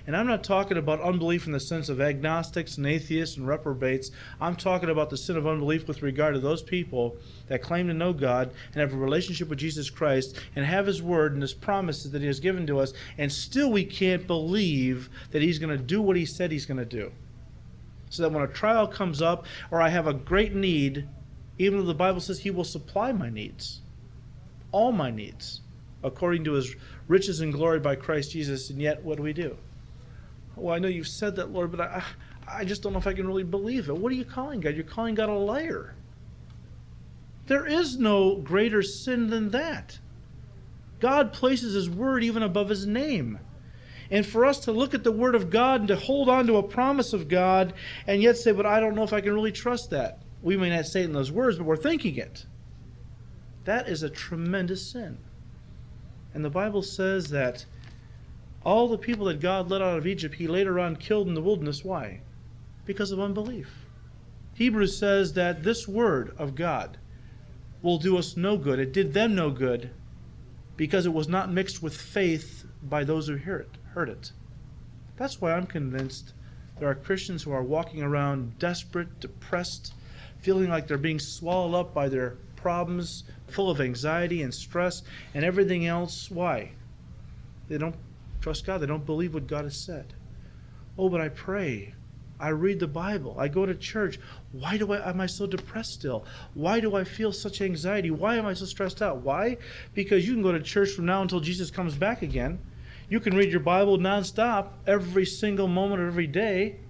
And 0.04 0.16
I'm 0.16 0.26
not 0.26 0.42
talking 0.42 0.76
about 0.76 1.00
unbelief 1.00 1.46
in 1.46 1.52
the 1.52 1.60
sense 1.60 1.88
of 1.88 2.00
agnostics 2.00 2.78
and 2.78 2.84
atheists 2.84 3.36
and 3.36 3.46
reprobates. 3.46 4.10
I'm 4.40 4.56
talking 4.56 4.90
about 4.90 5.08
the 5.08 5.16
sin 5.16 5.36
of 5.36 5.46
unbelief 5.46 5.86
with 5.86 6.02
regard 6.02 6.34
to 6.34 6.40
those 6.40 6.62
people 6.64 7.16
that 7.46 7.62
claim 7.62 7.86
to 7.86 7.94
know 7.94 8.12
God 8.12 8.50
and 8.72 8.80
have 8.80 8.92
a 8.92 8.96
relationship 8.96 9.48
with 9.48 9.60
Jesus 9.60 9.88
Christ 9.88 10.36
and 10.56 10.66
have 10.66 10.88
His 10.88 11.00
Word 11.00 11.34
and 11.34 11.42
His 11.42 11.54
promises 11.54 12.10
that 12.10 12.22
He 12.22 12.26
has 12.26 12.40
given 12.40 12.66
to 12.66 12.80
us, 12.80 12.92
and 13.18 13.30
still 13.30 13.70
we 13.70 13.84
can't 13.84 14.26
believe 14.26 15.10
that 15.30 15.42
He's 15.42 15.60
going 15.60 15.78
to 15.78 15.80
do 15.80 16.02
what 16.02 16.16
He 16.16 16.26
said 16.26 16.50
He's 16.50 16.66
going 16.66 16.78
to 16.78 16.84
do. 16.84 17.12
So 18.10 18.24
that 18.24 18.32
when 18.32 18.42
a 18.42 18.48
trial 18.48 18.88
comes 18.88 19.22
up 19.22 19.46
or 19.70 19.80
I 19.80 19.90
have 19.90 20.08
a 20.08 20.12
great 20.12 20.56
need, 20.56 21.06
even 21.58 21.78
though 21.78 21.86
the 21.86 21.94
Bible 21.94 22.20
says 22.20 22.40
He 22.40 22.50
will 22.50 22.64
supply 22.64 23.12
my 23.12 23.28
needs, 23.28 23.82
all 24.70 24.92
my 24.92 25.10
needs, 25.10 25.60
according 26.02 26.44
to 26.44 26.52
His 26.52 26.74
riches 27.08 27.40
and 27.40 27.52
glory 27.52 27.80
by 27.80 27.96
Christ 27.96 28.32
Jesus. 28.32 28.70
And 28.70 28.80
yet, 28.80 29.02
what 29.02 29.16
do 29.16 29.22
we 29.22 29.32
do? 29.32 29.56
Well, 30.56 30.74
I 30.74 30.78
know 30.78 30.88
you've 30.88 31.08
said 31.08 31.36
that, 31.36 31.50
Lord, 31.50 31.70
but 31.70 31.80
I, 31.80 32.02
I 32.46 32.64
just 32.64 32.82
don't 32.82 32.92
know 32.92 32.98
if 32.98 33.06
I 33.06 33.14
can 33.14 33.26
really 33.26 33.44
believe 33.44 33.88
it. 33.88 33.96
What 33.96 34.12
are 34.12 34.16
you 34.16 34.24
calling 34.24 34.60
God? 34.60 34.74
You're 34.74 34.84
calling 34.84 35.14
God 35.14 35.28
a 35.28 35.34
liar. 35.34 35.94
There 37.46 37.66
is 37.66 37.98
no 37.98 38.36
greater 38.36 38.82
sin 38.82 39.28
than 39.30 39.50
that. 39.50 39.98
God 41.00 41.32
places 41.32 41.74
His 41.74 41.90
word 41.90 42.22
even 42.22 42.42
above 42.42 42.68
His 42.68 42.86
name. 42.86 43.40
And 44.10 44.26
for 44.26 44.44
us 44.44 44.60
to 44.60 44.72
look 44.72 44.94
at 44.94 45.04
the 45.04 45.12
Word 45.12 45.34
of 45.34 45.50
God 45.50 45.80
and 45.80 45.88
to 45.88 45.96
hold 45.96 46.28
on 46.28 46.46
to 46.46 46.56
a 46.56 46.62
promise 46.62 47.12
of 47.12 47.28
God 47.28 47.72
and 48.06 48.22
yet 48.22 48.36
say, 48.36 48.52
but 48.52 48.66
I 48.66 48.78
don't 48.78 48.94
know 48.94 49.02
if 49.02 49.12
I 49.12 49.22
can 49.22 49.32
really 49.32 49.52
trust 49.52 49.90
that 49.90 50.21
we 50.42 50.56
may 50.56 50.70
not 50.70 50.86
say 50.86 51.02
it 51.02 51.06
in 51.06 51.12
those 51.12 51.32
words, 51.32 51.56
but 51.56 51.64
we're 51.64 51.76
thinking 51.76 52.16
it. 52.16 52.46
That 53.64 53.88
is 53.88 54.02
a 54.02 54.10
tremendous 54.10 54.90
sin. 54.90 55.18
And 56.34 56.44
the 56.44 56.50
Bible 56.50 56.82
says 56.82 57.30
that 57.30 57.64
All 58.64 58.88
the 58.88 58.98
people 58.98 59.26
that 59.26 59.40
God 59.40 59.70
led 59.70 59.82
out 59.82 59.98
of 59.98 60.06
Egypt, 60.06 60.36
he 60.36 60.46
later 60.46 60.78
on 60.78 60.96
killed 60.96 61.26
in 61.28 61.34
the 61.34 61.42
wilderness. 61.42 61.84
Why? 61.84 62.20
Because 62.84 63.10
of 63.10 63.20
unbelief. 63.20 63.86
Hebrews 64.54 64.96
says 64.96 65.32
that 65.32 65.62
this 65.62 65.88
word 65.88 66.34
of 66.38 66.54
God 66.54 66.98
will 67.80 67.98
do 67.98 68.16
us 68.16 68.36
no 68.36 68.56
good. 68.56 68.78
It 68.78 68.92
did 68.92 69.14
them 69.14 69.34
no 69.34 69.50
good 69.50 69.90
because 70.76 71.06
it 71.06 71.12
was 71.12 71.28
not 71.28 71.52
mixed 71.52 71.82
with 71.82 71.96
faith 71.96 72.64
by 72.82 73.04
those 73.04 73.26
who 73.28 73.34
hear 73.34 73.56
it, 73.56 73.70
heard 73.94 74.08
it. 74.08 74.32
That's 75.16 75.40
why 75.40 75.52
I'm 75.52 75.66
convinced 75.66 76.32
there 76.78 76.88
are 76.88 76.94
Christians 76.94 77.42
who 77.42 77.52
are 77.52 77.62
walking 77.62 78.02
around 78.02 78.58
desperate, 78.58 79.20
depressed, 79.20 79.94
feeling 80.42 80.68
like 80.68 80.86
they're 80.86 80.98
being 80.98 81.18
swallowed 81.18 81.74
up 81.74 81.94
by 81.94 82.08
their 82.08 82.36
problems, 82.56 83.24
full 83.48 83.70
of 83.70 83.80
anxiety 83.80 84.42
and 84.42 84.52
stress 84.52 85.02
and 85.34 85.44
everything 85.44 85.86
else. 85.86 86.30
Why? 86.30 86.72
They 87.68 87.78
don't 87.78 87.96
trust 88.40 88.66
God. 88.66 88.78
They 88.78 88.86
don't 88.86 89.06
believe 89.06 89.34
what 89.34 89.46
God 89.46 89.64
has 89.64 89.76
said. 89.76 90.14
Oh, 90.98 91.08
but 91.08 91.20
I 91.20 91.28
pray. 91.28 91.94
I 92.38 92.48
read 92.48 92.80
the 92.80 92.88
Bible. 92.88 93.36
I 93.38 93.46
go 93.46 93.64
to 93.64 93.74
church. 93.74 94.18
Why 94.50 94.76
do 94.76 94.92
I 94.92 95.08
am 95.08 95.20
I 95.20 95.26
so 95.26 95.46
depressed 95.46 95.92
still? 95.92 96.24
Why 96.54 96.80
do 96.80 96.96
I 96.96 97.04
feel 97.04 97.32
such 97.32 97.60
anxiety? 97.60 98.10
Why 98.10 98.36
am 98.36 98.46
I 98.46 98.54
so 98.54 98.64
stressed 98.64 99.00
out? 99.00 99.18
Why? 99.18 99.58
Because 99.94 100.26
you 100.26 100.34
can 100.34 100.42
go 100.42 100.50
to 100.50 100.60
church 100.60 100.90
from 100.90 101.06
now 101.06 101.22
until 101.22 101.38
Jesus 101.38 101.70
comes 101.70 101.94
back 101.94 102.22
again. 102.22 102.58
You 103.08 103.20
can 103.20 103.36
read 103.36 103.50
your 103.50 103.60
Bible 103.60 103.96
nonstop 103.96 104.70
every 104.86 105.24
single 105.24 105.68
moment 105.68 106.02
of 106.02 106.08
every 106.08 106.26
day. 106.26 106.80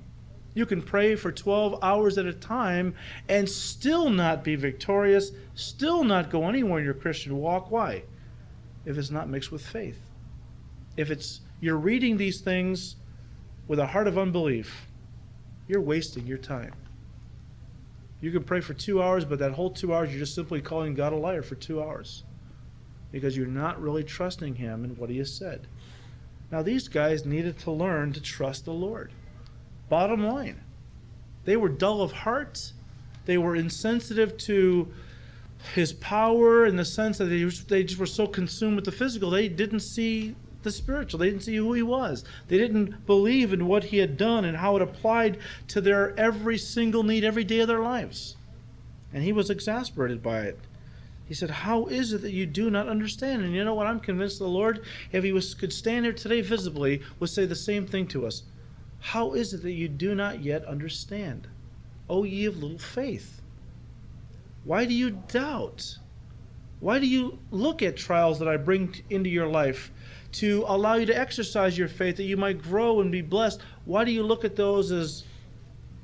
You 0.54 0.66
can 0.66 0.82
pray 0.82 1.16
for 1.16 1.32
12 1.32 1.78
hours 1.82 2.18
at 2.18 2.26
a 2.26 2.32
time 2.32 2.94
and 3.28 3.48
still 3.48 4.10
not 4.10 4.44
be 4.44 4.54
victorious, 4.54 5.32
still 5.54 6.04
not 6.04 6.30
go 6.30 6.48
anywhere 6.48 6.78
in 6.78 6.84
your 6.84 6.94
Christian 6.94 7.38
walk. 7.38 7.70
Why? 7.70 8.04
If 8.84 8.98
it's 8.98 9.10
not 9.10 9.30
mixed 9.30 9.50
with 9.50 9.64
faith. 9.64 10.00
If 10.96 11.10
it's 11.10 11.40
you're 11.60 11.76
reading 11.76 12.16
these 12.16 12.40
things 12.40 12.96
with 13.66 13.78
a 13.78 13.86
heart 13.86 14.08
of 14.08 14.18
unbelief, 14.18 14.88
you're 15.68 15.80
wasting 15.80 16.26
your 16.26 16.38
time. 16.38 16.74
You 18.20 18.30
can 18.30 18.44
pray 18.44 18.60
for 18.60 18.74
two 18.74 19.02
hours, 19.02 19.24
but 19.24 19.38
that 19.38 19.52
whole 19.52 19.70
two 19.70 19.94
hours 19.94 20.10
you're 20.10 20.18
just 20.18 20.34
simply 20.34 20.60
calling 20.60 20.94
God 20.94 21.12
a 21.12 21.16
liar 21.16 21.42
for 21.42 21.54
two 21.54 21.82
hours. 21.82 22.24
Because 23.10 23.36
you're 23.36 23.46
not 23.46 23.80
really 23.80 24.04
trusting 24.04 24.56
him 24.56 24.84
in 24.84 24.96
what 24.96 25.08
he 25.08 25.18
has 25.18 25.32
said. 25.32 25.66
Now 26.50 26.62
these 26.62 26.88
guys 26.88 27.24
needed 27.24 27.58
to 27.60 27.70
learn 27.70 28.12
to 28.12 28.20
trust 28.20 28.64
the 28.64 28.72
Lord. 28.72 29.12
Bottom 29.92 30.26
line, 30.26 30.58
they 31.44 31.54
were 31.54 31.68
dull 31.68 32.00
of 32.00 32.12
heart. 32.12 32.72
They 33.26 33.36
were 33.36 33.54
insensitive 33.54 34.38
to 34.38 34.88
his 35.74 35.92
power 35.92 36.64
in 36.64 36.76
the 36.76 36.84
sense 36.86 37.18
that 37.18 37.26
they, 37.26 37.44
they 37.44 37.84
just 37.84 38.00
were 38.00 38.06
so 38.06 38.26
consumed 38.26 38.76
with 38.76 38.86
the 38.86 38.90
physical, 38.90 39.28
they 39.28 39.48
didn't 39.48 39.80
see 39.80 40.34
the 40.62 40.70
spiritual. 40.70 41.18
They 41.18 41.28
didn't 41.28 41.42
see 41.42 41.56
who 41.56 41.74
he 41.74 41.82
was. 41.82 42.24
They 42.48 42.56
didn't 42.56 43.04
believe 43.04 43.52
in 43.52 43.66
what 43.66 43.84
he 43.84 43.98
had 43.98 44.16
done 44.16 44.46
and 44.46 44.56
how 44.56 44.76
it 44.76 44.82
applied 44.82 45.36
to 45.68 45.82
their 45.82 46.18
every 46.18 46.56
single 46.56 47.02
need 47.02 47.22
every 47.22 47.44
day 47.44 47.58
of 47.60 47.68
their 47.68 47.80
lives. 47.82 48.36
And 49.12 49.22
he 49.22 49.34
was 49.34 49.50
exasperated 49.50 50.22
by 50.22 50.40
it. 50.44 50.58
He 51.26 51.34
said, 51.34 51.50
How 51.50 51.84
is 51.84 52.14
it 52.14 52.22
that 52.22 52.32
you 52.32 52.46
do 52.46 52.70
not 52.70 52.88
understand? 52.88 53.42
And 53.42 53.54
you 53.54 53.62
know 53.62 53.74
what? 53.74 53.86
I'm 53.86 54.00
convinced 54.00 54.38
the 54.38 54.48
Lord, 54.48 54.86
if 55.10 55.22
he 55.22 55.34
was, 55.34 55.52
could 55.52 55.70
stand 55.70 56.06
here 56.06 56.14
today 56.14 56.40
visibly, 56.40 57.02
would 57.20 57.28
say 57.28 57.44
the 57.44 57.54
same 57.54 57.86
thing 57.86 58.06
to 58.06 58.26
us. 58.26 58.44
How 59.02 59.34
is 59.34 59.52
it 59.52 59.62
that 59.62 59.72
you 59.72 59.88
do 59.88 60.14
not 60.14 60.42
yet 60.42 60.64
understand? 60.64 61.48
O 62.08 62.22
ye 62.22 62.46
of 62.46 62.62
little 62.62 62.78
faith. 62.78 63.42
Why 64.64 64.84
do 64.84 64.94
you 64.94 65.10
doubt? 65.10 65.98
Why 66.78 67.00
do 67.00 67.06
you 67.06 67.40
look 67.50 67.82
at 67.82 67.96
trials 67.96 68.38
that 68.38 68.48
I 68.48 68.56
bring 68.56 68.94
into 69.10 69.28
your 69.28 69.48
life 69.48 69.90
to 70.32 70.64
allow 70.68 70.94
you 70.94 71.06
to 71.06 71.18
exercise 71.18 71.76
your 71.76 71.88
faith 71.88 72.16
that 72.16 72.24
you 72.24 72.36
might 72.36 72.62
grow 72.62 73.00
and 73.00 73.10
be 73.10 73.22
blessed? 73.22 73.60
Why 73.84 74.04
do 74.04 74.12
you 74.12 74.22
look 74.22 74.44
at 74.44 74.54
those 74.54 74.92
as 74.92 75.24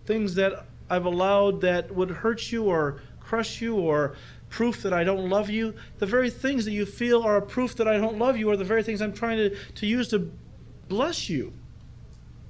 things 0.05 0.35
that 0.35 0.67
I've 0.91 1.07
allowed 1.07 1.61
that 1.61 1.95
would 1.95 2.11
hurt 2.11 2.51
you 2.51 2.65
or 2.65 3.01
crush 3.21 3.61
you 3.61 3.77
or 3.77 4.17
proof 4.51 4.83
that 4.83 4.93
I 4.93 5.05
don't 5.05 5.31
love 5.31 5.49
you? 5.49 5.75
The 5.99 6.07
very 6.07 6.31
things 6.31 6.65
that 6.65 6.73
you 6.73 6.85
feel 6.85 7.23
are 7.23 7.37
a 7.37 7.43
proof 7.43 7.77
that 7.77 7.87
I 7.87 7.97
don't 7.97 8.19
love 8.19 8.37
you 8.37 8.51
are 8.51 8.57
the 8.57 8.65
very 8.65 8.83
things 8.83 9.01
I'm 9.01 9.13
trying 9.13 9.37
to, 9.37 9.57
to 9.57 9.87
use 9.87 10.09
to 10.09 10.33
bless 10.89 11.29
you 11.29 11.53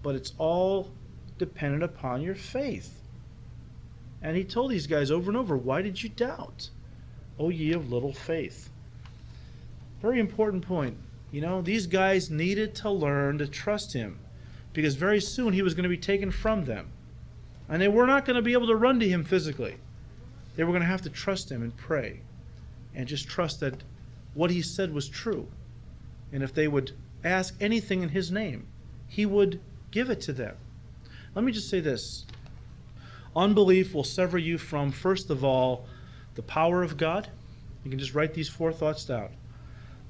but 0.02 0.14
it's 0.14 0.32
all 0.38 0.90
dependent 1.38 1.82
upon 1.82 2.22
your 2.22 2.34
faith. 2.34 3.00
And 4.22 4.36
he 4.36 4.44
told 4.44 4.70
these 4.70 4.86
guys 4.86 5.10
over 5.10 5.30
and 5.30 5.36
over, 5.36 5.56
Why 5.56 5.82
did 5.82 6.02
you 6.02 6.08
doubt? 6.08 6.70
O 7.38 7.50
ye 7.50 7.72
of 7.72 7.92
little 7.92 8.12
faith. 8.12 8.68
Very 10.00 10.18
important 10.18 10.66
point. 10.66 10.96
You 11.30 11.40
know, 11.40 11.62
these 11.62 11.86
guys 11.86 12.30
needed 12.30 12.74
to 12.76 12.90
learn 12.90 13.38
to 13.38 13.46
trust 13.46 13.92
him 13.92 14.18
because 14.72 14.94
very 14.94 15.20
soon 15.20 15.52
he 15.52 15.62
was 15.62 15.74
going 15.74 15.84
to 15.84 15.88
be 15.88 15.96
taken 15.96 16.30
from 16.30 16.64
them. 16.64 16.90
And 17.68 17.82
they 17.82 17.88
were 17.88 18.06
not 18.06 18.24
going 18.24 18.36
to 18.36 18.42
be 18.42 18.54
able 18.54 18.68
to 18.68 18.76
run 18.76 18.98
to 19.00 19.08
him 19.08 19.24
physically. 19.24 19.76
They 20.56 20.64
were 20.64 20.72
going 20.72 20.82
to 20.82 20.86
have 20.86 21.02
to 21.02 21.10
trust 21.10 21.50
him 21.50 21.62
and 21.62 21.76
pray 21.76 22.20
and 22.94 23.06
just 23.06 23.28
trust 23.28 23.60
that 23.60 23.82
what 24.34 24.50
he 24.50 24.62
said 24.62 24.92
was 24.92 25.08
true. 25.08 25.48
And 26.32 26.42
if 26.42 26.54
they 26.54 26.66
would 26.66 26.92
ask 27.22 27.54
anything 27.60 28.02
in 28.02 28.08
his 28.08 28.30
name, 28.30 28.66
he 29.06 29.26
would 29.26 29.60
Give 29.90 30.10
it 30.10 30.20
to 30.22 30.32
them. 30.32 30.56
Let 31.34 31.44
me 31.44 31.52
just 31.52 31.68
say 31.68 31.80
this 31.80 32.26
unbelief 33.36 33.94
will 33.94 34.04
sever 34.04 34.38
you 34.38 34.58
from, 34.58 34.90
first 34.90 35.30
of 35.30 35.44
all, 35.44 35.86
the 36.34 36.42
power 36.42 36.82
of 36.82 36.96
God. 36.96 37.28
You 37.84 37.90
can 37.90 37.98
just 37.98 38.14
write 38.14 38.34
these 38.34 38.48
four 38.48 38.72
thoughts 38.72 39.04
down. 39.04 39.30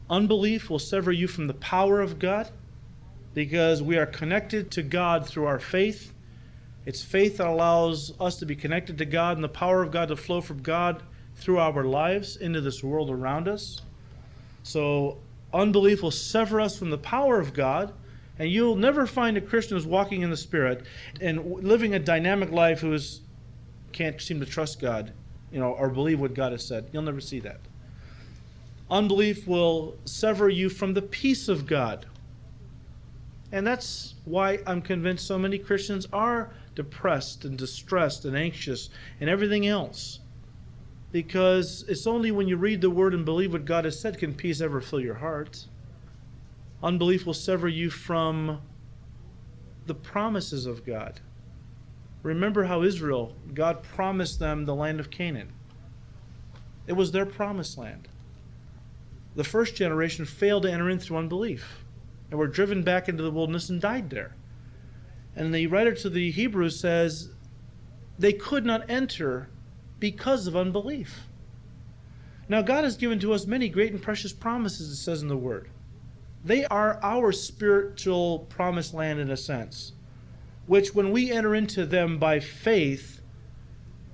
Unbelief 0.09 0.71
will 0.71 0.79
sever 0.79 1.13
you 1.13 1.29
from 1.29 1.47
the 1.47 1.55
power 1.55 2.01
of 2.01 2.19
God 2.19 2.51
because 3.35 3.83
we 3.83 3.99
are 3.99 4.07
connected 4.07 4.71
to 4.73 4.83
God 4.83 5.27
through 5.27 5.47
our 5.47 5.61
faith. 5.61 6.13
It's 6.87 7.03
faith 7.03 7.37
that 7.37 7.47
allows 7.47 8.19
us 8.19 8.37
to 8.37 8.47
be 8.47 8.57
connected 8.57 8.97
to 8.99 9.05
God 9.05 9.37
and 9.37 9.45
the 9.45 9.49
power 9.49 9.83
of 9.83 9.91
God 9.91 10.09
to 10.09 10.17
flow 10.17 10.41
from 10.41 10.63
God 10.63 11.03
through 11.37 11.59
our 11.59 11.85
lives 11.85 12.37
into 12.37 12.61
this 12.61 12.83
world 12.83 13.11
around 13.11 13.47
us. 13.47 13.83
So, 14.63 15.19
unbelief 15.53 16.03
will 16.03 16.11
sever 16.11 16.61
us 16.61 16.79
from 16.79 16.91
the 16.91 16.99
power 16.99 17.39
of 17.39 17.53
God 17.53 17.93
and 18.39 18.51
you'll 18.51 18.77
never 18.77 19.07
find 19.07 19.37
a 19.37 19.41
Christian 19.41 19.77
who's 19.77 19.87
walking 19.87 20.23
in 20.23 20.31
the 20.31 20.37
Spirit 20.37 20.85
and 21.21 21.45
living 21.65 21.95
a 21.95 21.99
dynamic 21.99 22.51
life 22.51 22.81
who 22.81 22.97
can't 23.93 24.21
seem 24.21 24.41
to 24.41 24.47
trust 24.47 24.81
God, 24.81 25.13
you 25.51 25.59
know, 25.59 25.73
or 25.73 25.89
believe 25.89 26.21
what 26.21 26.35
God 26.35 26.53
has 26.53 26.65
said. 26.65 26.89
You'll 26.93 27.03
never 27.03 27.21
see 27.21 27.41
that. 27.41 27.61
Unbelief 28.91 29.47
will 29.47 29.97
sever 30.05 30.49
you 30.49 30.69
from 30.69 30.95
the 30.95 31.03
peace 31.03 31.49
of 31.49 31.67
God. 31.67 32.07
And 33.51 33.67
that's 33.67 34.15
why 34.25 34.61
I'm 34.67 34.83
convinced 34.83 35.27
so 35.27 35.39
many 35.39 35.59
Christians 35.59 36.07
are 36.13 36.51
depressed 36.75 37.45
and 37.45 37.59
distressed 37.59 38.25
and 38.25 38.37
anxious 38.37 38.91
and 39.21 39.29
everything 39.29 39.67
else. 39.67 40.21
Because 41.11 41.85
it's 41.89 42.07
only 42.07 42.31
when 42.31 42.47
you 42.47 42.57
read 42.57 42.83
the 42.83 42.91
Word 42.91 43.15
and 43.15 43.25
believe 43.25 43.53
what 43.53 43.65
God 43.65 43.85
has 43.85 43.99
said 43.99 44.19
can 44.19 44.35
peace 44.35 44.61
ever 44.61 44.81
fill 44.81 45.01
your 45.01 45.15
heart. 45.15 45.67
Unbelief 46.83 47.27
will 47.27 47.35
sever 47.35 47.69
you 47.69 47.91
from 47.91 48.61
the 49.87 49.95
promises 49.95 50.67
of 50.67 50.85
God. 50.87 51.21
Remember 52.23 52.65
how 52.65 52.83
Israel, 52.83 53.35
God 53.55 53.83
promised 53.83 54.39
them 54.39 54.65
the 54.65 54.75
land 54.75 55.01
of 55.01 55.11
Canaan. 55.11 55.53
It 56.87 56.93
was 56.93 57.13
their 57.13 57.27
promised 57.27 57.79
land. 57.79 58.09
The 59.35 59.45
first 59.45 59.77
generation 59.77 60.25
failed 60.25 60.65
to 60.65 60.73
enter 60.73 60.89
in 60.89 60.99
through 60.99 61.19
unbelief 61.19 61.85
and 62.31 62.39
were 62.39 62.47
driven 62.47 62.83
back 62.83 63.09
into 63.09 63.23
the 63.23 63.31
wilderness 63.31 63.69
and 63.69 63.81
died 63.81 64.11
there. 64.11 64.35
And 65.37 65.55
the 65.55 65.67
writer 65.69 65.95
to 65.95 66.11
the 66.11 66.31
Hebrews 66.31 66.79
says 66.79 67.31
they 68.19 68.33
could 68.33 68.67
not 68.67 68.89
enter 68.89 69.49
because 70.01 70.47
of 70.47 70.57
unbelief. 70.57 71.27
Now, 72.49 72.63
God 72.63 72.85
has 72.85 72.97
given 72.97 73.19
to 73.21 73.33
us 73.33 73.47
many 73.47 73.69
great 73.69 73.93
and 73.93 74.03
precious 74.03 74.33
promises, 74.33 74.91
it 74.91 74.97
says 74.97 75.23
in 75.23 75.29
the 75.29 75.37
Word. 75.37 75.69
They 76.45 76.65
are 76.67 76.99
our 77.03 77.33
spiritual 77.33 78.41
promised 78.49 78.95
land 78.95 79.19
in 79.19 79.31
a 79.31 79.37
sense, 79.37 79.93
which 80.67 80.95
when 80.95 81.11
we 81.11 81.31
enter 81.31 81.55
into 81.55 81.85
them 81.85 82.19
by 82.19 82.41
faith, 82.41 83.21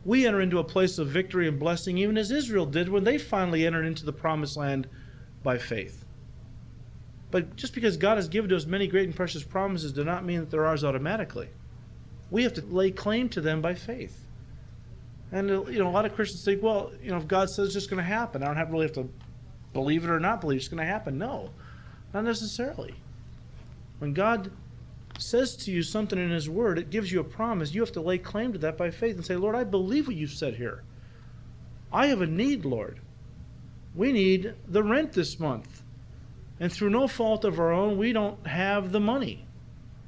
we 0.04 0.26
enter 0.26 0.40
into 0.40 0.58
a 0.58 0.64
place 0.64 0.98
of 0.98 1.08
victory 1.08 1.48
and 1.48 1.58
blessing, 1.58 1.98
even 1.98 2.18
as 2.18 2.30
Israel 2.30 2.66
did 2.66 2.88
when 2.88 3.04
they 3.04 3.18
finally 3.18 3.66
entered 3.66 3.84
into 3.86 4.04
the 4.04 4.12
promised 4.12 4.56
land 4.56 4.88
by 5.42 5.58
faith. 5.58 6.04
But 7.30 7.56
just 7.56 7.74
because 7.74 7.96
God 7.96 8.16
has 8.16 8.28
given 8.28 8.52
us 8.52 8.64
many 8.64 8.86
great 8.86 9.06
and 9.06 9.16
precious 9.16 9.42
promises 9.42 9.92
does 9.92 10.06
not 10.06 10.24
mean 10.24 10.40
that 10.40 10.50
they're 10.50 10.66
ours 10.66 10.84
automatically. 10.84 11.48
We 12.30 12.42
have 12.44 12.54
to 12.54 12.62
lay 12.62 12.90
claim 12.90 13.28
to 13.30 13.40
them 13.40 13.60
by 13.60 13.74
faith. 13.74 14.24
And 15.32 15.50
uh, 15.50 15.64
you 15.64 15.80
know, 15.80 15.88
a 15.88 15.90
lot 15.90 16.06
of 16.06 16.14
Christians 16.14 16.44
think, 16.44 16.62
well, 16.62 16.92
you 17.02 17.10
know, 17.10 17.16
if 17.16 17.26
God 17.26 17.50
says 17.50 17.66
it's 17.66 17.74
just 17.74 17.90
going 17.90 17.98
to 17.98 18.04
happen, 18.08 18.42
I 18.42 18.46
don't 18.46 18.56
have 18.56 18.70
really 18.70 18.86
have 18.86 18.94
to 18.94 19.08
believe 19.72 20.04
it 20.04 20.10
or 20.10 20.20
not 20.20 20.40
believe 20.40 20.58
it's 20.58 20.68
going 20.68 20.78
to 20.78 20.86
happen. 20.86 21.18
No, 21.18 21.50
not 22.14 22.24
necessarily. 22.24 22.94
When 23.98 24.14
God 24.14 24.50
says 25.18 25.56
to 25.56 25.70
you 25.70 25.82
something 25.82 26.18
in 26.18 26.30
His 26.30 26.48
Word, 26.48 26.78
it 26.78 26.90
gives 26.90 27.12
you 27.12 27.20
a 27.20 27.24
promise. 27.24 27.74
You 27.74 27.80
have 27.82 27.92
to 27.92 28.00
lay 28.00 28.18
claim 28.18 28.52
to 28.52 28.58
that 28.60 28.78
by 28.78 28.90
faith 28.90 29.16
and 29.16 29.26
say, 29.26 29.36
Lord, 29.36 29.54
I 29.54 29.64
believe 29.64 30.06
what 30.06 30.16
you've 30.16 30.30
said 30.30 30.54
here. 30.54 30.82
I 31.92 32.06
have 32.06 32.22
a 32.22 32.26
need, 32.26 32.64
Lord. 32.64 33.00
We 33.94 34.12
need 34.12 34.54
the 34.66 34.82
rent 34.82 35.12
this 35.12 35.38
month. 35.38 35.82
And 36.58 36.72
through 36.72 36.90
no 36.90 37.06
fault 37.06 37.44
of 37.44 37.58
our 37.58 37.72
own, 37.72 37.98
we 37.98 38.12
don't 38.12 38.46
have 38.46 38.92
the 38.92 39.00
money. 39.00 39.46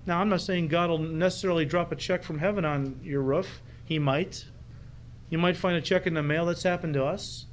Now, 0.07 0.21
I'm 0.21 0.29
not 0.29 0.41
saying 0.41 0.69
God 0.69 0.91
will 0.91 0.99
necessarily 0.99 1.65
drop 1.65 1.91
a 1.91 1.97
check 1.97 2.23
from 2.23 2.39
heaven 2.39 2.65
on 2.65 3.01
your 3.03 3.23
roof. 3.23 3.61
He 3.85 3.99
might. 3.99 4.45
You 5.31 5.39
might 5.39 5.57
find 5.57 5.77
a 5.77 5.81
check 5.81 6.07
in 6.07 6.15
the 6.15 6.23
mail. 6.23 6.47
That's 6.47 6.63
happened 6.63 6.95
to 6.95 7.05
us. 7.05 7.47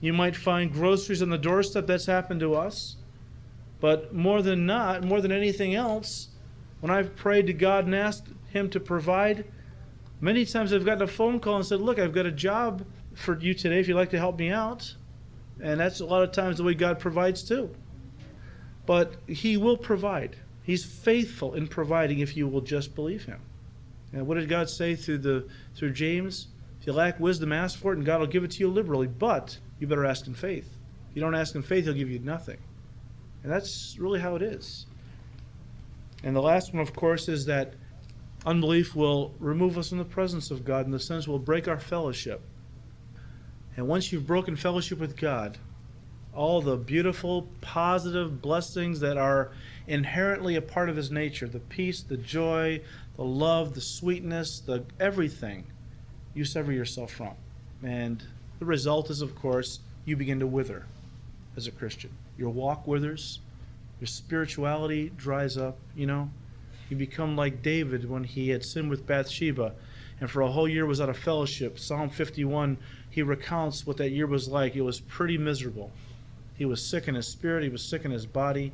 You 0.00 0.12
might 0.12 0.36
find 0.36 0.70
groceries 0.70 1.22
on 1.22 1.30
the 1.30 1.38
doorstep. 1.38 1.86
That's 1.86 2.06
happened 2.06 2.40
to 2.40 2.54
us. 2.54 2.96
But 3.80 4.14
more 4.14 4.42
than 4.42 4.66
not, 4.66 5.04
more 5.04 5.20
than 5.20 5.32
anything 5.32 5.74
else, 5.74 6.28
when 6.80 6.90
I've 6.90 7.14
prayed 7.16 7.46
to 7.46 7.52
God 7.52 7.84
and 7.84 7.94
asked 7.94 8.28
Him 8.48 8.70
to 8.70 8.80
provide, 8.80 9.44
many 10.20 10.44
times 10.44 10.72
I've 10.72 10.84
gotten 10.84 11.02
a 11.02 11.06
phone 11.06 11.40
call 11.40 11.56
and 11.56 11.66
said, 11.66 11.80
Look, 11.80 11.98
I've 11.98 12.14
got 12.14 12.26
a 12.26 12.32
job 12.32 12.86
for 13.14 13.38
you 13.38 13.54
today 13.54 13.80
if 13.80 13.88
you'd 13.88 13.96
like 13.96 14.10
to 14.10 14.18
help 14.18 14.38
me 14.38 14.50
out. 14.50 14.94
And 15.60 15.80
that's 15.80 16.00
a 16.00 16.06
lot 16.06 16.22
of 16.22 16.32
times 16.32 16.58
the 16.58 16.64
way 16.64 16.74
God 16.74 16.98
provides 16.98 17.42
too. 17.42 17.74
But 18.84 19.14
He 19.26 19.56
will 19.56 19.76
provide. 19.76 20.36
He's 20.62 20.84
faithful 20.84 21.54
in 21.54 21.68
providing 21.68 22.18
if 22.18 22.36
you 22.36 22.48
will 22.48 22.60
just 22.60 22.94
believe 22.94 23.24
Him. 23.24 23.40
And 24.12 24.26
what 24.26 24.34
did 24.38 24.48
God 24.48 24.70
say 24.70 24.94
through 24.94 25.18
the 25.18 25.48
through 25.74 25.92
James? 25.92 26.48
If 26.80 26.86
you 26.86 26.92
lack 26.92 27.18
wisdom, 27.18 27.52
ask 27.52 27.78
for 27.78 27.92
it, 27.92 27.96
and 27.96 28.06
God 28.06 28.20
will 28.20 28.26
give 28.26 28.44
it 28.44 28.52
to 28.52 28.60
you 28.60 28.68
liberally. 28.68 29.06
But 29.06 29.58
you 29.78 29.86
better 29.86 30.04
ask 30.04 30.26
in 30.26 30.34
faith. 30.34 30.76
If 31.10 31.16
you 31.16 31.22
don't 31.22 31.34
ask 31.34 31.54
in 31.54 31.62
faith, 31.62 31.84
He'll 31.84 31.94
give 31.94 32.10
you 32.10 32.18
nothing. 32.18 32.58
And 33.46 33.54
that's 33.54 33.96
really 34.00 34.18
how 34.18 34.34
it 34.34 34.42
is. 34.42 34.86
And 36.24 36.34
the 36.34 36.42
last 36.42 36.74
one, 36.74 36.82
of 36.82 36.92
course, 36.92 37.28
is 37.28 37.46
that 37.46 37.74
unbelief 38.44 38.96
will 38.96 39.36
remove 39.38 39.78
us 39.78 39.90
from 39.90 39.98
the 39.98 40.04
presence 40.04 40.50
of 40.50 40.64
God 40.64 40.84
in 40.84 40.90
the 40.90 40.98
sense 40.98 41.28
will 41.28 41.38
break 41.38 41.68
our 41.68 41.78
fellowship. 41.78 42.40
And 43.76 43.86
once 43.86 44.10
you've 44.10 44.26
broken 44.26 44.56
fellowship 44.56 44.98
with 44.98 45.16
God, 45.16 45.58
all 46.34 46.60
the 46.60 46.76
beautiful, 46.76 47.46
positive 47.60 48.42
blessings 48.42 48.98
that 48.98 49.16
are 49.16 49.52
inherently 49.86 50.56
a 50.56 50.60
part 50.60 50.88
of 50.88 50.96
His 50.96 51.12
nature 51.12 51.46
the 51.46 51.60
peace, 51.60 52.02
the 52.02 52.16
joy, 52.16 52.80
the 53.14 53.22
love, 53.22 53.74
the 53.74 53.80
sweetness, 53.80 54.58
the 54.58 54.82
everything 54.98 55.64
you 56.34 56.44
sever 56.44 56.72
yourself 56.72 57.12
from. 57.12 57.36
And 57.84 58.24
the 58.58 58.64
result 58.64 59.08
is, 59.08 59.22
of 59.22 59.36
course, 59.36 59.78
you 60.04 60.16
begin 60.16 60.40
to 60.40 60.48
wither 60.48 60.86
as 61.56 61.68
a 61.68 61.70
Christian. 61.70 62.10
Your 62.36 62.50
walk 62.50 62.86
withers, 62.86 63.40
your 64.00 64.06
spirituality 64.06 65.10
dries 65.16 65.56
up, 65.56 65.78
you 65.94 66.06
know. 66.06 66.30
You 66.88 66.96
become 66.96 67.36
like 67.36 67.62
David 67.62 68.08
when 68.08 68.24
he 68.24 68.50
had 68.50 68.64
sinned 68.64 68.90
with 68.90 69.06
Bathsheba 69.06 69.74
and 70.20 70.30
for 70.30 70.42
a 70.42 70.50
whole 70.50 70.68
year 70.68 70.86
was 70.86 71.00
out 71.00 71.08
of 71.08 71.18
fellowship. 71.18 71.78
Psalm 71.78 72.08
51, 72.08 72.78
he 73.10 73.22
recounts 73.22 73.86
what 73.86 73.98
that 73.98 74.10
year 74.10 74.26
was 74.26 74.48
like. 74.48 74.74
It 74.74 74.82
was 74.82 75.00
pretty 75.00 75.36
miserable. 75.36 75.90
He 76.54 76.64
was 76.64 76.82
sick 76.82 77.06
in 77.06 77.14
his 77.14 77.26
spirit, 77.26 77.64
he 77.64 77.68
was 77.68 77.82
sick 77.82 78.04
in 78.04 78.10
his 78.10 78.26
body. 78.26 78.72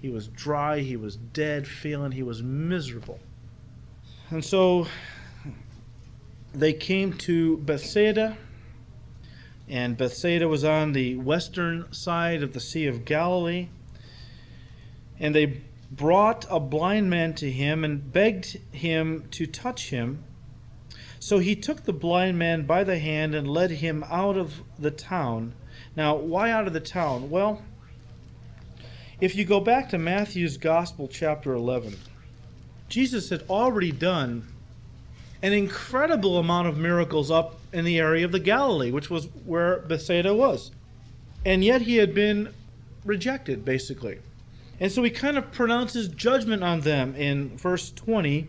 He 0.00 0.10
was 0.10 0.28
dry, 0.28 0.80
he 0.80 0.96
was 0.96 1.16
dead, 1.16 1.66
feeling 1.66 2.12
he 2.12 2.22
was 2.22 2.42
miserable. 2.42 3.18
And 4.30 4.44
so 4.44 4.86
they 6.54 6.72
came 6.72 7.14
to 7.14 7.56
Bethsaida, 7.58 8.36
and 9.68 9.96
Bethsaida 9.96 10.48
was 10.48 10.64
on 10.64 10.92
the 10.92 11.16
western 11.16 11.92
side 11.92 12.42
of 12.42 12.52
the 12.52 12.60
Sea 12.60 12.86
of 12.86 13.04
Galilee. 13.04 13.68
And 15.18 15.34
they 15.34 15.62
brought 15.90 16.46
a 16.48 16.60
blind 16.60 17.10
man 17.10 17.34
to 17.34 17.50
him 17.50 17.84
and 17.84 18.12
begged 18.12 18.58
him 18.72 19.28
to 19.32 19.46
touch 19.46 19.90
him. 19.90 20.24
So 21.18 21.38
he 21.38 21.56
took 21.56 21.84
the 21.84 21.92
blind 21.92 22.38
man 22.38 22.64
by 22.66 22.84
the 22.84 22.98
hand 22.98 23.34
and 23.34 23.48
led 23.48 23.70
him 23.70 24.04
out 24.08 24.36
of 24.36 24.62
the 24.78 24.90
town. 24.90 25.54
Now, 25.96 26.14
why 26.16 26.50
out 26.50 26.66
of 26.66 26.72
the 26.72 26.80
town? 26.80 27.28
Well, 27.28 27.62
if 29.20 29.34
you 29.34 29.44
go 29.44 29.60
back 29.60 29.88
to 29.90 29.98
Matthew's 29.98 30.56
Gospel, 30.56 31.08
chapter 31.08 31.52
11, 31.52 31.96
Jesus 32.88 33.30
had 33.30 33.42
already 33.50 33.92
done 33.92 34.46
an 35.42 35.52
incredible 35.52 36.38
amount 36.38 36.68
of 36.68 36.76
miracles 36.76 37.30
up 37.30 37.58
in 37.72 37.84
the 37.84 37.98
area 37.98 38.24
of 38.24 38.32
the 38.32 38.40
Galilee, 38.40 38.90
which 38.90 39.10
was 39.10 39.26
where 39.44 39.78
Bethsaida 39.80 40.34
was. 40.34 40.70
And 41.44 41.64
yet 41.64 41.82
he 41.82 41.96
had 41.96 42.14
been 42.14 42.52
rejected, 43.04 43.64
basically. 43.64 44.18
And 44.80 44.90
so 44.90 45.02
he 45.02 45.10
kind 45.10 45.36
of 45.36 45.52
pronounces 45.52 46.08
judgment 46.08 46.62
on 46.62 46.80
them 46.80 47.14
in 47.14 47.56
verse 47.56 47.90
20. 47.92 48.48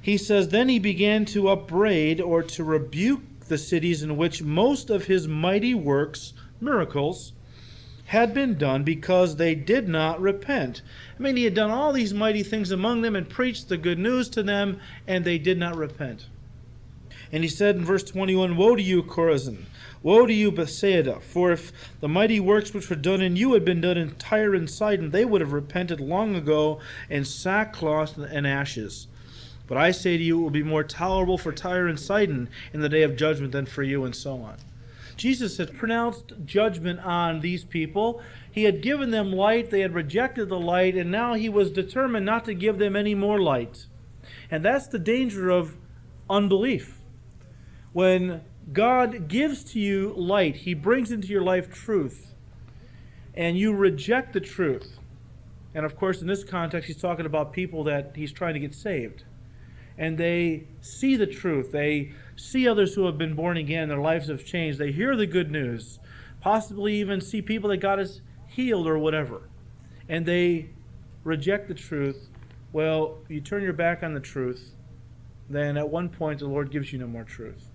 He 0.00 0.16
says, 0.16 0.48
Then 0.48 0.68
he 0.68 0.78
began 0.78 1.24
to 1.26 1.48
upbraid 1.48 2.20
or 2.20 2.42
to 2.42 2.64
rebuke 2.64 3.22
the 3.48 3.58
cities 3.58 4.02
in 4.02 4.16
which 4.16 4.42
most 4.42 4.90
of 4.90 5.06
his 5.06 5.28
mighty 5.28 5.74
works, 5.74 6.32
miracles, 6.60 7.32
had 8.06 8.32
been 8.32 8.56
done 8.56 8.84
because 8.84 9.36
they 9.36 9.54
did 9.54 9.88
not 9.88 10.20
repent. 10.20 10.82
I 11.18 11.22
mean, 11.22 11.36
he 11.36 11.44
had 11.44 11.54
done 11.54 11.70
all 11.70 11.92
these 11.92 12.14
mighty 12.14 12.42
things 12.42 12.70
among 12.70 13.02
them 13.02 13.16
and 13.16 13.28
preached 13.28 13.68
the 13.68 13.76
good 13.76 13.98
news 13.98 14.28
to 14.30 14.42
them, 14.42 14.80
and 15.06 15.24
they 15.24 15.38
did 15.38 15.58
not 15.58 15.76
repent. 15.76 16.26
And 17.32 17.42
he 17.42 17.48
said 17.48 17.74
in 17.74 17.84
verse 17.84 18.04
21 18.04 18.56
Woe 18.56 18.76
to 18.76 18.82
you, 18.82 19.02
Chorazin! 19.02 19.64
Woe 20.02 20.24
to 20.24 20.32
you, 20.32 20.52
Bethsaida! 20.52 21.18
For 21.20 21.50
if 21.50 21.72
the 22.00 22.08
mighty 22.08 22.38
works 22.38 22.72
which 22.72 22.88
were 22.88 22.94
done 22.94 23.20
in 23.20 23.34
you 23.34 23.54
had 23.54 23.64
been 23.64 23.80
done 23.80 23.98
in 23.98 24.14
Tyre 24.14 24.54
and 24.54 24.70
Sidon, 24.70 25.10
they 25.10 25.24
would 25.24 25.40
have 25.40 25.52
repented 25.52 25.98
long 25.98 26.36
ago 26.36 26.78
in 27.10 27.24
sackcloth 27.24 28.16
and 28.18 28.46
ashes. 28.46 29.08
But 29.66 29.78
I 29.78 29.90
say 29.90 30.16
to 30.16 30.22
you, 30.22 30.38
it 30.38 30.42
will 30.42 30.50
be 30.50 30.62
more 30.62 30.84
tolerable 30.84 31.38
for 31.38 31.50
Tyre 31.50 31.88
and 31.88 31.98
Sidon 31.98 32.48
in 32.72 32.80
the 32.82 32.88
day 32.88 33.02
of 33.02 33.16
judgment 33.16 33.50
than 33.50 33.66
for 33.66 33.82
you, 33.82 34.04
and 34.04 34.14
so 34.14 34.36
on. 34.36 34.58
Jesus 35.16 35.56
had 35.56 35.76
pronounced 35.76 36.32
judgment 36.44 37.00
on 37.00 37.40
these 37.40 37.64
people. 37.64 38.22
He 38.50 38.64
had 38.64 38.82
given 38.82 39.10
them 39.10 39.32
light, 39.32 39.70
they 39.70 39.80
had 39.80 39.94
rejected 39.94 40.48
the 40.48 40.60
light, 40.60 40.94
and 40.94 41.10
now 41.10 41.34
he 41.34 41.48
was 41.48 41.70
determined 41.70 42.26
not 42.26 42.44
to 42.44 42.54
give 42.54 42.78
them 42.78 42.96
any 42.96 43.14
more 43.14 43.40
light. 43.40 43.86
And 44.50 44.64
that's 44.64 44.86
the 44.86 44.98
danger 44.98 45.50
of 45.50 45.76
unbelief. 46.28 47.00
When 47.92 48.42
God 48.72 49.28
gives 49.28 49.64
to 49.72 49.80
you 49.80 50.12
light, 50.16 50.56
He 50.56 50.74
brings 50.74 51.10
into 51.10 51.28
your 51.28 51.42
life 51.42 51.72
truth, 51.72 52.34
and 53.34 53.56
you 53.56 53.72
reject 53.72 54.32
the 54.32 54.40
truth. 54.40 54.98
And 55.74 55.86
of 55.86 55.96
course, 55.96 56.20
in 56.20 56.26
this 56.26 56.44
context, 56.44 56.88
He's 56.88 57.00
talking 57.00 57.26
about 57.26 57.52
people 57.52 57.84
that 57.84 58.12
He's 58.14 58.32
trying 58.32 58.54
to 58.54 58.60
get 58.60 58.74
saved. 58.74 59.24
And 59.98 60.18
they 60.18 60.64
see 60.80 61.16
the 61.16 61.26
truth. 61.26 61.72
They 61.72 62.12
see 62.36 62.68
others 62.68 62.94
who 62.94 63.06
have 63.06 63.18
been 63.18 63.34
born 63.34 63.56
again, 63.56 63.88
their 63.88 63.98
lives 63.98 64.28
have 64.28 64.44
changed. 64.44 64.78
They 64.78 64.92
hear 64.92 65.16
the 65.16 65.26
good 65.26 65.50
news, 65.50 65.98
possibly 66.40 66.94
even 66.96 67.20
see 67.20 67.40
people 67.40 67.70
that 67.70 67.78
God 67.78 67.98
has 67.98 68.20
healed 68.46 68.86
or 68.86 68.98
whatever. 68.98 69.48
And 70.08 70.26
they 70.26 70.70
reject 71.24 71.68
the 71.68 71.74
truth. 71.74 72.28
Well, 72.72 73.18
you 73.28 73.40
turn 73.40 73.62
your 73.62 73.72
back 73.72 74.02
on 74.02 74.14
the 74.14 74.20
truth, 74.20 74.72
then 75.48 75.76
at 75.76 75.88
one 75.88 76.08
point 76.08 76.40
the 76.40 76.46
Lord 76.46 76.70
gives 76.70 76.92
you 76.92 76.98
no 76.98 77.06
more 77.06 77.24
truth. 77.24 77.70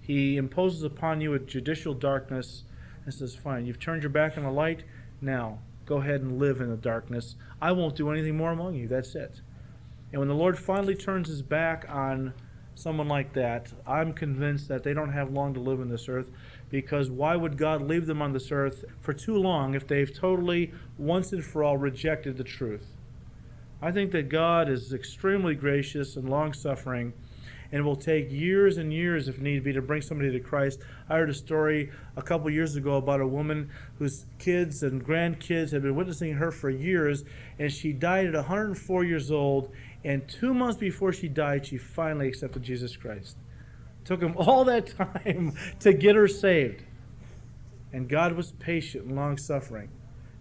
He 0.00 0.36
imposes 0.36 0.82
upon 0.82 1.22
you 1.22 1.32
a 1.32 1.38
judicial 1.38 1.94
darkness 1.94 2.64
and 3.04 3.14
says, 3.14 3.34
Fine, 3.34 3.66
you've 3.66 3.80
turned 3.80 4.02
your 4.02 4.10
back 4.10 4.36
on 4.36 4.44
the 4.44 4.50
light. 4.50 4.82
Now, 5.20 5.60
go 5.86 5.96
ahead 5.96 6.20
and 6.20 6.38
live 6.38 6.60
in 6.60 6.68
the 6.68 6.76
darkness. 6.76 7.36
I 7.60 7.72
won't 7.72 7.96
do 7.96 8.10
anything 8.10 8.36
more 8.36 8.52
among 8.52 8.74
you. 8.74 8.86
That's 8.86 9.14
it. 9.14 9.40
And 10.14 10.20
when 10.20 10.28
the 10.28 10.34
Lord 10.36 10.56
finally 10.56 10.94
turns 10.94 11.26
his 11.26 11.42
back 11.42 11.86
on 11.88 12.34
someone 12.76 13.08
like 13.08 13.32
that, 13.32 13.72
I'm 13.84 14.12
convinced 14.12 14.68
that 14.68 14.84
they 14.84 14.94
don't 14.94 15.10
have 15.10 15.32
long 15.32 15.54
to 15.54 15.60
live 15.60 15.80
in 15.80 15.88
this 15.88 16.08
earth 16.08 16.30
because 16.70 17.10
why 17.10 17.34
would 17.34 17.58
God 17.58 17.82
leave 17.82 18.06
them 18.06 18.22
on 18.22 18.32
this 18.32 18.52
earth 18.52 18.84
for 19.00 19.12
too 19.12 19.36
long 19.36 19.74
if 19.74 19.88
they've 19.88 20.14
totally, 20.14 20.72
once 20.98 21.32
and 21.32 21.44
for 21.44 21.64
all, 21.64 21.76
rejected 21.76 22.36
the 22.36 22.44
truth? 22.44 22.92
I 23.82 23.90
think 23.90 24.12
that 24.12 24.28
God 24.28 24.68
is 24.68 24.92
extremely 24.92 25.56
gracious 25.56 26.14
and 26.14 26.28
long 26.28 26.52
suffering 26.52 27.12
and 27.74 27.80
it 27.80 27.84
will 27.84 27.96
take 27.96 28.30
years 28.30 28.78
and 28.78 28.92
years, 28.92 29.26
if 29.26 29.40
need 29.40 29.64
be, 29.64 29.72
to 29.72 29.82
bring 29.82 30.00
somebody 30.00 30.30
to 30.30 30.38
Christ. 30.38 30.78
I 31.08 31.16
heard 31.16 31.28
a 31.28 31.34
story 31.34 31.90
a 32.16 32.22
couple 32.22 32.48
years 32.48 32.76
ago 32.76 32.98
about 32.98 33.20
a 33.20 33.26
woman 33.26 33.68
whose 33.98 34.26
kids 34.38 34.84
and 34.84 35.04
grandkids 35.04 35.72
had 35.72 35.82
been 35.82 35.96
witnessing 35.96 36.34
her 36.34 36.52
for 36.52 36.70
years, 36.70 37.24
and 37.58 37.72
she 37.72 37.92
died 37.92 38.26
at 38.26 38.34
104 38.34 39.02
years 39.02 39.32
old. 39.32 39.72
And 40.04 40.28
two 40.28 40.52
months 40.52 40.76
before 40.76 41.12
she 41.12 41.28
died, 41.28 41.66
she 41.66 41.78
finally 41.78 42.28
accepted 42.28 42.62
Jesus 42.62 42.96
Christ. 42.96 43.36
Took 44.04 44.20
him 44.20 44.34
all 44.36 44.64
that 44.64 44.86
time 45.14 45.54
to 45.80 45.92
get 45.94 46.14
her 46.14 46.28
saved. 46.28 46.82
And 47.92 48.08
God 48.08 48.32
was 48.32 48.52
patient 48.52 49.06
and 49.06 49.16
long 49.16 49.38
suffering, 49.38 49.88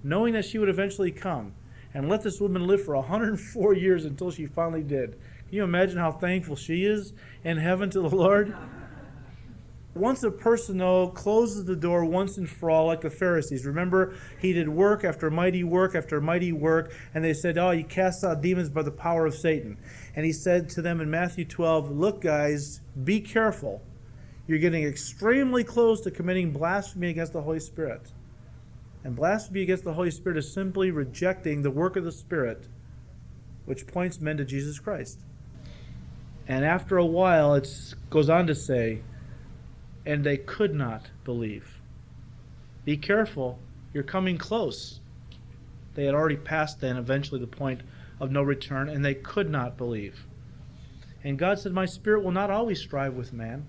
knowing 0.04 0.34
that 0.34 0.46
she 0.46 0.58
would 0.58 0.70
eventually 0.70 1.12
come 1.12 1.54
and 1.94 2.10
let 2.10 2.24
this 2.24 2.42
woman 2.42 2.66
live 2.66 2.84
for 2.84 2.96
104 2.96 3.74
years 3.74 4.06
until 4.06 4.32
she 4.32 4.48
finally 4.48 4.84
did. 4.84 5.12
Can 5.48 5.58
you 5.58 5.64
imagine 5.64 5.98
how 5.98 6.12
thankful 6.12 6.56
she 6.56 6.84
is 6.84 7.14
in 7.44 7.58
heaven 7.58 7.90
to 7.92 8.02
the 8.02 8.10
Lord? 8.10 8.56
Once 9.96 10.24
a 10.24 10.32
person, 10.32 10.80
though, 10.80 11.08
closes 11.10 11.66
the 11.66 11.76
door 11.76 12.04
once 12.04 12.38
and 12.38 12.50
for 12.50 12.72
all, 12.72 12.88
like 12.88 13.02
the 13.02 13.10
Pharisees, 13.12 13.64
remember, 13.64 14.16
he 14.40 14.52
did 14.52 14.68
work 14.68 15.04
after 15.04 15.30
mighty 15.30 15.64
work 15.64 15.94
after 15.94 16.20
mighty 16.20 16.52
work, 16.52 16.92
and 17.14 17.24
they 17.24 17.34
said, 17.34 17.60
Oh, 17.60 17.70
you 17.70 17.84
cast 17.84 18.24
out 18.24 18.42
demons 18.42 18.70
by 18.70 18.82
the 18.82 18.92
power 18.92 19.28
of 19.28 19.36
Satan. 19.36 19.78
And 20.16 20.26
he 20.26 20.34
said 20.34 20.68
to 20.70 20.82
them 20.82 21.00
in 21.00 21.12
Matthew 21.12 21.46
12, 21.46 21.92
Look, 21.92 22.22
guys, 22.22 22.82
be 23.04 23.20
careful. 23.22 23.84
You're 24.48 24.60
getting 24.60 24.84
extremely 24.84 25.64
close 25.64 26.02
to 26.02 26.12
committing 26.12 26.52
blasphemy 26.52 27.10
against 27.10 27.34
the 27.34 27.44
Holy 27.44 27.60
Spirit. 27.60 28.12
And 29.04 29.16
blasphemy 29.16 29.62
against 29.62 29.84
the 29.84 29.94
Holy 29.94 30.12
Spirit 30.12 30.40
is 30.40 30.52
simply 30.52 30.90
rejecting 30.90 31.62
the 31.62 31.72
work 31.72 31.96
of 31.96 32.04
the 32.04 32.12
Spirit, 32.12 32.68
which 33.66 33.86
points 33.86 34.20
men 34.20 34.38
to 34.38 34.46
Jesus 34.46 34.80
Christ. 34.80 35.20
And 36.48 36.66
after 36.66 36.98
a 36.98 37.06
while, 37.06 37.54
it 37.54 37.94
goes 38.10 38.30
on 38.30 38.48
to 38.48 38.56
say, 38.56 39.02
and 40.06 40.24
they 40.24 40.38
could 40.38 40.74
not 40.74 41.10
believe. 41.24 41.80
Be 42.86 42.98
careful, 42.98 43.60
you're 43.94 44.04
coming 44.04 44.38
close. 44.38 45.00
They 45.96 46.06
had 46.06 46.16
already 46.16 46.38
passed 46.38 46.82
then, 46.82 46.98
eventually, 46.98 47.40
the 47.40 47.48
point 47.48 47.82
of 48.20 48.32
no 48.32 48.42
return, 48.42 48.90
and 48.90 49.04
they 49.04 49.14
could 49.14 49.50
not 49.50 49.78
believe. 49.78 50.26
And 51.24 51.38
God 51.38 51.60
said, 51.60 51.72
My 51.72 51.86
spirit 51.86 52.24
will 52.24 52.32
not 52.32 52.50
always 52.50 52.82
strive 52.82 53.14
with 53.14 53.32
man. 53.32 53.66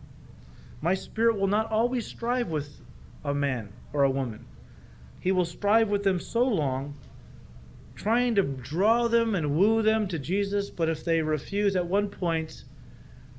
My 0.80 0.94
spirit 0.94 1.38
will 1.38 1.46
not 1.46 1.70
always 1.70 2.06
strive 2.06 2.48
with 2.48 2.80
a 3.22 3.32
man 3.34 3.72
or 3.92 4.02
a 4.02 4.10
woman. 4.10 4.46
He 5.20 5.32
will 5.32 5.44
strive 5.44 5.88
with 5.88 6.02
them 6.02 6.20
so 6.20 6.42
long, 6.42 6.96
trying 7.94 8.34
to 8.34 8.42
draw 8.42 9.08
them 9.08 9.34
and 9.34 9.56
woo 9.56 9.82
them 9.82 10.08
to 10.08 10.18
Jesus, 10.18 10.68
but 10.68 10.88
if 10.88 11.04
they 11.04 11.22
refuse 11.22 11.76
at 11.76 11.86
one 11.86 12.08
point, 12.08 12.64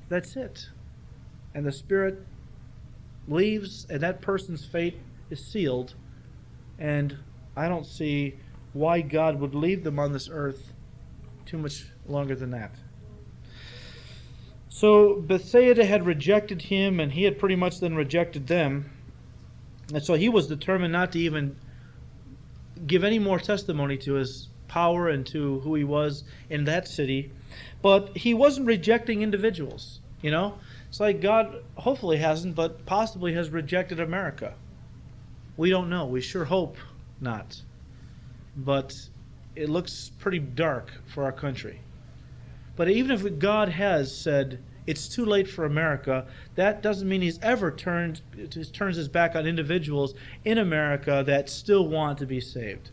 that's 0.09 0.35
it. 0.35 0.69
And 1.53 1.65
the 1.65 1.71
Spirit 1.71 2.25
leaves, 3.27 3.87
and 3.89 4.01
that 4.01 4.21
person's 4.21 4.65
fate 4.65 4.97
is 5.29 5.43
sealed. 5.43 5.95
And 6.77 7.17
I 7.55 7.67
don't 7.67 7.85
see 7.85 8.35
why 8.73 9.01
God 9.01 9.39
would 9.39 9.55
leave 9.55 9.83
them 9.83 9.99
on 9.99 10.11
this 10.11 10.29
earth 10.31 10.73
too 11.45 11.57
much 11.57 11.85
longer 12.07 12.35
than 12.35 12.51
that. 12.51 12.75
So 14.69 15.15
Bethsaida 15.21 15.85
had 15.85 16.05
rejected 16.05 16.63
him, 16.63 16.99
and 16.99 17.13
he 17.13 17.23
had 17.23 17.39
pretty 17.39 17.55
much 17.55 17.79
then 17.79 17.95
rejected 17.95 18.47
them. 18.47 18.91
And 19.93 20.03
so 20.03 20.15
he 20.15 20.27
was 20.27 20.47
determined 20.47 20.91
not 20.91 21.13
to 21.13 21.19
even 21.19 21.55
give 22.85 23.03
any 23.03 23.19
more 23.19 23.39
testimony 23.39 23.97
to 23.99 24.15
his 24.15 24.49
power 24.67 25.07
and 25.07 25.25
to 25.27 25.59
who 25.61 25.75
he 25.75 25.83
was 25.85 26.25
in 26.49 26.65
that 26.65 26.87
city. 26.87 27.31
But 27.81 28.17
he 28.17 28.33
wasn't 28.33 28.67
rejecting 28.67 29.21
individuals, 29.21 30.01
you 30.21 30.31
know? 30.31 30.55
It's 30.87 30.99
like 30.99 31.21
God 31.21 31.63
hopefully 31.75 32.17
hasn't, 32.17 32.55
but 32.55 32.85
possibly 32.85 33.33
has 33.33 33.49
rejected 33.49 33.99
America. 33.99 34.53
We 35.57 35.69
don't 35.69 35.89
know. 35.89 36.05
We 36.05 36.21
sure 36.21 36.45
hope 36.45 36.77
not. 37.19 37.61
But 38.55 39.09
it 39.55 39.69
looks 39.69 40.11
pretty 40.19 40.39
dark 40.39 40.93
for 41.05 41.23
our 41.23 41.31
country. 41.31 41.81
But 42.75 42.89
even 42.89 43.11
if 43.11 43.39
God 43.39 43.69
has 43.69 44.15
said 44.15 44.59
it's 44.85 45.07
too 45.07 45.25
late 45.25 45.47
for 45.47 45.65
America, 45.65 46.27
that 46.55 46.81
doesn't 46.81 47.07
mean 47.07 47.21
he's 47.21 47.39
ever 47.41 47.71
turned 47.71 48.21
turns 48.73 48.97
his 48.97 49.07
back 49.07 49.35
on 49.35 49.47
individuals 49.47 50.13
in 50.43 50.57
America 50.57 51.23
that 51.25 51.49
still 51.49 51.87
want 51.87 52.17
to 52.19 52.25
be 52.25 52.39
saved. 52.39 52.91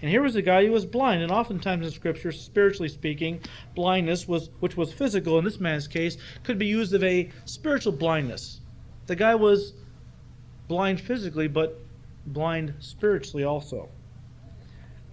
And 0.00 0.10
here 0.10 0.22
was 0.22 0.34
a 0.34 0.42
guy 0.42 0.64
who 0.64 0.72
was 0.72 0.86
blind, 0.86 1.22
and 1.22 1.30
oftentimes 1.30 1.86
in 1.86 1.92
Scripture, 1.92 2.32
spiritually 2.32 2.88
speaking, 2.88 3.40
blindness 3.74 4.26
was 4.26 4.48
which 4.60 4.76
was 4.76 4.92
physical 4.92 5.38
in 5.38 5.44
this 5.44 5.60
man's 5.60 5.86
case, 5.86 6.16
could 6.42 6.58
be 6.58 6.66
used 6.66 6.94
of 6.94 7.04
a 7.04 7.30
spiritual 7.44 7.92
blindness. 7.92 8.60
The 9.06 9.16
guy 9.16 9.34
was 9.34 9.74
blind 10.68 11.00
physically, 11.00 11.48
but 11.48 11.78
blind 12.24 12.74
spiritually 12.78 13.44
also. 13.44 13.90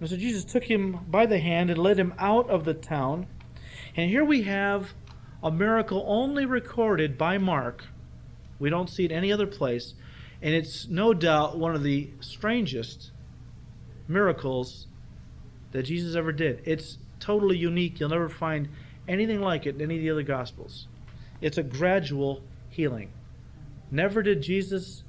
And 0.00 0.08
so 0.08 0.16
Jesus 0.16 0.44
took 0.44 0.64
him 0.64 1.00
by 1.08 1.26
the 1.26 1.38
hand 1.38 1.70
and 1.70 1.78
led 1.78 1.98
him 1.98 2.14
out 2.18 2.48
of 2.48 2.64
the 2.64 2.74
town. 2.74 3.26
And 3.96 4.10
here 4.10 4.24
we 4.24 4.42
have 4.42 4.94
a 5.42 5.50
miracle 5.50 6.04
only 6.06 6.46
recorded 6.46 7.18
by 7.18 7.36
Mark. 7.36 7.84
We 8.58 8.70
don't 8.70 8.88
see 8.88 9.04
it 9.04 9.12
any 9.12 9.32
other 9.32 9.46
place. 9.46 9.94
And 10.40 10.54
it's 10.54 10.86
no 10.88 11.12
doubt 11.12 11.58
one 11.58 11.74
of 11.74 11.82
the 11.82 12.10
strangest 12.20 13.10
miracles 14.08 14.86
that 15.72 15.84
Jesus 15.84 16.16
ever 16.16 16.32
did. 16.32 16.62
It's 16.64 16.98
totally 17.20 17.56
unique. 17.56 18.00
You'll 18.00 18.08
never 18.08 18.28
find 18.28 18.68
anything 19.06 19.40
like 19.40 19.66
it 19.66 19.76
in 19.76 19.82
any 19.82 19.96
of 19.96 20.02
the 20.02 20.10
other 20.10 20.22
Gospels. 20.22 20.88
It's 21.40 21.58
a 21.58 21.62
gradual 21.62 22.42
healing. 22.68 23.12
Never 23.90 24.22
did 24.22 24.42
Jesus 24.42 25.04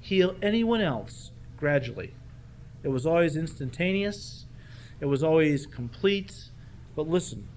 heal 0.00 0.36
anyone 0.42 0.80
else 0.80 1.32
gradually. 1.56 2.14
It 2.82 2.88
was 2.88 3.06
always 3.06 3.36
instantaneous, 3.36 4.46
it 5.00 5.06
was 5.06 5.22
always 5.22 5.66
complete. 5.66 6.50
But 6.96 7.08
listen. 7.08 7.48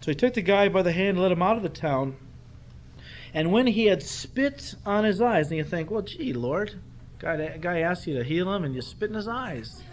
So 0.00 0.10
he 0.10 0.14
took 0.14 0.34
the 0.34 0.42
guy 0.42 0.68
by 0.68 0.82
the 0.82 0.92
hand 0.92 1.10
and 1.10 1.20
led 1.20 1.32
him 1.32 1.42
out 1.42 1.56
of 1.56 1.62
the 1.62 1.68
town. 1.68 2.16
And 3.32 3.52
when 3.52 3.66
he 3.66 3.86
had 3.86 4.02
spit 4.02 4.74
on 4.84 5.04
his 5.04 5.20
eyes, 5.20 5.48
and 5.48 5.56
you 5.56 5.64
think, 5.64 5.90
well, 5.90 6.02
gee, 6.02 6.32
Lord, 6.32 6.80
guy, 7.18 7.56
guy 7.58 7.80
asked 7.80 8.06
you 8.06 8.18
to 8.18 8.24
heal 8.24 8.52
him 8.52 8.64
and 8.64 8.74
you 8.74 8.82
spit 8.82 9.10
in 9.10 9.16
his 9.16 9.28
eyes. 9.28 9.82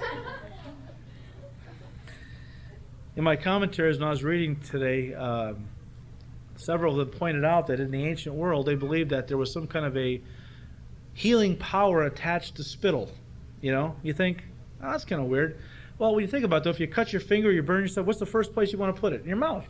in 3.16 3.24
my 3.24 3.36
commentaries, 3.36 4.00
when 4.00 4.08
I 4.08 4.12
was 4.12 4.24
reading 4.24 4.60
today, 4.60 5.14
um, 5.14 5.68
several 6.56 7.00
of 7.00 7.08
them 7.08 7.18
pointed 7.18 7.46
out 7.46 7.68
that 7.68 7.80
in 7.80 7.92
the 7.92 8.06
ancient 8.06 8.36
world, 8.36 8.66
they 8.66 8.76
believed 8.76 9.12
that 9.12 9.28
there 9.28 9.38
was 9.38 9.52
some 9.52 9.68
kind 9.68 9.86
of 9.86 9.96
a 9.98 10.22
healing 11.14 11.58
power 11.58 12.04
attached 12.04 12.56
to 12.56 12.64
spittle. 12.64 13.12
You 13.62 13.72
know, 13.72 13.96
you 14.04 14.14
think, 14.14 14.44
oh, 14.82 14.92
that's 14.92 15.06
kind 15.06 15.22
of 15.22 15.28
weird. 15.28 15.60
Well, 16.00 16.16
when 16.16 16.24
you 16.24 16.28
think 16.28 16.44
about 16.44 16.58
it, 16.58 16.64
though, 16.66 16.70
if 16.72 16.80
you 16.80 16.88
cut 16.88 17.14
your 17.14 17.22
finger, 17.22 17.52
you 17.52 17.62
burn 17.62 17.82
yourself, 17.82 18.08
what's 18.08 18.20
the 18.20 18.26
first 18.26 18.54
place 18.54 18.72
you 18.72 18.80
want 18.80 18.96
to 18.96 19.00
put 19.00 19.14
it? 19.14 19.22
In 19.22 19.28
your 19.28 19.38
mouth. 19.38 19.66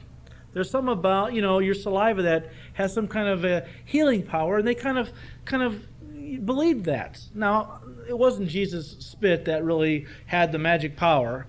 There's 0.53 0.69
some 0.69 0.87
about, 0.87 1.33
you 1.33 1.41
know, 1.41 1.59
your 1.59 1.73
saliva 1.73 2.21
that 2.23 2.49
has 2.73 2.93
some 2.93 3.07
kind 3.07 3.27
of 3.27 3.43
a 3.43 3.67
healing 3.85 4.23
power, 4.23 4.57
and 4.57 4.67
they 4.67 4.75
kind 4.75 4.97
of, 4.97 5.11
kind 5.45 5.63
of 5.63 5.85
believed 6.38 6.86
that. 6.86 7.19
Now, 7.34 7.81
it 8.07 8.17
wasn't 8.17 8.49
Jesus' 8.49 8.95
spit 8.99 9.45
that 9.45 9.63
really 9.63 10.07
had 10.25 10.51
the 10.51 10.59
magic 10.59 10.95
power, 10.95 11.45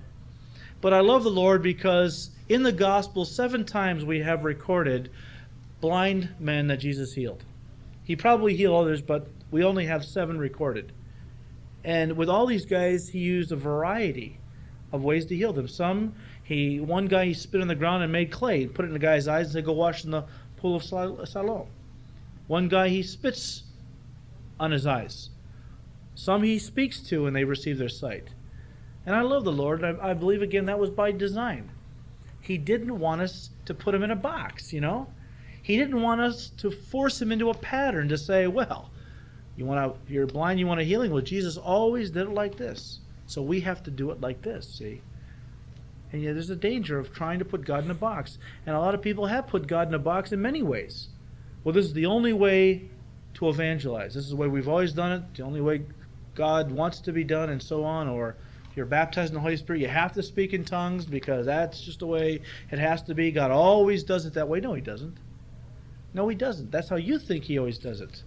but 0.80 0.92
I 0.92 1.00
love 1.00 1.24
the 1.24 1.30
Lord 1.30 1.62
because 1.62 2.30
in 2.48 2.62
the 2.62 2.72
gospel, 2.72 3.24
seven 3.24 3.64
times 3.64 4.04
we 4.04 4.20
have 4.20 4.44
recorded 4.44 5.10
blind 5.80 6.28
men 6.38 6.66
that 6.68 6.78
Jesus 6.78 7.14
healed. 7.14 7.44
He 8.04 8.16
probably 8.16 8.54
healed 8.54 8.82
others, 8.82 9.02
but 9.02 9.26
we 9.50 9.64
only 9.64 9.86
have 9.86 10.04
seven 10.04 10.38
recorded. 10.38 10.92
And 11.84 12.16
with 12.16 12.28
all 12.28 12.46
these 12.46 12.64
guys, 12.64 13.08
he 13.08 13.18
used 13.18 13.52
a 13.52 13.56
variety 13.56 14.38
of 14.92 15.04
ways 15.04 15.26
to 15.26 15.36
heal 15.36 15.52
them. 15.52 15.68
Some, 15.68 16.14
he 16.42 16.80
one 16.80 17.06
guy 17.06 17.26
he 17.26 17.34
spit 17.34 17.60
on 17.60 17.68
the 17.68 17.74
ground 17.74 18.02
and 18.02 18.12
made 18.12 18.30
clay, 18.30 18.66
put 18.66 18.84
it 18.84 18.88
in 18.88 18.94
the 18.94 18.98
guy's 18.98 19.28
eyes, 19.28 19.46
and 19.46 19.52
said, 19.52 19.64
"Go 19.64 19.72
wash 19.72 20.04
in 20.04 20.10
the 20.10 20.24
pool 20.56 20.76
of 20.76 20.84
Siloam." 20.84 21.66
One 22.46 22.68
guy 22.68 22.88
he 22.88 23.02
spits 23.02 23.63
on 24.58 24.70
his 24.70 24.86
eyes. 24.86 25.30
Some 26.14 26.42
he 26.42 26.58
speaks 26.58 27.00
to 27.08 27.26
and 27.26 27.34
they 27.34 27.44
receive 27.44 27.78
their 27.78 27.88
sight. 27.88 28.28
And 29.06 29.14
I 29.14 29.20
love 29.20 29.44
the 29.44 29.52
Lord, 29.52 29.84
I, 29.84 29.94
I 30.00 30.14
believe 30.14 30.42
again 30.42 30.66
that 30.66 30.78
was 30.78 30.90
by 30.90 31.12
design. 31.12 31.70
He 32.40 32.58
didn't 32.58 32.98
want 32.98 33.20
us 33.20 33.50
to 33.64 33.74
put 33.74 33.94
him 33.94 34.02
in 34.02 34.10
a 34.10 34.16
box, 34.16 34.72
you 34.72 34.80
know. 34.80 35.08
He 35.62 35.76
didn't 35.78 36.02
want 36.02 36.20
us 36.20 36.50
to 36.58 36.70
force 36.70 37.20
him 37.20 37.32
into 37.32 37.48
a 37.48 37.54
pattern 37.54 38.08
to 38.08 38.18
say, 38.18 38.46
well, 38.46 38.90
you 39.56 39.64
want 39.64 39.94
to, 39.94 40.12
you're 40.12 40.26
blind, 40.26 40.60
you 40.60 40.66
want 40.66 40.80
a 40.80 40.84
healing. 40.84 41.10
Well, 41.10 41.22
Jesus 41.22 41.56
always 41.56 42.10
did 42.10 42.26
it 42.26 42.34
like 42.34 42.56
this. 42.56 43.00
So 43.26 43.40
we 43.40 43.60
have 43.60 43.82
to 43.84 43.90
do 43.90 44.10
it 44.10 44.20
like 44.20 44.42
this, 44.42 44.68
see? 44.68 45.00
And 46.12 46.22
yet 46.22 46.34
there's 46.34 46.50
a 46.50 46.56
danger 46.56 46.98
of 46.98 47.12
trying 47.12 47.38
to 47.38 47.44
put 47.44 47.64
God 47.64 47.84
in 47.84 47.90
a 47.90 47.94
box. 47.94 48.38
And 48.66 48.76
a 48.76 48.78
lot 48.78 48.94
of 48.94 49.02
people 49.02 49.26
have 49.26 49.46
put 49.46 49.66
God 49.66 49.88
in 49.88 49.94
a 49.94 49.98
box 49.98 50.32
in 50.32 50.42
many 50.42 50.62
ways. 50.62 51.08
Well, 51.62 51.72
this 51.72 51.86
is 51.86 51.94
the 51.94 52.06
only 52.06 52.32
way 52.32 52.90
to 53.34 53.48
evangelize. 53.48 54.14
This 54.14 54.24
is 54.24 54.30
the 54.30 54.36
way 54.36 54.48
we've 54.48 54.68
always 54.68 54.92
done 54.92 55.12
it, 55.12 55.34
the 55.34 55.42
only 55.42 55.60
way 55.60 55.82
God 56.34 56.70
wants 56.70 57.00
to 57.00 57.12
be 57.12 57.24
done, 57.24 57.50
and 57.50 57.62
so 57.62 57.84
on. 57.84 58.08
Or 58.08 58.36
you're 58.74 58.86
baptized 58.86 59.30
in 59.30 59.34
the 59.34 59.40
Holy 59.40 59.56
Spirit, 59.56 59.82
you 59.82 59.88
have 59.88 60.12
to 60.12 60.22
speak 60.22 60.52
in 60.52 60.64
tongues 60.64 61.06
because 61.06 61.46
that's 61.46 61.80
just 61.80 62.00
the 62.00 62.06
way 62.06 62.40
it 62.70 62.78
has 62.78 63.02
to 63.02 63.14
be. 63.14 63.30
God 63.30 63.50
always 63.50 64.02
does 64.02 64.26
it 64.26 64.34
that 64.34 64.48
way. 64.48 64.60
No, 64.60 64.74
He 64.74 64.80
doesn't. 64.80 65.16
No, 66.12 66.28
He 66.28 66.36
doesn't. 66.36 66.70
That's 66.70 66.88
how 66.88 66.96
you 66.96 67.18
think 67.18 67.44
He 67.44 67.58
always 67.58 67.78
does 67.78 68.00
it. 68.00 68.22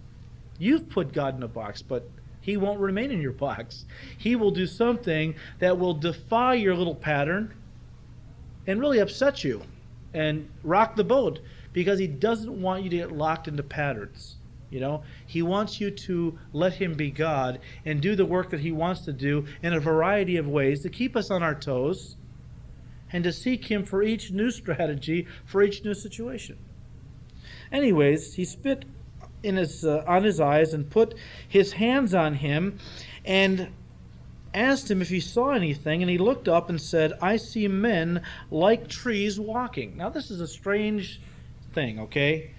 You've 0.59 0.89
put 0.89 1.13
God 1.13 1.35
in 1.35 1.43
a 1.43 1.47
box, 1.47 1.81
but 1.81 2.09
He 2.41 2.57
won't 2.57 2.79
remain 2.79 3.11
in 3.11 3.21
your 3.21 3.33
box. 3.33 3.85
He 4.17 4.35
will 4.35 4.51
do 4.51 4.67
something 4.67 5.35
that 5.59 5.77
will 5.77 5.93
defy 5.93 6.55
your 6.55 6.75
little 6.75 6.95
pattern 6.95 7.53
and 8.65 8.79
really 8.79 8.99
upset 8.99 9.43
you 9.43 9.61
and 10.13 10.49
rock 10.63 10.95
the 10.95 11.03
boat 11.03 11.39
because 11.73 11.99
He 11.99 12.07
doesn't 12.07 12.61
want 12.61 12.83
you 12.83 12.89
to 12.89 12.97
get 12.97 13.11
locked 13.11 13.47
into 13.47 13.63
patterns. 13.63 14.36
You 14.69 14.79
know, 14.79 15.03
He 15.25 15.41
wants 15.41 15.79
you 15.79 15.91
to 15.91 16.37
let 16.53 16.73
Him 16.73 16.95
be 16.95 17.11
God 17.11 17.59
and 17.85 18.01
do 18.01 18.15
the 18.15 18.25
work 18.25 18.49
that 18.49 18.59
He 18.59 18.71
wants 18.71 19.01
to 19.01 19.13
do 19.13 19.45
in 19.61 19.73
a 19.73 19.79
variety 19.79 20.37
of 20.37 20.47
ways 20.47 20.81
to 20.83 20.89
keep 20.89 21.15
us 21.15 21.31
on 21.31 21.43
our 21.43 21.55
toes 21.55 22.15
and 23.11 23.23
to 23.23 23.31
seek 23.31 23.65
Him 23.65 23.85
for 23.85 24.03
each 24.03 24.31
new 24.31 24.51
strategy, 24.51 25.27
for 25.45 25.63
each 25.63 25.83
new 25.83 25.93
situation. 25.93 26.57
Anyways, 27.71 28.35
he 28.35 28.45
spit 28.45 28.85
in 29.43 29.55
his 29.55 29.85
uh, 29.85 30.03
on 30.07 30.23
his 30.23 30.39
eyes 30.39 30.73
and 30.73 30.89
put 30.89 31.13
his 31.47 31.73
hands 31.73 32.13
on 32.13 32.35
him 32.35 32.79
and 33.25 33.69
asked 34.53 34.89
him 34.89 35.01
if 35.01 35.09
he 35.09 35.19
saw 35.19 35.51
anything 35.51 36.01
and 36.01 36.09
he 36.09 36.17
looked 36.17 36.47
up 36.47 36.69
and 36.69 36.81
said 36.81 37.13
i 37.21 37.37
see 37.37 37.67
men 37.67 38.21
like 38.49 38.87
trees 38.87 39.39
walking. 39.39 39.97
Now 39.97 40.09
this 40.09 40.31
is 40.31 40.41
a 40.41 40.47
strange 40.47 41.21
thing 41.73 41.99
okay 41.99 42.51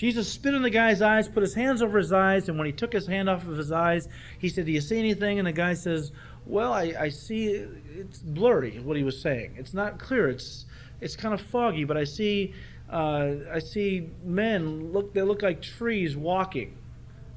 jesus 0.00 0.32
spit 0.32 0.54
in 0.54 0.62
the 0.62 0.70
guy's 0.70 1.02
eyes 1.02 1.28
put 1.28 1.42
his 1.42 1.54
hands 1.54 1.82
over 1.82 1.98
his 1.98 2.10
eyes 2.10 2.48
and 2.48 2.56
when 2.56 2.66
he 2.66 2.72
took 2.72 2.90
his 2.90 3.06
hand 3.06 3.28
off 3.28 3.46
of 3.46 3.58
his 3.58 3.70
eyes 3.70 4.08
he 4.38 4.48
said 4.48 4.64
do 4.64 4.72
you 4.72 4.80
see 4.80 4.98
anything 4.98 5.38
and 5.38 5.46
the 5.46 5.52
guy 5.52 5.74
says 5.74 6.10
Well, 6.46 6.72
I, 6.72 6.94
I 6.98 7.08
see 7.10 7.46
it's 7.48 8.18
blurry 8.18 8.78
what 8.80 8.96
he 8.96 9.04
was 9.04 9.20
saying. 9.20 9.54
It's 9.56 9.74
not 9.74 9.98
clear. 9.98 10.28
It's 10.28 10.64
it's 11.00 11.16
kind 11.16 11.34
of 11.34 11.40
foggy, 11.40 11.84
but 11.84 11.96
I 11.96 12.04
see 12.04 12.54
uh, 12.90 13.34
I 13.52 13.58
see 13.58 14.08
men 14.24 14.92
look 14.92 15.12
they 15.12 15.22
look 15.22 15.42
like 15.42 15.62
trees 15.62 16.16
walking. 16.16 16.76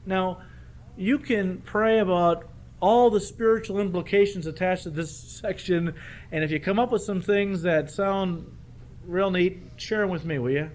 Now, 0.05 0.39
you 0.97 1.19
can 1.19 1.61
pray 1.61 1.99
about 1.99 2.47
all 2.79 3.09
the 3.09 3.19
spiritual 3.19 3.79
implications 3.79 4.47
attached 4.47 4.83
to 4.83 4.89
this 4.89 5.15
section, 5.41 5.93
and 6.31 6.43
if 6.43 6.51
you 6.51 6.59
come 6.59 6.79
up 6.79 6.91
with 6.91 7.03
some 7.03 7.21
things 7.21 7.61
that 7.63 7.91
sound 7.91 8.57
real 9.05 9.31
neat, 9.31 9.61
share 9.77 9.99
them 9.99 10.09
with 10.09 10.25
me, 10.25 10.39
will 10.39 10.51
you? 10.51 10.71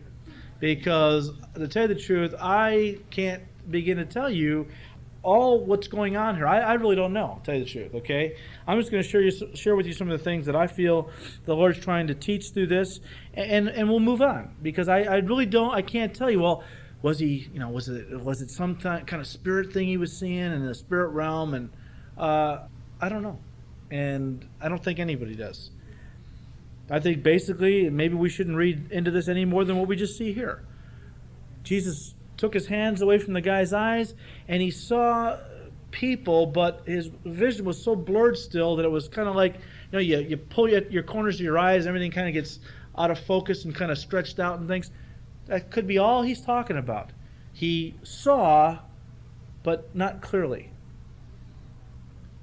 Because 0.61 1.31
to 1.55 1.69
tell 1.69 1.83
you 1.83 1.95
the 1.95 2.01
truth, 2.01 2.35
I 2.41 2.99
can't 3.11 3.43
begin 3.71 3.99
to 3.99 4.05
tell 4.05 4.31
you 4.31 4.67
all 5.23 5.65
what's 5.65 5.89
going 5.89 6.17
on 6.17 6.37
here. 6.37 6.47
I, 6.47 6.61
I 6.61 6.75
really 6.75 6.97
don't 6.97 7.13
know, 7.13 7.41
to 7.41 7.47
tell 7.47 7.55
you 7.55 7.65
the 7.65 7.71
truth, 7.71 7.95
okay? 7.95 8.37
I'm 8.67 8.79
just 8.79 8.91
going 8.91 9.03
to 9.03 9.09
share, 9.09 9.21
you, 9.21 9.33
share 9.55 9.77
with 9.77 9.87
you 9.87 9.93
some 9.93 10.11
of 10.11 10.19
the 10.19 10.25
things 10.25 10.47
that 10.47 10.57
I 10.57 10.67
feel 10.67 11.11
the 11.45 11.55
Lord's 11.55 11.79
trying 11.79 12.07
to 12.07 12.15
teach 12.15 12.51
through 12.51 12.69
this, 12.69 13.01
and, 13.35 13.69
and 13.69 13.89
we'll 13.89 14.01
move 14.01 14.23
on. 14.23 14.55
Because 14.63 14.89
I, 14.89 15.03
I 15.03 15.17
really 15.17 15.47
don't, 15.47 15.75
I 15.75 15.83
can't 15.83 16.15
tell 16.15 16.31
you, 16.31 16.41
well, 16.41 16.65
was 17.03 17.19
he, 17.19 17.49
you 17.53 17.61
know, 17.61 17.69
was 17.69 17.89
it, 17.89 18.21
was 18.21 18.43
it 18.43 18.51
some 18.51 18.77
kind 18.77 19.13
of 19.13 19.27
spirit 19.27 19.73
thing 19.73 19.87
he 19.87 19.97
was 19.97 20.17
seeing 20.17 20.39
in 20.39 20.65
the 20.65 20.75
spirit 20.75 21.09
realm? 21.09 21.55
And 21.55 21.71
uh, 22.17 22.61
I 23.01 23.09
don't 23.09 23.23
know. 23.23 23.39
And 23.91 24.47
I 24.61 24.69
don't 24.69 24.83
think 24.83 24.99
anybody 24.99 25.35
does. 25.35 25.71
I 26.91 27.01
think 27.01 27.23
basically, 27.23 27.91
maybe 27.91 28.15
we 28.15 28.31
shouldn't 28.31 28.57
read 28.57 28.91
into 28.91 29.11
this 29.11 29.29
any 29.29 29.45
more 29.45 29.65
than 29.65 29.77
what 29.77 29.89
we 29.89 29.97
just 29.97 30.17
see 30.17 30.33
here. 30.33 30.65
Jesus 31.63 32.15
took 32.37 32.55
his 32.55 32.67
hands 32.67 33.03
away 33.03 33.19
from 33.19 33.35
the 33.35 33.41
guy's 33.41 33.73
eyes, 33.73 34.15
and 34.47 34.63
he 34.63 34.71
saw 34.71 35.39
people, 35.91 36.47
but 36.47 36.83
his 36.87 37.11
vision 37.25 37.65
was 37.65 37.83
so 37.83 37.95
blurred 37.95 38.39
still 38.39 38.77
that 38.77 38.85
it 38.85 38.91
was 38.91 39.09
kind 39.09 39.29
of 39.29 39.35
like, 39.35 39.55
you 39.55 39.61
know, 39.93 39.99
you, 39.99 40.19
you 40.21 40.37
pull 40.37 40.69
your, 40.69 40.83
your 40.89 41.03
corners 41.03 41.37
of 41.37 41.41
your 41.43 41.59
eyes, 41.59 41.87
everything 41.87 42.11
kind 42.11 42.29
of 42.29 42.35
gets 42.35 42.61
out 42.97 43.11
of 43.11 43.19
focus 43.19 43.65
and 43.65 43.75
kind 43.75 43.91
of 43.91 43.99
stretched 43.99 44.39
out 44.39 44.59
and 44.59 44.69
things. 44.69 44.91
That 45.47 45.71
could 45.71 45.87
be 45.87 45.99
all 45.99 46.23
he's 46.23 46.41
talking 46.41 46.77
about. 46.77 47.11
He 47.53 47.95
saw, 48.03 48.79
but 49.63 49.95
not 49.95 50.21
clearly. 50.21 50.71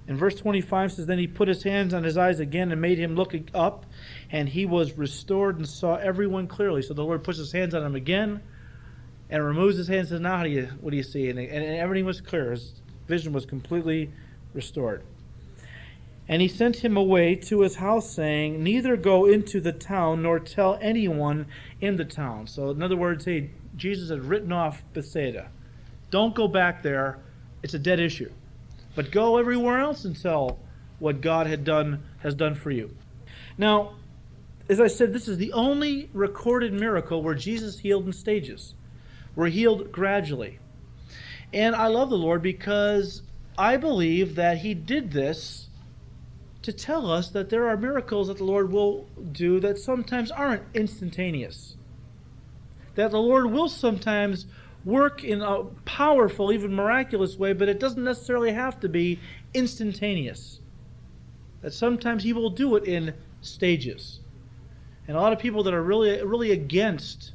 In 0.08 0.18
verse 0.18 0.36
25 0.36 0.94
says, 0.94 1.06
Then 1.06 1.18
he 1.18 1.28
put 1.28 1.48
his 1.48 1.64
hands 1.64 1.94
on 1.94 2.04
his 2.04 2.18
eyes 2.18 2.40
again 2.40 2.72
and 2.72 2.80
made 2.80 3.00
him 3.00 3.16
look 3.16 3.36
up, 3.54 3.86
and 4.32 4.48
he 4.50 4.66
was 4.66 4.94
restored 4.98 5.58
and 5.58 5.68
saw 5.68 5.96
everyone 5.96 6.48
clearly. 6.48 6.82
So 6.82 6.94
the 6.94 7.04
Lord 7.04 7.24
puts 7.24 7.40
his 7.40 7.52
hands 7.52 7.74
on 7.74 7.84
him 7.84 7.96
again 7.96 8.42
and 9.30 9.44
removes 9.44 9.78
his 9.78 9.88
hands 9.88 10.12
and 10.12 10.18
says, 10.18 10.22
Now, 10.22 10.44
do 10.44 10.50
you, 10.50 10.70
what 10.80 10.92
do 10.92 10.98
you 10.98 11.04
see? 11.04 11.30
And, 11.30 11.40
and, 11.40 11.50
and 11.50 11.78
everything 11.78 12.06
was 12.06 12.22
clear. 12.22 12.52
His 12.52 12.74
vision 13.08 13.34
was 13.34 13.46
completely 13.46 14.12
restored. 14.54 15.04
And 16.28 16.42
he 16.42 16.48
sent 16.48 16.78
him 16.78 16.98
away 16.98 17.36
to 17.36 17.62
his 17.62 17.76
house, 17.76 18.10
saying, 18.10 18.64
Neither 18.64 18.98
go 18.98 19.26
into 19.26 19.60
the 19.60 19.72
town 19.72 20.24
nor 20.24 20.40
tell 20.40 20.78
anyone 20.82 21.48
in 21.82 21.98
the 21.98 22.06
town. 22.06 22.48
So, 22.48 22.70
in 22.72 22.82
other 22.82 22.96
words, 22.96 23.26
hey, 23.26 23.52
Jesus 23.76 24.10
had 24.10 24.26
written 24.26 24.52
off 24.52 24.84
Bethsaida. 24.94 25.50
Don't 26.10 26.34
go 26.34 26.48
back 26.48 26.82
there. 26.82 27.20
It's 27.62 27.74
a 27.74 27.80
dead 27.80 28.00
issue. 28.00 28.32
But 28.96 29.12
go 29.12 29.38
everywhere 29.38 29.80
else 29.80 30.06
and 30.06 30.20
tell 30.20 30.60
what 31.00 31.22
God 31.22 31.48
had 31.48 31.64
done 31.64 32.04
has 32.20 32.34
done 32.34 32.56
for 32.56 32.72
you. 32.72 32.96
Now, 33.58 33.96
as 34.68 34.80
I 34.80 34.88
said, 34.88 35.14
this 35.14 35.28
is 35.28 35.38
the 35.38 35.54
only 35.54 36.10
recorded 36.14 36.74
miracle 36.74 37.22
where 37.22 37.36
Jesus 37.36 37.80
healed 37.80 38.06
in 38.06 38.14
stages. 38.14 38.74
We're 39.36 39.50
healed 39.50 39.92
gradually. 39.92 40.60
And 41.54 41.76
I 41.76 41.88
love 41.88 42.10
the 42.10 42.18
Lord 42.18 42.42
because 42.42 43.22
I 43.58 43.78
believe 43.78 44.36
that 44.36 44.60
He 44.60 44.74
did 44.74 45.12
this 45.12 45.70
to 46.64 46.74
tell 46.74 47.12
us 47.12 47.30
that 47.30 47.50
there 47.50 47.68
are 47.68 47.78
miracles 47.78 48.28
that 48.28 48.38
the 48.38 48.44
Lord 48.44 48.72
will 48.72 49.08
do 49.32 49.60
that 49.60 49.78
sometimes 49.78 50.32
aren't 50.32 50.64
instantaneous. 50.74 51.76
That 52.96 53.12
the 53.12 53.20
Lord 53.20 53.52
will 53.52 53.70
sometimes 53.70 54.48
work 54.86 55.24
in 55.24 55.42
a 55.42 55.64
powerful, 55.84 56.52
even 56.52 56.74
miraculous 56.74 57.38
way, 57.38 57.52
but 57.54 57.68
it 57.68 57.80
doesn't 57.80 58.04
necessarily 58.04 58.54
have 58.54 58.80
to 58.80 58.88
be 58.88 59.20
instantaneous. 59.54 60.60
That 61.62 61.74
sometimes 61.74 62.24
He 62.24 62.32
will 62.32 62.52
do 62.52 62.76
it 62.76 62.86
in 62.86 63.16
stages. 63.42 64.20
And 65.08 65.18
a 65.18 65.20
lot 65.20 65.34
of 65.34 65.40
people 65.40 65.64
that 65.64 65.74
are 65.74 65.84
really, 65.84 66.24
really 66.24 66.52
against 66.52 67.34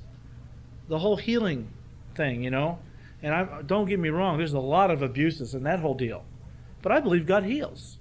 the 0.89 1.01
whole 1.01 1.17
healing 1.17 1.69
thing, 2.15 2.43
you 2.43 2.51
know. 2.51 2.79
And 3.23 3.35
I, 3.35 3.63
don't 3.63 3.87
get 3.87 3.99
me 3.99 4.09
wrong, 4.09 4.39
there's 4.39 4.55
a 4.55 4.61
lot 4.61 4.91
of 4.91 5.03
abuses 5.03 5.55
in 5.55 5.65
that 5.65 5.81
whole 5.81 5.95
deal. 5.95 6.25
But 6.83 6.93
I 6.93 7.01
believe 7.01 7.27
God 7.27 7.45
heals. 7.45 7.99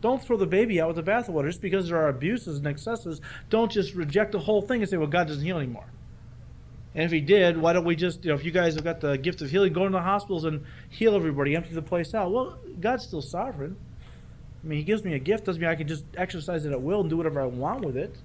Don't 0.00 0.22
throw 0.22 0.36
the 0.36 0.46
baby 0.46 0.80
out 0.80 0.94
with 0.94 1.04
the 1.04 1.10
bathwater. 1.10 1.46
Just 1.46 1.60
because 1.60 1.88
there 1.88 1.98
are 1.98 2.08
abuses 2.08 2.58
and 2.58 2.66
excesses, 2.66 3.20
don't 3.50 3.72
just 3.72 3.94
reject 3.94 4.32
the 4.32 4.38
whole 4.38 4.62
thing 4.62 4.80
and 4.80 4.88
say, 4.88 4.96
well, 4.96 5.08
God 5.08 5.26
doesn't 5.26 5.44
heal 5.44 5.58
anymore. 5.58 5.86
And 6.98 7.04
if 7.04 7.12
He 7.12 7.20
did, 7.20 7.56
why 7.56 7.74
don't 7.74 7.84
we 7.84 7.94
just, 7.94 8.24
you 8.24 8.30
know, 8.30 8.34
if 8.34 8.44
you 8.44 8.50
guys 8.50 8.74
have 8.74 8.82
got 8.82 9.00
the 9.00 9.16
gift 9.16 9.40
of 9.40 9.48
healing, 9.48 9.72
go 9.72 9.86
into 9.86 9.96
the 9.96 10.02
hospitals 10.02 10.44
and 10.44 10.64
heal 10.88 11.14
everybody, 11.14 11.54
empty 11.54 11.72
the 11.72 11.80
place 11.80 12.12
out. 12.12 12.32
Well, 12.32 12.58
God's 12.80 13.04
still 13.04 13.22
sovereign. 13.22 13.76
I 14.64 14.66
mean, 14.66 14.78
He 14.80 14.84
gives 14.84 15.04
me 15.04 15.14
a 15.14 15.20
gift, 15.20 15.44
doesn't 15.44 15.62
mean 15.62 15.70
I 15.70 15.76
can 15.76 15.86
just 15.86 16.04
exercise 16.16 16.66
it 16.66 16.72
at 16.72 16.82
will 16.82 17.02
and 17.02 17.08
do 17.08 17.16
whatever 17.16 17.40
I 17.40 17.46
want 17.46 17.84
with 17.84 17.96
it. 17.96 18.16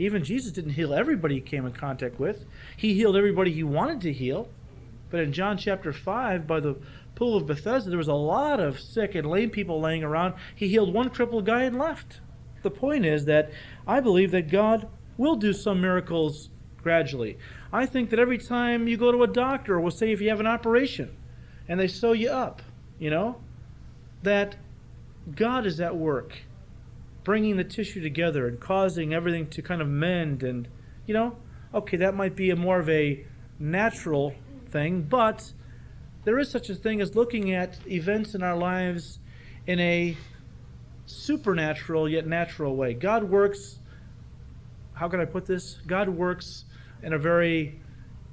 Even 0.00 0.24
Jesus 0.24 0.50
didn't 0.50 0.72
heal 0.72 0.92
everybody 0.92 1.36
he 1.36 1.40
came 1.40 1.64
in 1.64 1.74
contact 1.74 2.18
with. 2.18 2.44
He 2.76 2.94
healed 2.94 3.16
everybody 3.16 3.52
he 3.52 3.62
wanted 3.62 4.00
to 4.00 4.12
heal. 4.12 4.48
But 5.08 5.20
in 5.20 5.32
John 5.32 5.56
chapter 5.56 5.92
5, 5.92 6.44
by 6.44 6.58
the 6.58 6.76
pool 7.14 7.36
of 7.36 7.46
Bethesda, 7.46 7.88
there 7.88 7.98
was 7.98 8.08
a 8.08 8.14
lot 8.14 8.58
of 8.58 8.80
sick 8.80 9.14
and 9.14 9.30
lame 9.30 9.50
people 9.50 9.80
laying 9.80 10.02
around. 10.02 10.34
He 10.56 10.66
healed 10.66 10.92
one 10.92 11.10
crippled 11.10 11.46
guy 11.46 11.62
and 11.62 11.78
left. 11.78 12.18
The 12.64 12.70
point 12.72 13.06
is 13.06 13.26
that 13.26 13.52
I 13.86 14.00
believe 14.00 14.32
that 14.32 14.50
God 14.50 14.88
will 15.16 15.36
do 15.36 15.52
some 15.52 15.80
miracles 15.80 16.50
gradually. 16.86 17.36
I 17.72 17.84
think 17.84 18.10
that 18.10 18.20
every 18.20 18.38
time 18.38 18.86
you 18.86 18.96
go 18.96 19.10
to 19.10 19.24
a 19.24 19.26
doctor, 19.26 19.80
we'll 19.80 19.90
say 19.90 20.12
if 20.12 20.20
you 20.20 20.28
have 20.28 20.38
an 20.38 20.46
operation 20.46 21.16
and 21.66 21.80
they 21.80 21.88
sew 21.88 22.12
you 22.12 22.30
up, 22.30 22.62
you 23.00 23.10
know, 23.10 23.40
that 24.22 24.54
God 25.34 25.66
is 25.66 25.80
at 25.80 25.96
work 25.96 26.42
bringing 27.24 27.56
the 27.56 27.64
tissue 27.64 28.00
together 28.00 28.46
and 28.46 28.60
causing 28.60 29.12
everything 29.12 29.48
to 29.48 29.62
kind 29.62 29.82
of 29.82 29.88
mend 29.88 30.44
and, 30.44 30.68
you 31.06 31.12
know, 31.12 31.36
okay, 31.74 31.96
that 31.96 32.14
might 32.14 32.36
be 32.36 32.50
a 32.50 32.56
more 32.56 32.78
of 32.78 32.88
a 32.88 33.26
natural 33.58 34.32
thing, 34.70 35.02
but 35.02 35.52
there 36.22 36.38
is 36.38 36.48
such 36.48 36.70
a 36.70 36.74
thing 36.76 37.00
as 37.00 37.16
looking 37.16 37.52
at 37.52 37.78
events 37.88 38.32
in 38.32 38.44
our 38.44 38.56
lives 38.56 39.18
in 39.66 39.80
a 39.80 40.16
supernatural 41.06 42.08
yet 42.08 42.28
natural 42.28 42.76
way. 42.76 42.94
God 42.94 43.24
works, 43.24 43.80
how 44.92 45.08
can 45.08 45.18
I 45.20 45.24
put 45.24 45.46
this? 45.46 45.80
God 45.84 46.08
works 46.08 46.64
in 47.02 47.12
a 47.12 47.18
very 47.18 47.80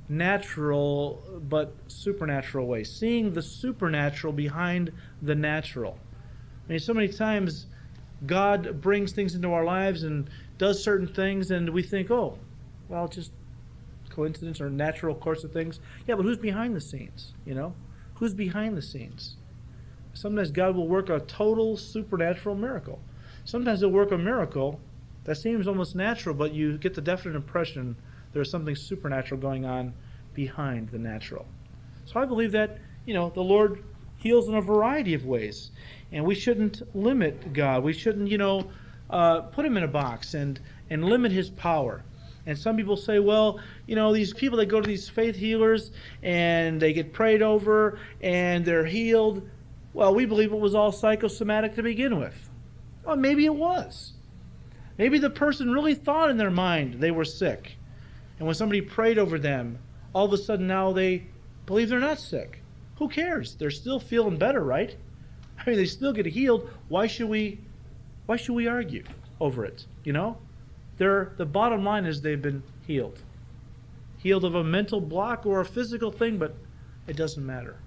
natural 0.09 1.24
but 1.49 1.74
supernatural 1.88 2.68
way, 2.68 2.84
seeing 2.84 3.34
the 3.34 3.41
supernatural 3.41 4.34
behind 4.34 4.91
the 5.22 5.36
natural. 5.36 5.97
I 6.66 6.72
mean, 6.72 6.80
so 6.80 6.93
many 6.93 7.07
times 7.07 7.68
God 8.26 8.82
brings 8.82 9.11
things 9.11 9.36
into 9.36 9.51
our 9.51 9.66
lives 9.66 10.03
and 10.03 10.30
does 10.57 10.84
certain 10.84 11.07
things, 11.07 11.51
and 11.51 11.70
we 11.70 11.84
think, 11.84 12.11
oh, 12.11 12.38
well, 12.89 13.07
just 13.07 13.32
coincidence 14.09 14.61
or 14.61 14.70
natural 14.70 15.16
course 15.16 15.43
of 15.43 15.51
things. 15.51 15.80
Yeah, 16.07 16.16
but 16.16 16.24
who's 16.24 16.38
behind 16.38 16.76
the 16.76 16.82
scenes? 16.82 17.34
You 17.45 17.55
know, 17.55 17.74
who's 18.16 18.34
behind 18.34 18.78
the 18.78 18.82
scenes? 18.82 19.38
Sometimes 20.14 20.51
God 20.51 20.76
will 20.76 20.88
work 20.88 21.09
a 21.09 21.20
total 21.22 21.76
supernatural 21.76 22.55
miracle. 22.55 22.99
Sometimes 23.45 23.80
He'll 23.80 23.89
work 23.89 24.11
a 24.11 24.18
miracle 24.18 24.80
that 25.24 25.36
seems 25.36 25.68
almost 25.68 25.95
natural, 25.95 26.36
but 26.36 26.53
you 26.53 26.78
get 26.78 26.93
the 26.93 27.01
definite 27.01 27.36
impression 27.36 27.95
there's 28.34 28.49
something 28.49 28.75
supernatural 28.75 29.39
going 29.39 29.65
on 29.65 29.93
behind 30.34 30.89
the 30.89 30.97
natural. 30.97 31.45
So 32.05 32.19
I 32.19 32.25
believe 32.25 32.51
that, 32.51 32.79
you 33.05 33.13
know, 33.13 33.29
the 33.29 33.43
Lord 33.43 33.84
heals 34.17 34.47
in 34.47 34.55
a 34.55 34.61
variety 34.61 35.13
of 35.13 35.25
ways. 35.25 35.71
And 36.11 36.25
we 36.25 36.36
shouldn't 36.36 36.81
limit 36.95 37.53
God. 37.53 37.84
We 37.84 37.93
shouldn't, 37.93 38.29
you 38.29 38.38
know, 38.38 38.69
uh, 39.09 39.41
put 39.41 39.65
him 39.65 39.77
in 39.77 39.84
a 39.84 39.88
box 39.88 40.34
and, 40.34 40.59
and 40.89 41.05
limit 41.05 41.31
his 41.31 41.49
power. 41.49 42.03
And 42.45 42.57
some 42.57 42.75
people 42.75 42.97
say, 42.97 43.19
well, 43.19 43.59
you 43.88 43.95
know, 43.95 44.13
these 44.13 44.34
people 44.34 44.57
that 44.57 44.65
go 44.65 44.81
to 44.81 44.88
these 44.88 45.07
faith 45.07 45.36
healers 45.36 45.91
and 46.21 46.79
they 46.81 46.91
get 46.91 47.13
prayed 47.13 47.41
over 47.41 47.99
and 48.21 48.65
they're 48.65 48.86
healed. 48.86 49.47
Well, 49.93 50.13
we 50.13 50.25
believe 50.25 50.51
it 50.51 50.59
was 50.59 50.75
all 50.75 50.91
psychosomatic 50.91 51.75
to 51.75 51.84
begin 51.84 52.19
with. 52.19 52.49
Well, 53.05 53.15
maybe 53.15 53.45
it 53.45 53.55
was. 53.55 54.13
Maybe 54.97 55.19
the 55.19 55.29
person 55.29 55.71
really 55.71 55.95
thought 55.95 56.29
in 56.29 56.38
their 56.38 56.51
mind 56.51 56.95
they 56.95 57.11
were 57.11 57.25
sick. 57.25 57.77
And 58.38 58.47
when 58.47 58.55
somebody 58.55 58.81
prayed 58.81 59.17
over 59.17 59.38
them, 59.38 59.79
all 60.13 60.25
of 60.25 60.34
a 60.34 60.38
sudden 60.38 60.67
now 60.67 60.91
they 60.91 61.23
believe 61.65 61.89
they're 61.89 61.99
not 61.99 62.19
sick. 62.19 62.61
Who 62.97 63.09
cares? 63.09 63.55
They're 63.55 63.71
still 63.71 63.99
feeling 63.99 64.38
better, 64.38 64.63
right? 64.63 64.95
I 65.57 65.69
mean, 65.69 65.77
they 65.77 65.86
still 65.86 66.13
get 66.13 66.25
healed. 66.25 66.69
Why 66.89 67.07
should 67.07 67.29
we 67.29 67.59
why 68.25 68.38
should 68.38 68.53
we 68.53 68.67
argue 68.67 69.03
over 69.39 69.65
it? 69.65 69.86
You 70.03 70.13
know? 70.13 70.38
They're, 70.97 71.34
the 71.38 71.45
bottom 71.45 71.84
line 71.84 72.05
is 72.05 72.21
they've 72.21 72.41
been 72.41 72.63
healed. 72.86 73.19
Healed 74.17 74.45
of 74.45 74.55
a 74.55 74.63
mental 74.63 75.01
block 75.01 75.45
or 75.45 75.59
a 75.59 75.65
physical 75.65 76.11
thing, 76.11 76.38
but 76.38 76.55
it 77.07 77.17
doesn't 77.17 77.45
matter. 77.45 77.77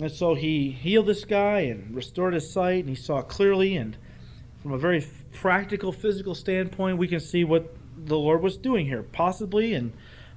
And 0.00 0.12
so 0.12 0.34
he 0.34 0.70
healed 0.70 1.06
this 1.06 1.24
guy 1.24 1.60
and 1.60 1.94
restored 1.94 2.34
his 2.34 2.52
sight, 2.52 2.80
and 2.80 2.88
he 2.88 2.94
saw 2.94 3.22
clearly. 3.22 3.76
And 3.76 3.96
from 4.62 4.72
a 4.72 4.78
very 4.78 5.04
practical, 5.32 5.90
physical 5.90 6.36
standpoint, 6.36 6.98
we 6.98 7.08
can 7.08 7.18
see 7.20 7.42
what 7.42 7.74
the 8.06 8.18
Lord 8.18 8.42
was 8.42 8.56
doing 8.56 8.86
here, 8.86 9.02
possibly 9.02 9.74
and 9.74 9.92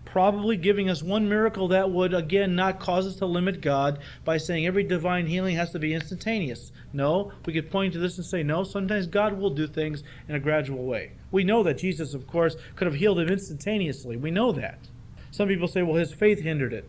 probably 0.05 0.57
giving 0.57 0.89
us 0.89 1.01
one 1.01 1.29
miracle 1.29 1.69
that 1.69 1.89
would, 1.89 2.13
again, 2.13 2.55
not 2.55 2.79
cause 2.79 3.07
us 3.07 3.15
to 3.17 3.25
limit 3.25 3.61
God 3.61 3.99
by 4.25 4.37
saying 4.37 4.65
every 4.65 4.83
divine 4.83 5.27
healing 5.27 5.55
has 5.55 5.71
to 5.71 5.79
be 5.79 5.93
instantaneous. 5.93 6.71
No, 6.91 7.31
we 7.45 7.53
could 7.53 7.71
point 7.71 7.93
to 7.93 7.99
this 7.99 8.17
and 8.17 8.25
say, 8.25 8.43
no, 8.43 8.63
sometimes 8.63 9.07
God 9.07 9.39
will 9.39 9.51
do 9.51 9.67
things 9.67 10.03
in 10.27 10.35
a 10.35 10.39
gradual 10.39 10.83
way. 10.85 11.13
We 11.31 11.43
know 11.43 11.63
that 11.63 11.77
Jesus, 11.77 12.13
of 12.13 12.27
course, 12.27 12.57
could 12.75 12.87
have 12.87 12.95
healed 12.95 13.19
him 13.19 13.29
instantaneously. 13.29 14.17
We 14.17 14.31
know 14.31 14.51
that. 14.51 14.79
Some 15.31 15.47
people 15.47 15.67
say, 15.67 15.81
well, 15.81 15.95
his 15.95 16.13
faith 16.13 16.41
hindered 16.41 16.73
it. 16.73 16.85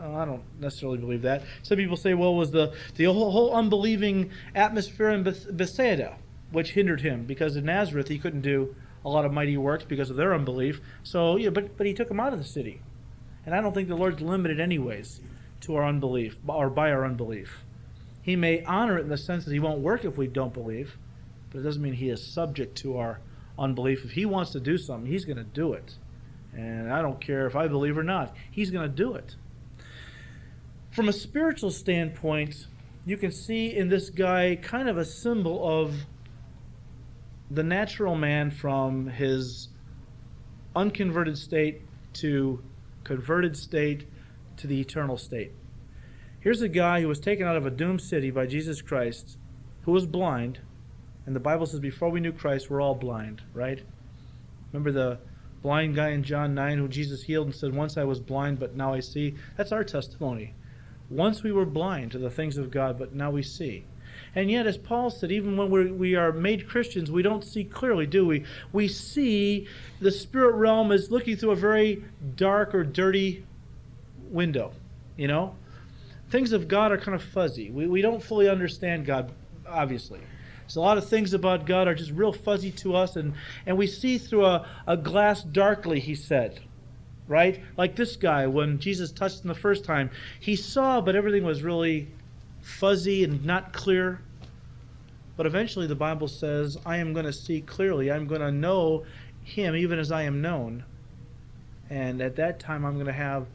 I 0.00 0.24
don't 0.24 0.42
necessarily 0.58 0.98
believe 0.98 1.22
that. 1.22 1.42
Some 1.62 1.78
people 1.78 1.96
say, 1.96 2.14
well, 2.14 2.32
it 2.32 2.36
was 2.36 2.50
the, 2.50 2.74
the 2.96 3.04
whole, 3.04 3.30
whole 3.30 3.54
unbelieving 3.54 4.30
atmosphere 4.54 5.10
in 5.10 5.22
Bethsaida 5.22 6.16
which 6.54 6.70
hindered 6.72 7.00
him 7.00 7.24
because 7.24 7.56
in 7.56 7.64
Nazareth 7.64 8.08
he 8.08 8.18
couldn't 8.18 8.42
do 8.42 8.74
a 9.04 9.08
lot 9.08 9.24
of 9.24 9.32
mighty 9.32 9.56
works 9.56 9.84
because 9.84 10.10
of 10.10 10.16
their 10.16 10.34
unbelief. 10.34 10.80
So, 11.02 11.36
yeah, 11.36 11.50
but, 11.50 11.76
but 11.76 11.86
he 11.86 11.94
took 11.94 12.08
them 12.08 12.20
out 12.20 12.32
of 12.32 12.38
the 12.38 12.44
city. 12.44 12.80
And 13.46 13.54
I 13.54 13.60
don't 13.60 13.74
think 13.74 13.88
the 13.88 13.96
Lord's 13.96 14.22
limited, 14.22 14.58
anyways, 14.58 15.20
to 15.62 15.76
our 15.76 15.84
unbelief 15.84 16.38
or 16.46 16.70
by 16.70 16.90
our 16.90 17.04
unbelief. 17.04 17.64
He 18.22 18.36
may 18.36 18.64
honor 18.64 18.98
it 18.98 19.02
in 19.02 19.08
the 19.10 19.18
sense 19.18 19.44
that 19.44 19.52
he 19.52 19.58
won't 19.58 19.80
work 19.80 20.04
if 20.04 20.16
we 20.16 20.26
don't 20.26 20.54
believe, 20.54 20.96
but 21.50 21.58
it 21.58 21.62
doesn't 21.62 21.82
mean 21.82 21.92
he 21.92 22.08
is 22.08 22.26
subject 22.26 22.76
to 22.78 22.96
our 22.96 23.20
unbelief. 23.58 24.04
If 24.04 24.12
he 24.12 24.24
wants 24.24 24.52
to 24.52 24.60
do 24.60 24.78
something, 24.78 25.10
he's 25.10 25.26
going 25.26 25.36
to 25.36 25.44
do 25.44 25.74
it. 25.74 25.96
And 26.56 26.90
I 26.90 27.02
don't 27.02 27.20
care 27.20 27.46
if 27.46 27.54
I 27.54 27.68
believe 27.68 27.98
or 27.98 28.02
not, 28.02 28.34
he's 28.50 28.70
going 28.70 28.88
to 28.88 28.96
do 28.96 29.14
it. 29.14 29.36
From 30.90 31.08
a 31.08 31.12
spiritual 31.12 31.70
standpoint, 31.70 32.66
you 33.04 33.16
can 33.16 33.32
see 33.32 33.74
in 33.74 33.88
this 33.88 34.08
guy 34.08 34.56
kind 34.56 34.88
of 34.88 34.96
a 34.96 35.04
symbol 35.04 35.68
of 35.68 35.94
the 37.54 37.62
natural 37.62 38.16
man 38.16 38.50
from 38.50 39.06
his 39.08 39.68
unconverted 40.74 41.38
state 41.38 41.82
to 42.14 42.62
converted 43.04 43.56
state 43.56 44.08
to 44.56 44.66
the 44.66 44.80
eternal 44.80 45.16
state. 45.16 45.52
Here's 46.40 46.62
a 46.62 46.68
guy 46.68 47.00
who 47.00 47.08
was 47.08 47.20
taken 47.20 47.46
out 47.46 47.56
of 47.56 47.64
a 47.64 47.70
doomed 47.70 48.00
city 48.00 48.30
by 48.30 48.46
Jesus 48.46 48.82
Christ, 48.82 49.38
who 49.82 49.92
was 49.92 50.06
blind, 50.06 50.60
and 51.26 51.34
the 51.34 51.40
Bible 51.40 51.66
says 51.66 51.80
before 51.80 52.10
we 52.10 52.20
knew 52.20 52.32
Christ, 52.32 52.68
we're 52.68 52.82
all 52.82 52.94
blind, 52.94 53.42
right? 53.52 53.82
Remember 54.72 54.92
the 54.92 55.18
blind 55.62 55.94
guy 55.94 56.10
in 56.10 56.24
John 56.24 56.54
9 56.54 56.78
who 56.78 56.88
Jesus 56.88 57.22
healed 57.22 57.46
and 57.46 57.54
said, 57.54 57.74
Once 57.74 57.96
I 57.96 58.04
was 58.04 58.20
blind, 58.20 58.58
but 58.58 58.74
now 58.74 58.92
I 58.92 59.00
see? 59.00 59.36
That's 59.56 59.72
our 59.72 59.84
testimony. 59.84 60.54
Once 61.08 61.42
we 61.42 61.52
were 61.52 61.64
blind 61.64 62.12
to 62.12 62.18
the 62.18 62.30
things 62.30 62.58
of 62.58 62.70
God, 62.70 62.98
but 62.98 63.14
now 63.14 63.30
we 63.30 63.42
see. 63.42 63.84
And 64.34 64.50
yet, 64.50 64.66
as 64.66 64.76
Paul 64.76 65.10
said, 65.10 65.30
even 65.30 65.56
when 65.56 65.70
we're, 65.70 65.92
we 65.92 66.16
are 66.16 66.32
made 66.32 66.68
Christians, 66.68 67.10
we 67.10 67.22
don't 67.22 67.44
see 67.44 67.64
clearly, 67.64 68.06
do 68.06 68.26
we? 68.26 68.44
We 68.72 68.88
see 68.88 69.68
the 70.00 70.10
spirit 70.10 70.54
realm 70.54 70.90
as 70.90 71.10
looking 71.10 71.36
through 71.36 71.52
a 71.52 71.56
very 71.56 72.04
dark 72.34 72.74
or 72.74 72.82
dirty 72.82 73.44
window, 74.30 74.72
you 75.16 75.28
know? 75.28 75.54
Things 76.30 76.52
of 76.52 76.66
God 76.66 76.90
are 76.90 76.98
kind 76.98 77.14
of 77.14 77.22
fuzzy. 77.22 77.70
We, 77.70 77.86
we 77.86 78.02
don't 78.02 78.22
fully 78.22 78.48
understand 78.48 79.06
God, 79.06 79.30
obviously. 79.68 80.20
So 80.66 80.80
a 80.80 80.82
lot 80.82 80.98
of 80.98 81.08
things 81.08 81.32
about 81.32 81.66
God 81.66 81.86
are 81.86 81.94
just 81.94 82.10
real 82.10 82.32
fuzzy 82.32 82.72
to 82.72 82.96
us, 82.96 83.16
and, 83.16 83.34
and 83.66 83.76
we 83.76 83.86
see 83.86 84.18
through 84.18 84.46
a, 84.46 84.66
a 84.86 84.96
glass 84.96 85.42
darkly, 85.42 86.00
he 86.00 86.14
said. 86.14 86.60
Right? 87.26 87.62
Like 87.78 87.96
this 87.96 88.16
guy, 88.16 88.46
when 88.46 88.78
Jesus 88.80 89.10
touched 89.10 89.42
him 89.42 89.48
the 89.48 89.54
first 89.54 89.84
time, 89.84 90.10
he 90.40 90.56
saw, 90.56 91.00
but 91.00 91.16
everything 91.16 91.44
was 91.44 91.62
really 91.62 92.08
fuzzy 92.64 93.22
and 93.22 93.44
not 93.44 93.72
clear. 93.72 94.20
But 95.36 95.46
eventually 95.46 95.86
the 95.86 95.94
Bible 95.94 96.28
says, 96.28 96.78
I 96.86 96.96
am 96.98 97.12
going 97.12 97.26
to 97.26 97.32
see 97.32 97.60
clearly. 97.60 98.10
I'm 98.10 98.26
going 98.26 98.40
to 98.40 98.52
know 98.52 99.04
him 99.42 99.76
even 99.76 99.98
as 99.98 100.10
I 100.10 100.22
am 100.22 100.40
known. 100.40 100.84
And 101.90 102.20
at 102.20 102.36
that 102.36 102.58
time, 102.58 102.84
I'm 102.84 102.94
going 102.94 103.06
to 103.06 103.12
have 103.12 103.46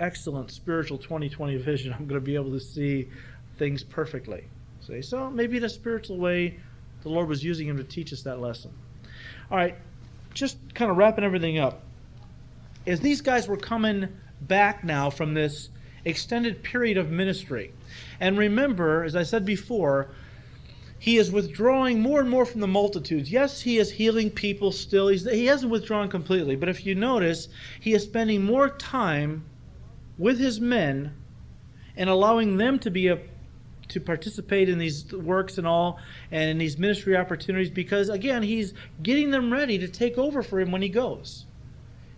excellent 0.00 0.50
spiritual 0.50 0.98
2020 0.98 1.56
vision. 1.56 1.92
I'm 1.92 2.06
going 2.06 2.20
to 2.20 2.24
be 2.24 2.34
able 2.34 2.50
to 2.50 2.60
see 2.60 3.08
things 3.58 3.82
perfectly. 3.82 4.44
See? 4.80 5.02
So 5.02 5.30
maybe 5.30 5.56
in 5.56 5.64
a 5.64 5.68
spiritual 5.68 6.18
way, 6.18 6.58
the 7.02 7.08
Lord 7.08 7.28
was 7.28 7.42
using 7.42 7.68
him 7.68 7.76
to 7.76 7.84
teach 7.84 8.12
us 8.12 8.22
that 8.22 8.40
lesson. 8.40 8.72
All 9.50 9.56
right, 9.56 9.76
just 10.32 10.58
kind 10.74 10.90
of 10.90 10.96
wrapping 10.96 11.24
everything 11.24 11.58
up. 11.58 11.82
As 12.86 13.00
these 13.00 13.20
guys 13.20 13.46
were 13.46 13.56
coming 13.56 14.08
back 14.40 14.84
now 14.84 15.10
from 15.10 15.34
this 15.34 15.68
extended 16.04 16.62
period 16.62 16.98
of 16.98 17.10
ministry, 17.10 17.72
and 18.24 18.38
remember, 18.38 19.04
as 19.04 19.14
I 19.14 19.22
said 19.22 19.44
before, 19.44 20.08
he 20.98 21.18
is 21.18 21.30
withdrawing 21.30 22.00
more 22.00 22.20
and 22.20 22.30
more 22.30 22.46
from 22.46 22.62
the 22.62 22.66
multitudes. 22.66 23.30
Yes, 23.30 23.60
he 23.60 23.76
is 23.76 23.90
healing 23.90 24.30
people 24.30 24.72
still. 24.72 25.08
He's, 25.08 25.30
he 25.30 25.44
hasn't 25.44 25.70
withdrawn 25.70 26.08
completely. 26.08 26.56
But 26.56 26.70
if 26.70 26.86
you 26.86 26.94
notice, 26.94 27.48
he 27.78 27.92
is 27.92 28.02
spending 28.02 28.42
more 28.42 28.70
time 28.70 29.44
with 30.16 30.38
his 30.38 30.58
men 30.58 31.12
and 31.98 32.08
allowing 32.08 32.56
them 32.56 32.78
to 32.78 32.90
be 32.90 33.08
a, 33.08 33.18
to 33.88 34.00
participate 34.00 34.70
in 34.70 34.78
these 34.78 35.12
works 35.12 35.58
and 35.58 35.66
all 35.66 35.98
and 36.30 36.48
in 36.48 36.56
these 36.56 36.78
ministry 36.78 37.14
opportunities 37.14 37.68
because 37.68 38.08
again 38.08 38.42
he's 38.42 38.72
getting 39.02 39.32
them 39.32 39.52
ready 39.52 39.76
to 39.76 39.86
take 39.86 40.16
over 40.16 40.42
for 40.42 40.58
him 40.58 40.72
when 40.72 40.80
he 40.80 40.88
goes 40.88 41.44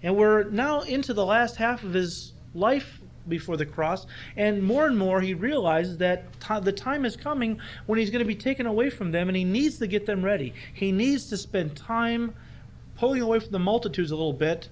and 0.04 0.16
we're 0.16 0.44
now 0.44 0.82
into 0.82 1.12
the 1.12 1.26
last 1.26 1.57
half 1.57 1.82
of 1.82 1.92
his 1.92 2.32
life 2.54 3.00
before 3.28 3.56
the 3.56 3.66
cross. 3.66 4.06
And 4.36 4.62
more 4.62 4.86
and 4.86 4.98
more, 4.98 5.20
he 5.20 5.34
realizes 5.34 5.98
that 5.98 6.40
t- 6.40 6.60
the 6.60 6.72
time 6.72 7.04
is 7.04 7.16
coming 7.16 7.60
when 7.86 7.98
he's 7.98 8.10
going 8.10 8.20
to 8.20 8.26
be 8.26 8.34
taken 8.34 8.66
away 8.66 8.90
from 8.90 9.12
them, 9.12 9.28
and 9.28 9.36
he 9.36 9.44
needs 9.44 9.78
to 9.78 9.86
get 9.86 10.06
them 10.06 10.24
ready. 10.24 10.54
He 10.72 10.92
needs 10.92 11.26
to 11.30 11.36
spend 11.36 11.76
time 11.76 12.34
pulling 12.96 13.22
away 13.22 13.40
from 13.40 13.52
the 13.52 13.58
multitudes 13.58 14.10
a 14.10 14.16
little 14.16 14.32
bit, 14.32 14.68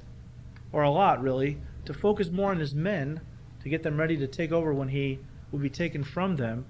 or 0.72 0.82
a 0.82 0.90
lot 0.90 1.22
really, 1.22 1.58
to 1.84 1.94
focus 1.94 2.30
more 2.30 2.50
on 2.50 2.60
his 2.60 2.74
men 2.74 3.20
to 3.62 3.68
get 3.68 3.82
them 3.82 3.98
ready 3.98 4.16
to 4.16 4.26
take 4.26 4.52
over 4.52 4.72
when 4.72 4.88
he 4.88 5.18
will 5.50 5.58
be 5.58 5.70
taken 5.70 6.04
from 6.04 6.36
them. 6.36 6.66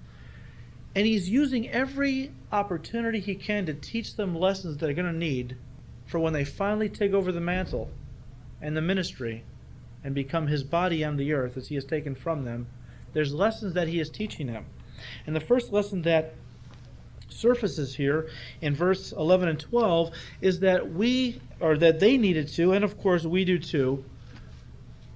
And 0.94 1.06
he's 1.06 1.28
using 1.28 1.68
every 1.68 2.30
opportunity 2.52 3.18
he 3.18 3.34
can 3.34 3.66
to 3.66 3.74
teach 3.74 4.14
them 4.14 4.36
lessons 4.36 4.76
they're 4.76 4.94
going 4.94 5.12
to 5.12 5.18
need 5.18 5.56
for 6.06 6.20
when 6.20 6.32
they 6.32 6.44
finally 6.44 6.88
take 6.88 7.12
over 7.12 7.32
the 7.32 7.40
mantle 7.40 7.90
and 8.60 8.76
the 8.76 8.80
ministry 8.80 9.44
and 10.04 10.14
become 10.14 10.46
his 10.46 10.62
body 10.62 11.02
on 11.02 11.16
the 11.16 11.32
earth 11.32 11.56
as 11.56 11.68
he 11.68 11.74
has 11.74 11.84
taken 11.84 12.14
from 12.14 12.44
them, 12.44 12.66
there's 13.14 13.32
lessons 13.34 13.72
that 13.74 13.88
he 13.88 13.98
is 13.98 14.10
teaching 14.10 14.46
them. 14.46 14.66
And 15.26 15.34
the 15.34 15.40
first 15.40 15.72
lesson 15.72 16.02
that 16.02 16.34
surfaces 17.28 17.96
here 17.96 18.28
in 18.60 18.74
verse 18.74 19.12
11 19.12 19.48
and 19.48 19.58
12 19.58 20.10
is 20.40 20.60
that 20.60 20.92
we, 20.92 21.40
or 21.58 21.76
that 21.78 22.00
they 22.00 22.16
needed 22.16 22.48
to, 22.48 22.72
and 22.72 22.84
of 22.84 23.00
course 23.00 23.24
we 23.24 23.44
do 23.44 23.58
too, 23.58 24.04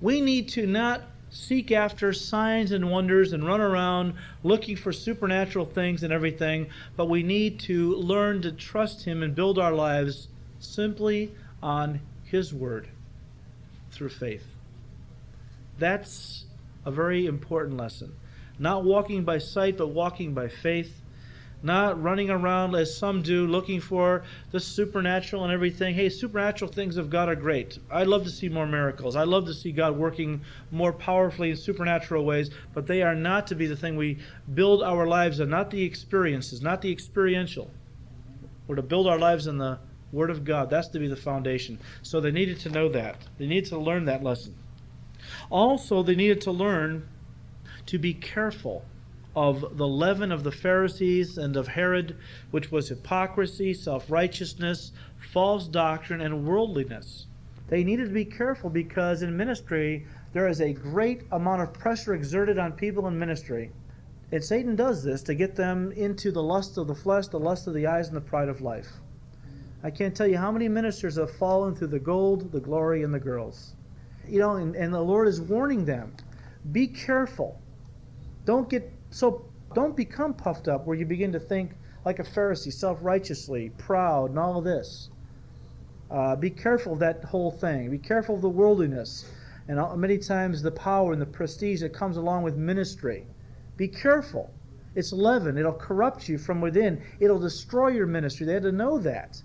we 0.00 0.20
need 0.20 0.48
to 0.48 0.66
not 0.66 1.02
seek 1.30 1.70
after 1.70 2.12
signs 2.12 2.72
and 2.72 2.90
wonders 2.90 3.32
and 3.32 3.46
run 3.46 3.60
around 3.60 4.14
looking 4.42 4.76
for 4.76 4.92
supernatural 4.92 5.66
things 5.66 6.02
and 6.02 6.12
everything, 6.12 6.66
but 6.96 7.08
we 7.08 7.22
need 7.22 7.60
to 7.60 7.94
learn 7.96 8.40
to 8.42 8.52
trust 8.52 9.04
Him 9.04 9.22
and 9.22 9.34
build 9.34 9.58
our 9.58 9.72
lives 9.72 10.28
simply 10.58 11.32
on 11.62 12.00
His 12.24 12.54
Word 12.54 12.88
through 13.90 14.08
faith. 14.08 14.46
That's 15.78 16.44
a 16.84 16.90
very 16.90 17.26
important 17.26 17.76
lesson. 17.76 18.14
Not 18.58 18.84
walking 18.84 19.24
by 19.24 19.38
sight, 19.38 19.76
but 19.76 19.88
walking 19.88 20.34
by 20.34 20.48
faith. 20.48 21.02
Not 21.60 22.00
running 22.00 22.30
around 22.30 22.76
as 22.76 22.96
some 22.96 23.22
do, 23.22 23.44
looking 23.44 23.80
for 23.80 24.22
the 24.52 24.60
supernatural 24.60 25.42
and 25.42 25.52
everything. 25.52 25.94
Hey, 25.94 26.08
supernatural 26.08 26.70
things 26.70 26.96
of 26.96 27.10
God 27.10 27.28
are 27.28 27.34
great. 27.34 27.78
I'd 27.90 28.06
love 28.06 28.22
to 28.24 28.30
see 28.30 28.48
more 28.48 28.66
miracles. 28.66 29.16
I'd 29.16 29.26
love 29.26 29.46
to 29.46 29.54
see 29.54 29.72
God 29.72 29.96
working 29.96 30.42
more 30.70 30.92
powerfully 30.92 31.50
in 31.50 31.56
supernatural 31.56 32.24
ways, 32.24 32.50
but 32.74 32.86
they 32.86 33.02
are 33.02 33.16
not 33.16 33.48
to 33.48 33.56
be 33.56 33.66
the 33.66 33.76
thing 33.76 33.96
we 33.96 34.18
build 34.54 34.84
our 34.84 35.04
lives 35.06 35.40
on, 35.40 35.50
not 35.50 35.70
the 35.70 35.82
experiences, 35.82 36.62
not 36.62 36.80
the 36.80 36.92
experiential. 36.92 37.68
We're 38.68 38.76
to 38.76 38.82
build 38.82 39.08
our 39.08 39.18
lives 39.18 39.48
on 39.48 39.58
the 39.58 39.80
Word 40.12 40.30
of 40.30 40.44
God. 40.44 40.70
That's 40.70 40.88
to 40.88 41.00
be 41.00 41.08
the 41.08 41.16
foundation. 41.16 41.80
So 42.02 42.20
they 42.20 42.30
needed 42.30 42.60
to 42.60 42.70
know 42.70 42.88
that. 42.90 43.16
They 43.36 43.46
needed 43.46 43.70
to 43.70 43.78
learn 43.78 44.04
that 44.04 44.22
lesson. 44.22 44.54
Also, 45.50 46.02
they 46.02 46.14
needed 46.14 46.42
to 46.42 46.52
learn 46.52 47.08
to 47.86 47.98
be 47.98 48.12
careful 48.12 48.84
of 49.34 49.78
the 49.78 49.88
leaven 49.88 50.30
of 50.30 50.44
the 50.44 50.52
Pharisees 50.52 51.38
and 51.38 51.56
of 51.56 51.68
Herod, 51.68 52.16
which 52.50 52.70
was 52.70 52.88
hypocrisy, 52.88 53.72
self 53.72 54.10
righteousness, 54.10 54.92
false 55.32 55.66
doctrine, 55.66 56.20
and 56.20 56.44
worldliness. 56.46 57.26
They 57.68 57.82
needed 57.82 58.08
to 58.08 58.14
be 58.14 58.26
careful 58.26 58.68
because 58.68 59.22
in 59.22 59.36
ministry, 59.36 60.06
there 60.34 60.48
is 60.48 60.60
a 60.60 60.74
great 60.74 61.22
amount 61.32 61.62
of 61.62 61.72
pressure 61.72 62.14
exerted 62.14 62.58
on 62.58 62.72
people 62.72 63.06
in 63.06 63.18
ministry. 63.18 63.70
And 64.30 64.44
Satan 64.44 64.76
does 64.76 65.02
this 65.02 65.22
to 65.22 65.34
get 65.34 65.56
them 65.56 65.92
into 65.92 66.30
the 66.30 66.42
lust 66.42 66.76
of 66.76 66.88
the 66.88 66.94
flesh, 66.94 67.28
the 67.28 67.40
lust 67.40 67.66
of 67.66 67.72
the 67.72 67.86
eyes, 67.86 68.08
and 68.08 68.16
the 68.16 68.20
pride 68.20 68.50
of 68.50 68.60
life. 68.60 68.88
I 69.82 69.90
can't 69.90 70.14
tell 70.14 70.26
you 70.26 70.36
how 70.36 70.52
many 70.52 70.68
ministers 70.68 71.16
have 71.16 71.30
fallen 71.30 71.74
through 71.74 71.88
the 71.88 71.98
gold, 71.98 72.52
the 72.52 72.60
glory, 72.60 73.02
and 73.02 73.14
the 73.14 73.20
girls 73.20 73.74
you 74.30 74.38
know, 74.38 74.56
and, 74.56 74.74
and 74.76 74.92
the 74.92 75.00
Lord 75.00 75.28
is 75.28 75.40
warning 75.40 75.84
them 75.84 76.14
be 76.72 76.86
careful. 76.86 77.60
Don't 78.44 78.68
get 78.68 78.92
so 79.10 79.44
don't 79.74 79.96
become 79.96 80.34
puffed 80.34 80.68
up 80.68 80.86
where 80.86 80.96
you 80.96 81.06
begin 81.06 81.32
to 81.32 81.40
think 81.40 81.72
like 82.04 82.18
a 82.18 82.24
Pharisee, 82.24 82.72
self 82.72 82.98
righteously, 83.02 83.70
proud, 83.78 84.30
and 84.30 84.38
all 84.38 84.58
of 84.58 84.64
this. 84.64 85.10
Uh, 86.10 86.34
be 86.36 86.50
careful 86.50 86.94
of 86.94 86.98
that 87.00 87.24
whole 87.24 87.50
thing. 87.50 87.90
Be 87.90 87.98
careful 87.98 88.34
of 88.34 88.40
the 88.40 88.48
worldliness 88.48 89.30
and 89.68 89.78
all, 89.78 89.96
many 89.96 90.16
times 90.16 90.62
the 90.62 90.70
power 90.70 91.12
and 91.12 91.20
the 91.20 91.26
prestige 91.26 91.80
that 91.80 91.92
comes 91.92 92.16
along 92.16 92.42
with 92.42 92.56
ministry. 92.56 93.26
Be 93.76 93.88
careful. 93.88 94.50
It's 94.94 95.12
leaven. 95.12 95.58
It'll 95.58 95.72
corrupt 95.72 96.28
you 96.28 96.38
from 96.38 96.60
within. 96.60 97.02
It'll 97.20 97.38
destroy 97.38 97.88
your 97.88 98.06
ministry. 98.06 98.46
They 98.46 98.54
had 98.54 98.62
to 98.62 98.72
know 98.72 98.98
that. 98.98 99.42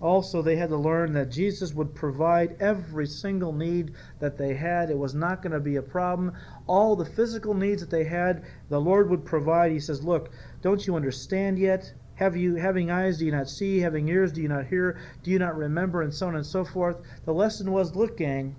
Also, 0.00 0.42
they 0.42 0.54
had 0.54 0.68
to 0.68 0.76
learn 0.76 1.12
that 1.12 1.30
Jesus 1.30 1.74
would 1.74 1.94
provide 1.94 2.56
every 2.60 3.06
single 3.06 3.52
need 3.52 3.94
that 4.20 4.38
they 4.38 4.54
had. 4.54 4.90
It 4.90 4.98
was 4.98 5.14
not 5.14 5.42
going 5.42 5.52
to 5.52 5.60
be 5.60 5.76
a 5.76 5.82
problem. 5.82 6.34
All 6.68 6.94
the 6.94 7.04
physical 7.04 7.52
needs 7.52 7.80
that 7.80 7.90
they 7.90 8.04
had, 8.04 8.44
the 8.68 8.80
Lord 8.80 9.10
would 9.10 9.24
provide. 9.24 9.72
He 9.72 9.80
says, 9.80 10.04
Look, 10.04 10.30
don't 10.62 10.86
you 10.86 10.94
understand 10.94 11.58
yet? 11.58 11.92
Have 12.14 12.36
you 12.36 12.56
having 12.56 12.90
eyes 12.90 13.18
do 13.18 13.26
you 13.26 13.32
not 13.32 13.48
see? 13.48 13.78
Having 13.78 14.08
ears 14.08 14.32
do 14.32 14.40
you 14.40 14.48
not 14.48 14.66
hear? 14.66 14.98
Do 15.22 15.30
you 15.30 15.38
not 15.38 15.56
remember? 15.56 16.02
And 16.02 16.12
so 16.12 16.28
on 16.28 16.36
and 16.36 16.46
so 16.46 16.64
forth. 16.64 16.96
The 17.24 17.32
lesson 17.32 17.70
was, 17.70 17.94
look, 17.94 18.16
gang, 18.16 18.56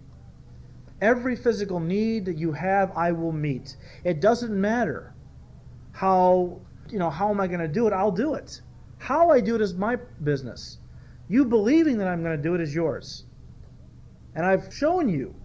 every 1.01 1.35
physical 1.35 1.79
need 1.79 2.25
that 2.25 2.37
you 2.37 2.53
have, 2.53 2.95
I 2.95 3.11
will 3.11 3.33
meet. 3.33 3.75
It 4.03 4.21
doesn't 4.21 4.59
matter 4.59 5.13
how 5.91 6.61
you 6.89 6.99
know 6.99 7.09
how 7.09 7.29
am 7.29 7.39
I 7.39 7.47
going 7.47 7.59
to 7.59 7.67
do 7.67 7.87
it? 7.87 7.93
I'll 7.93 8.11
do 8.11 8.33
it. 8.33 8.61
How 8.97 9.29
I 9.29 9.41
do 9.41 9.55
it 9.55 9.61
is 9.61 9.73
my 9.73 9.97
business. 10.23 10.77
You 11.29 11.45
believing 11.45 11.99
that 11.99 12.07
I'm 12.07 12.23
going 12.23 12.35
to 12.35 12.41
do 12.41 12.55
it 12.55 12.61
is 12.61 12.73
yours. 12.73 13.23
And 14.35 14.45
I've 14.45 14.73
shown 14.73 15.07
you 15.07 15.35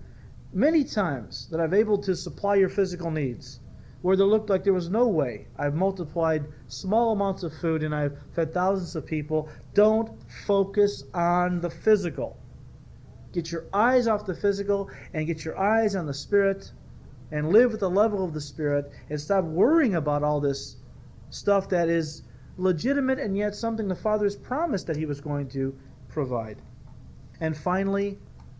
many 0.53 0.83
times 0.83 1.47
that 1.51 1.61
I've 1.61 1.75
able 1.75 1.99
to 1.99 2.17
supply 2.17 2.55
your 2.55 2.71
physical 2.71 3.11
needs 3.11 3.61
where 4.01 4.17
there 4.17 4.27
looked 4.27 4.51
like 4.51 4.65
there 4.65 4.73
was 4.73 4.89
no 4.89 5.09
way. 5.09 5.47
I've 5.59 5.75
multiplied 5.75 6.45
small 6.69 7.13
amounts 7.13 7.43
of 7.43 7.55
food 7.55 7.83
and 7.83 7.95
I've 7.95 8.19
fed 8.35 8.53
thousands 8.53 8.97
of 8.97 9.07
people. 9.07 9.49
Don't 9.75 10.11
focus 10.47 11.05
on 11.13 11.61
the 11.61 11.71
physical. 11.71 12.39
Get 13.33 13.53
your 13.53 13.65
eyes 13.73 14.07
off 14.07 14.27
the 14.27 14.35
physical 14.35 14.91
and 15.13 15.27
get 15.27 15.45
your 15.45 15.59
eyes 15.59 15.97
on 15.97 16.07
the 16.07 16.15
spirit 16.15 16.71
and 17.31 17.51
live 17.51 17.75
at 17.75 17.81
the 17.81 17.91
level 17.91 18.25
of 18.25 18.33
the 18.33 18.41
spirit 18.41 18.91
and 19.11 19.21
stop 19.21 19.45
worrying 19.45 19.95
about 19.95 20.23
all 20.23 20.41
this 20.41 20.77
stuff 21.31 21.69
that 21.71 21.89
is 21.89 22.23
legitimate 22.57 23.19
and 23.19 23.37
yet 23.37 23.55
something 23.55 23.89
the 23.89 23.95
Father 23.95 24.25
has 24.25 24.37
promised 24.37 24.87
that 24.87 24.97
He 24.97 25.07
was 25.07 25.21
going 25.21 25.49
to 25.51 25.77
provide. 26.09 26.59
And 27.41 27.57
finally, 27.57 28.19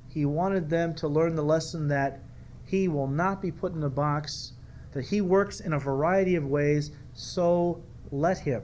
He 0.09 0.25
wanted 0.25 0.69
them 0.69 0.95
to 0.97 1.09
learn 1.09 1.35
the 1.35 1.43
lesson 1.43 1.89
that 1.89 2.21
He 2.65 2.89
will 2.89 3.09
not 3.09 3.43
be 3.43 3.51
put 3.51 3.75
in 3.75 3.83
a 3.83 3.91
box, 3.91 4.53
that 4.93 5.07
He 5.07 5.21
works 5.21 5.61
in 5.61 5.73
a 5.73 5.79
variety 5.79 6.37
of 6.37 6.47
ways, 6.47 6.93
so 7.13 7.83
let 8.11 8.39
Him. 8.39 8.63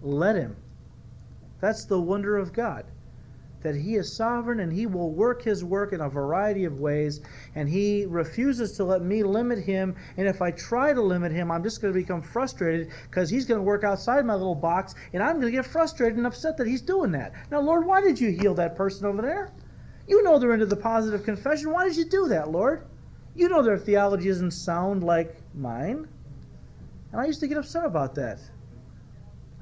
Let 0.00 0.36
Him. 0.36 0.56
That's 1.60 1.84
the 1.84 2.00
wonder 2.00 2.36
of 2.36 2.52
God 2.52 2.84
that 3.62 3.74
he 3.74 3.96
is 3.96 4.14
sovereign 4.14 4.60
and 4.60 4.72
he 4.72 4.86
will 4.86 5.10
work 5.10 5.42
his 5.42 5.64
work 5.64 5.92
in 5.92 6.00
a 6.00 6.08
variety 6.08 6.64
of 6.64 6.80
ways 6.80 7.20
and 7.54 7.68
he 7.68 8.06
refuses 8.06 8.72
to 8.72 8.84
let 8.84 9.02
me 9.02 9.22
limit 9.22 9.58
him. 9.58 9.94
And 10.16 10.26
if 10.28 10.42
i 10.42 10.50
try 10.50 10.92
to 10.92 11.02
limit 11.02 11.32
him 11.32 11.50
i'm 11.50 11.62
just 11.62 11.80
going 11.80 11.92
to 11.92 11.98
become 11.98 12.22
frustrated 12.22 12.90
because 13.10 13.30
he's 13.30 13.44
going 13.44 13.58
to 13.58 13.64
work 13.64 13.84
outside 13.84 14.24
my 14.24 14.34
little 14.34 14.54
box 14.54 14.94
and 15.12 15.22
i'm 15.22 15.40
going 15.40 15.52
to 15.52 15.56
get 15.56 15.66
frustrated 15.66 16.16
and 16.16 16.26
upset 16.26 16.56
that 16.56 16.66
he's 16.66 16.82
doing 16.82 17.12
that. 17.12 17.32
Now 17.50 17.60
lord 17.60 17.86
why 17.86 18.00
did 18.00 18.20
you 18.20 18.30
heal 18.30 18.54
that 18.54 18.76
person 18.76 19.06
over 19.06 19.22
there? 19.22 19.50
You 20.08 20.22
know 20.22 20.38
they're 20.38 20.54
into 20.54 20.66
the 20.66 20.76
positive 20.76 21.24
confession. 21.24 21.72
Why 21.72 21.86
did 21.86 21.96
you 21.96 22.04
do 22.04 22.28
that 22.28 22.50
lord? 22.50 22.86
You 23.34 23.48
know 23.48 23.62
their 23.62 23.78
theology 23.78 24.28
doesn't 24.28 24.50
sound 24.50 25.02
like 25.02 25.36
mine. 25.54 26.08
And 27.12 27.20
i 27.20 27.26
used 27.26 27.40
to 27.40 27.46
get 27.46 27.58
upset 27.58 27.84
about 27.84 28.14
that. 28.16 28.40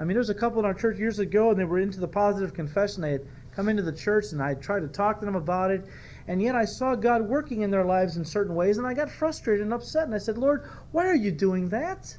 I 0.01 0.05
mean, 0.05 0.15
there 0.15 0.21
was 0.21 0.31
a 0.31 0.35
couple 0.35 0.59
in 0.61 0.65
our 0.65 0.73
church 0.73 0.99
years 0.99 1.19
ago, 1.19 1.51
and 1.51 1.59
they 1.59 1.65
were 1.65 1.79
into 1.79 2.01
the 2.01 2.09
positive 2.09 2.55
confession. 2.55 3.03
They 3.03 3.13
had 3.13 3.27
come 3.61 3.69
into 3.69 3.83
the 3.83 3.93
church 3.93 4.33
and 4.33 4.43
I 4.43 4.55
tried 4.55 4.81
to 4.81 4.89
talk 4.89 5.21
to 5.21 5.27
them 5.27 5.37
about 5.37 5.71
it. 5.71 5.85
And 6.29 6.41
yet 6.41 6.55
I 6.55 6.65
saw 6.65 6.95
God 6.95 7.29
working 7.29 7.61
in 7.61 7.71
their 7.71 7.85
lives 7.85 8.17
in 8.17 8.25
certain 8.25 8.55
ways 8.55 8.79
and 8.79 8.87
I 8.87 8.95
got 8.95 9.11
frustrated 9.11 9.63
and 9.63 9.75
upset. 9.75 10.05
And 10.05 10.15
I 10.15 10.19
said, 10.19 10.39
Lord, 10.39 10.65
why 10.93 11.07
are 11.07 11.15
you 11.15 11.31
doing 11.31 11.69
that? 11.69 12.17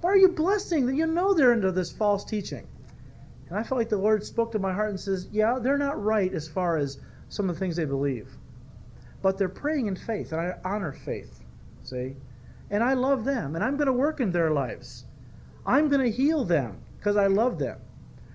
Why 0.00 0.10
are 0.10 0.16
you 0.16 0.30
blessing 0.30 0.86
that 0.86 0.96
you 0.96 1.06
know 1.06 1.32
they're 1.32 1.52
into 1.52 1.70
this 1.70 1.92
false 1.92 2.24
teaching? 2.24 2.66
And 3.48 3.56
I 3.56 3.62
felt 3.62 3.78
like 3.78 3.88
the 3.88 3.98
Lord 3.98 4.24
spoke 4.24 4.50
to 4.50 4.58
my 4.58 4.72
heart 4.72 4.90
and 4.90 4.98
says, 4.98 5.28
Yeah, 5.30 5.60
they're 5.60 5.78
not 5.78 6.02
right 6.02 6.34
as 6.34 6.48
far 6.48 6.76
as 6.76 6.98
some 7.28 7.48
of 7.48 7.54
the 7.54 7.60
things 7.60 7.76
they 7.76 7.84
believe. 7.84 8.36
But 9.22 9.38
they're 9.38 9.48
praying 9.48 9.86
in 9.86 9.94
faith, 9.94 10.32
and 10.32 10.40
I 10.40 10.54
honor 10.64 10.92
faith. 10.92 11.40
See? 11.84 12.16
And 12.68 12.82
I 12.82 12.94
love 12.94 13.24
them, 13.24 13.54
and 13.54 13.64
I'm 13.64 13.76
going 13.76 13.86
to 13.86 13.92
work 13.92 14.20
in 14.20 14.32
their 14.32 14.50
lives. 14.50 15.04
I'm 15.64 15.88
going 15.88 16.02
to 16.02 16.10
heal 16.14 16.44
them 16.44 16.82
because 16.98 17.16
I 17.16 17.28
love 17.28 17.58
them. 17.58 17.78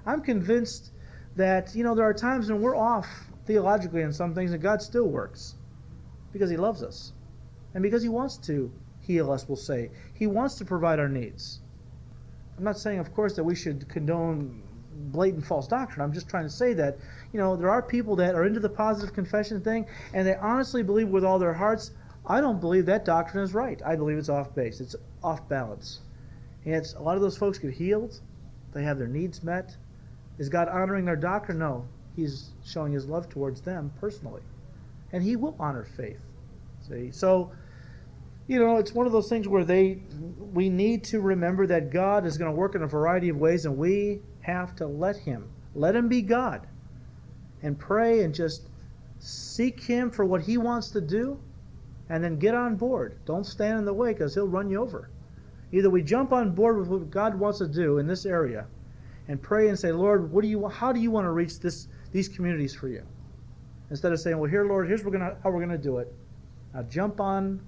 I'm 0.05 0.21
convinced 0.21 0.92
that, 1.35 1.75
you 1.75 1.83
know, 1.83 1.95
there 1.95 2.05
are 2.05 2.13
times 2.13 2.51
when 2.51 2.61
we're 2.61 2.75
off 2.75 3.07
theologically 3.45 4.01
in 4.01 4.13
some 4.13 4.33
things 4.33 4.51
and 4.51 4.61
God 4.61 4.81
still 4.81 5.07
works 5.07 5.55
because 6.31 6.49
He 6.49 6.57
loves 6.57 6.83
us 6.83 7.13
and 7.73 7.81
because 7.81 8.03
He 8.03 8.09
wants 8.09 8.37
to 8.37 8.71
heal 8.99 9.31
us, 9.31 9.47
we'll 9.47 9.55
say. 9.55 9.89
He 10.13 10.27
wants 10.27 10.55
to 10.55 10.65
provide 10.65 10.99
our 10.99 11.09
needs. 11.09 11.59
I'm 12.57 12.63
not 12.63 12.77
saying, 12.77 12.99
of 12.99 13.13
course, 13.13 13.35
that 13.35 13.43
we 13.43 13.55
should 13.55 13.87
condone 13.89 14.61
blatant 15.11 15.45
false 15.45 15.67
doctrine. 15.67 16.03
I'm 16.03 16.13
just 16.13 16.29
trying 16.29 16.43
to 16.43 16.49
say 16.49 16.73
that, 16.73 16.97
you 17.31 17.39
know, 17.39 17.55
there 17.55 17.69
are 17.69 17.81
people 17.81 18.15
that 18.17 18.35
are 18.35 18.45
into 18.45 18.59
the 18.59 18.69
positive 18.69 19.13
confession 19.13 19.59
thing 19.61 19.87
and 20.13 20.27
they 20.27 20.35
honestly 20.35 20.83
believe 20.83 21.09
with 21.09 21.25
all 21.25 21.39
their 21.39 21.53
hearts, 21.53 21.91
I 22.25 22.41
don't 22.41 22.61
believe 22.61 22.85
that 22.85 23.05
doctrine 23.05 23.43
is 23.43 23.53
right. 23.53 23.81
I 23.85 23.95
believe 23.95 24.17
it's 24.17 24.29
off 24.29 24.53
base, 24.55 24.79
it's 24.79 24.95
off 25.23 25.47
balance. 25.49 26.01
And 26.65 26.75
it's, 26.75 26.93
a 26.93 27.01
lot 27.01 27.15
of 27.15 27.21
those 27.21 27.37
folks 27.37 27.57
get 27.57 27.73
healed, 27.73 28.21
they 28.71 28.83
have 28.83 28.97
their 28.97 29.07
needs 29.07 29.43
met, 29.43 29.75
is 30.37 30.49
God 30.49 30.67
honoring 30.67 31.05
their 31.05 31.15
doctrine? 31.15 31.59
No. 31.59 31.85
He's 32.15 32.49
showing 32.63 32.93
his 32.93 33.05
love 33.05 33.29
towards 33.29 33.61
them 33.61 33.91
personally. 33.99 34.41
And 35.11 35.23
he 35.23 35.35
will 35.35 35.55
honor 35.59 35.83
faith. 35.83 36.21
See? 36.87 37.11
So, 37.11 37.51
you 38.47 38.59
know, 38.59 38.77
it's 38.77 38.93
one 38.93 39.05
of 39.05 39.11
those 39.11 39.29
things 39.29 39.47
where 39.47 39.63
they 39.63 39.99
we 40.53 40.69
need 40.69 41.03
to 41.05 41.21
remember 41.21 41.65
that 41.67 41.91
God 41.91 42.25
is 42.25 42.37
going 42.37 42.51
to 42.51 42.55
work 42.55 42.75
in 42.75 42.83
a 42.83 42.87
variety 42.87 43.29
of 43.29 43.37
ways 43.37 43.65
and 43.65 43.77
we 43.77 44.21
have 44.41 44.75
to 44.77 44.87
let 44.87 45.15
him. 45.17 45.49
Let 45.75 45.95
him 45.95 46.07
be 46.07 46.21
God. 46.21 46.67
And 47.61 47.79
pray 47.79 48.23
and 48.23 48.33
just 48.33 48.67
seek 49.19 49.81
him 49.81 50.11
for 50.11 50.25
what 50.25 50.41
he 50.41 50.57
wants 50.57 50.89
to 50.91 51.01
do 51.01 51.39
and 52.09 52.23
then 52.23 52.37
get 52.37 52.53
on 52.53 52.75
board. 52.75 53.17
Don't 53.25 53.45
stand 53.45 53.79
in 53.79 53.85
the 53.85 53.93
way 53.93 54.11
because 54.11 54.33
he'll 54.33 54.47
run 54.47 54.69
you 54.69 54.81
over. 54.81 55.09
Either 55.71 55.89
we 55.89 56.03
jump 56.03 56.33
on 56.33 56.51
board 56.51 56.77
with 56.77 56.87
what 56.87 57.09
God 57.09 57.39
wants 57.39 57.59
to 57.59 57.67
do 57.67 57.99
in 57.99 58.07
this 58.07 58.25
area 58.25 58.65
and 59.27 59.41
pray 59.41 59.69
and 59.69 59.77
say, 59.79 59.91
Lord, 59.91 60.31
what 60.31 60.41
do 60.41 60.47
you 60.47 60.67
how 60.67 60.91
do 60.91 60.99
you 60.99 61.11
want 61.11 61.25
to 61.25 61.31
reach 61.31 61.59
this 61.59 61.87
these 62.11 62.27
communities 62.27 62.73
for 62.73 62.87
you? 62.87 63.03
Instead 63.89 64.11
of 64.11 64.19
saying, 64.19 64.37
Well, 64.37 64.49
here, 64.49 64.65
Lord, 64.65 64.87
here's 64.87 65.03
we're 65.03 65.11
gonna, 65.11 65.35
how 65.43 65.51
we're 65.51 65.61
gonna 65.61 65.77
do 65.77 65.97
it. 65.97 66.13
Now 66.73 66.83
jump 66.83 67.19
on 67.19 67.61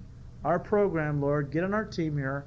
our 0.44 0.60
program, 0.60 1.22
Lord, 1.22 1.52
get 1.52 1.64
on 1.64 1.74
our 1.74 1.86
team 1.86 2.18
here, 2.18 2.46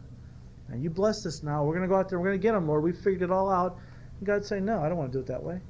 and 0.69 0.83
you 0.83 0.91
bless 0.91 1.25
us 1.27 1.43
now. 1.43 1.65
We're 1.65 1.75
gonna 1.75 1.89
go 1.89 1.97
out 1.97 2.09
there, 2.09 2.19
we're 2.21 2.27
gonna 2.27 2.39
get 2.39 2.53
them, 2.53 2.67
Lord. 2.67 2.83
We 2.83 2.93
figured 2.93 3.23
it 3.23 3.31
all 3.31 3.51
out. 3.51 3.79
And 4.19 4.27
God 4.27 4.45
say, 4.45 4.61
No, 4.61 4.83
I 4.83 4.89
don't 4.89 4.99
want 4.99 5.13
to 5.13 5.19
do 5.19 5.21
it 5.21 5.27
that 5.27 5.43
way. 5.43 5.61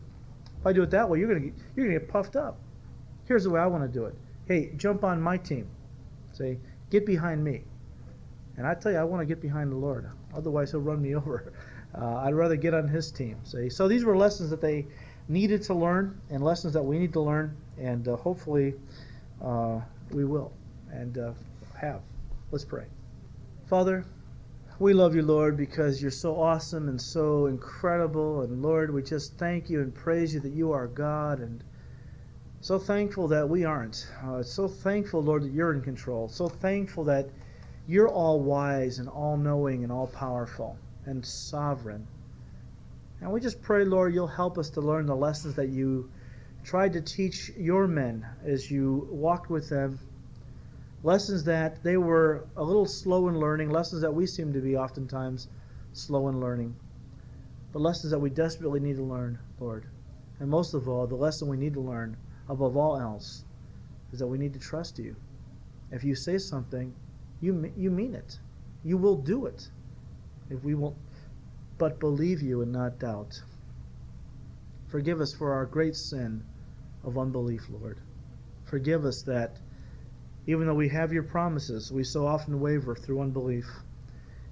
If 0.60 0.66
I 0.66 0.72
do 0.72 0.82
it 0.82 0.90
that 0.90 1.08
way, 1.08 1.18
you're 1.18 1.28
gonna 1.28 1.52
you're 1.76 1.86
gonna 1.86 1.98
get 1.98 2.08
puffed 2.08 2.36
up. 2.36 2.58
Here's 3.26 3.44
the 3.44 3.50
way 3.50 3.60
I 3.60 3.66
want 3.66 3.84
to 3.84 3.88
do 3.88 4.06
it. 4.06 4.14
Hey, 4.46 4.72
jump 4.76 5.04
on 5.04 5.20
my 5.20 5.36
team. 5.36 5.68
Say, 6.32 6.58
get 6.90 7.04
behind 7.04 7.44
me. 7.44 7.62
And 8.56 8.66
I 8.66 8.74
tell 8.74 8.90
you, 8.90 8.98
I 8.98 9.04
want 9.04 9.20
to 9.20 9.26
get 9.26 9.42
behind 9.42 9.70
the 9.70 9.76
Lord. 9.76 10.10
Otherwise, 10.34 10.70
he'll 10.70 10.80
run 10.80 11.02
me 11.02 11.14
over. 11.16 11.52
Uh, 11.94 12.16
I'd 12.16 12.34
rather 12.34 12.56
get 12.56 12.74
on 12.74 12.88
his 12.88 13.10
team. 13.10 13.36
See? 13.44 13.68
So 13.68 13.88
these 13.88 14.04
were 14.04 14.16
lessons 14.16 14.50
that 14.50 14.60
they 14.60 14.86
needed 15.28 15.62
to 15.62 15.74
learn 15.74 16.20
and 16.30 16.42
lessons 16.42 16.72
that 16.74 16.82
we 16.82 16.98
need 16.98 17.12
to 17.12 17.20
learn, 17.20 17.56
and 17.78 18.06
uh, 18.08 18.16
hopefully 18.16 18.74
uh, 19.42 19.80
we 20.10 20.24
will 20.24 20.52
and 20.90 21.18
uh, 21.18 21.32
have. 21.76 22.00
Let's 22.50 22.64
pray. 22.64 22.86
Father, 23.66 24.04
we 24.78 24.94
love 24.94 25.14
you, 25.14 25.22
Lord, 25.22 25.56
because 25.56 26.00
you're 26.00 26.10
so 26.10 26.40
awesome 26.40 26.88
and 26.88 27.00
so 27.00 27.46
incredible. 27.46 28.42
And 28.42 28.62
Lord, 28.62 28.92
we 28.92 29.02
just 29.02 29.36
thank 29.36 29.68
you 29.68 29.80
and 29.80 29.94
praise 29.94 30.32
you 30.32 30.40
that 30.40 30.52
you 30.52 30.72
are 30.72 30.86
God 30.86 31.40
and 31.40 31.62
so 32.60 32.78
thankful 32.78 33.28
that 33.28 33.48
we 33.48 33.64
aren't. 33.64 34.08
Uh, 34.24 34.42
so 34.42 34.66
thankful, 34.68 35.22
Lord, 35.22 35.42
that 35.42 35.52
you're 35.52 35.72
in 35.72 35.80
control. 35.80 36.28
So 36.28 36.48
thankful 36.48 37.04
that 37.04 37.28
you're 37.86 38.08
all 38.08 38.40
wise 38.40 38.98
and 38.98 39.08
all 39.08 39.36
knowing 39.36 39.82
and 39.82 39.92
all 39.92 40.06
powerful 40.06 40.78
and 41.08 41.24
sovereign. 41.24 42.06
And 43.20 43.32
we 43.32 43.40
just 43.40 43.62
pray, 43.62 43.84
Lord, 43.84 44.14
you'll 44.14 44.26
help 44.26 44.58
us 44.58 44.70
to 44.70 44.80
learn 44.80 45.06
the 45.06 45.16
lessons 45.16 45.54
that 45.54 45.70
you 45.70 46.10
tried 46.62 46.92
to 46.92 47.00
teach 47.00 47.50
your 47.56 47.88
men 47.88 48.26
as 48.44 48.70
you 48.70 49.08
walked 49.10 49.50
with 49.50 49.70
them. 49.70 49.98
Lessons 51.02 51.44
that 51.44 51.82
they 51.82 51.96
were 51.96 52.46
a 52.56 52.62
little 52.62 52.86
slow 52.86 53.28
in 53.28 53.40
learning, 53.40 53.70
lessons 53.70 54.02
that 54.02 54.14
we 54.14 54.26
seem 54.26 54.52
to 54.52 54.60
be 54.60 54.76
oftentimes 54.76 55.48
slow 55.92 56.28
in 56.28 56.40
learning, 56.40 56.76
but 57.72 57.80
lessons 57.80 58.10
that 58.10 58.18
we 58.18 58.30
desperately 58.30 58.80
need 58.80 58.96
to 58.96 59.02
learn, 59.02 59.38
Lord. 59.58 59.86
And 60.40 60.50
most 60.50 60.74
of 60.74 60.88
all, 60.88 61.06
the 61.06 61.16
lesson 61.16 61.48
we 61.48 61.56
need 61.56 61.74
to 61.74 61.80
learn, 61.80 62.16
above 62.48 62.76
all 62.76 62.98
else, 62.98 63.44
is 64.12 64.18
that 64.18 64.26
we 64.26 64.38
need 64.38 64.52
to 64.52 64.60
trust 64.60 64.98
you. 64.98 65.16
If 65.90 66.04
you 66.04 66.14
say 66.14 66.38
something, 66.38 66.94
you, 67.40 67.72
you 67.76 67.90
mean 67.90 68.14
it. 68.14 68.38
you 68.84 68.96
will 68.98 69.16
do 69.16 69.46
it 69.46 69.70
if 70.50 70.62
we 70.64 70.74
will 70.74 70.96
but 71.78 72.00
believe 72.00 72.42
you 72.42 72.60
and 72.62 72.72
not 72.72 72.98
doubt. 72.98 73.40
Forgive 74.88 75.20
us 75.20 75.32
for 75.32 75.52
our 75.52 75.66
great 75.66 75.94
sin 75.94 76.42
of 77.04 77.18
unbelief, 77.18 77.68
Lord. 77.70 77.98
Forgive 78.64 79.04
us 79.04 79.22
that 79.22 79.58
even 80.46 80.66
though 80.66 80.74
we 80.74 80.88
have 80.88 81.12
your 81.12 81.22
promises, 81.22 81.92
we 81.92 82.02
so 82.02 82.26
often 82.26 82.58
waver 82.58 82.94
through 82.94 83.20
unbelief, 83.20 83.66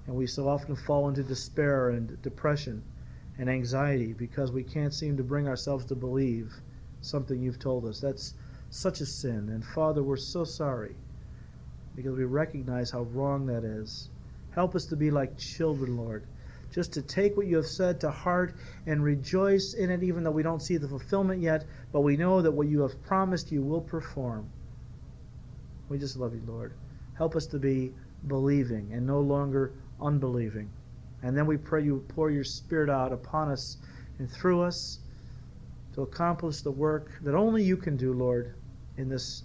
and 0.07 0.15
we 0.15 0.27
so 0.27 0.49
often 0.49 0.77
fall 0.77 1.09
into 1.09 1.23
despair 1.23 1.91
and 1.91 2.21
depression 2.23 2.83
and 3.39 3.51
anxiety 3.51 4.13
because 4.13 4.53
we 4.53 4.63
can't 4.63 4.95
seem 4.95 5.17
to 5.17 5.23
bring 5.23 5.49
ourselves 5.49 5.85
to 5.87 5.95
believe 5.95 6.55
something 7.01 7.41
you've 7.41 7.59
told 7.59 7.85
us. 7.87 8.01
That's 8.01 8.35
such 8.71 9.01
a 9.01 9.07
sin. 9.07 9.49
And 9.49 9.65
Father, 9.65 10.03
we're 10.03 10.17
so 10.17 10.45
sorry 10.45 10.95
because 11.95 12.17
we 12.17 12.25
recognize 12.25 12.91
how 12.91 13.03
wrong 13.03 13.47
that 13.47 13.65
is. 13.65 14.11
Help 14.57 14.75
us 14.75 14.87
to 14.87 14.97
be 14.97 15.11
like 15.11 15.37
children, 15.37 15.99
Lord. 15.99 16.25
Just 16.73 16.95
to 16.95 17.03
take 17.03 17.37
what 17.37 17.47
you 17.47 17.57
have 17.57 17.67
said 17.67 18.01
to 18.01 18.11
heart 18.11 18.55
and 18.87 19.05
rejoice 19.05 19.75
in 19.75 19.91
it, 19.91 20.03
even 20.03 20.25
though 20.25 20.31
we 20.31 20.43
don't 20.43 20.63
see 20.63 20.79
the 20.79 20.89
fulfillment 20.89 21.43
yet, 21.43 21.67
but 21.93 22.01
we 22.01 22.17
know 22.17 22.41
that 22.41 22.51
what 22.51 22.67
you 22.67 22.81
have 22.81 23.03
promised 23.05 23.53
you 23.53 23.61
will 23.61 23.83
perform. 23.83 24.49
We 25.91 25.99
just 25.99 26.17
love 26.17 26.35
you, 26.35 26.41
Lord. 26.47 26.73
Help 27.19 27.37
us 27.37 27.45
to 27.49 27.59
be 27.59 27.93
believing 28.27 28.89
and 28.95 29.07
no 29.07 29.21
longer 29.21 29.75
unbelieving. 30.01 30.71
And 31.23 31.37
then 31.37 31.45
we 31.45 31.59
pray 31.59 31.85
you 31.85 32.03
pour 32.09 32.31
your 32.31 32.45
Spirit 32.45 32.89
out 32.89 33.13
upon 33.13 33.51
us 33.51 33.77
and 34.19 34.31
through 34.31 34.63
us 34.63 35.01
to 35.93 36.01
accomplish 36.01 36.63
the 36.63 36.71
work 36.71 37.11
that 37.21 37.35
only 37.35 37.63
you 37.63 37.77
can 37.77 37.99
do, 37.99 38.15
Lord, 38.15 38.55
in 38.97 39.11
this 39.11 39.43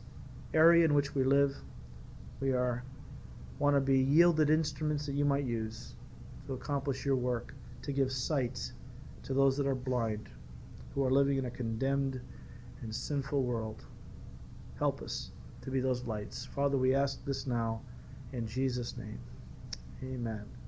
area 0.53 0.85
in 0.85 0.93
which 0.93 1.13
we 1.13 1.25
live. 1.25 1.53
We 2.39 2.53
are 2.53 2.85
want 3.61 3.75
to 3.75 3.79
be 3.79 3.99
yielded 3.99 4.49
instruments 4.49 5.05
that 5.05 5.13
you 5.13 5.23
might 5.23 5.45
use 5.45 5.93
to 6.47 6.53
accomplish 6.53 7.05
your 7.05 7.15
work, 7.15 7.53
to 7.83 7.91
give 7.91 8.11
sight 8.11 8.71
to 9.21 9.35
those 9.35 9.55
that 9.55 9.67
are 9.67 9.75
blind, 9.75 10.27
who 10.95 11.05
are 11.05 11.11
living 11.11 11.37
in 11.37 11.45
a 11.45 11.51
condemned 11.51 12.19
and 12.81 12.93
sinful 12.93 13.43
world. 13.43 13.85
Help 14.79 15.03
us 15.03 15.29
to 15.61 15.69
be 15.69 15.79
those 15.79 16.05
lights. 16.05 16.43
Father, 16.43 16.75
we 16.75 16.95
ask 16.95 17.23
this 17.23 17.45
now 17.45 17.79
in 18.33 18.47
Jesus' 18.47 18.97
name. 18.97 19.19
Amen. 20.03 20.60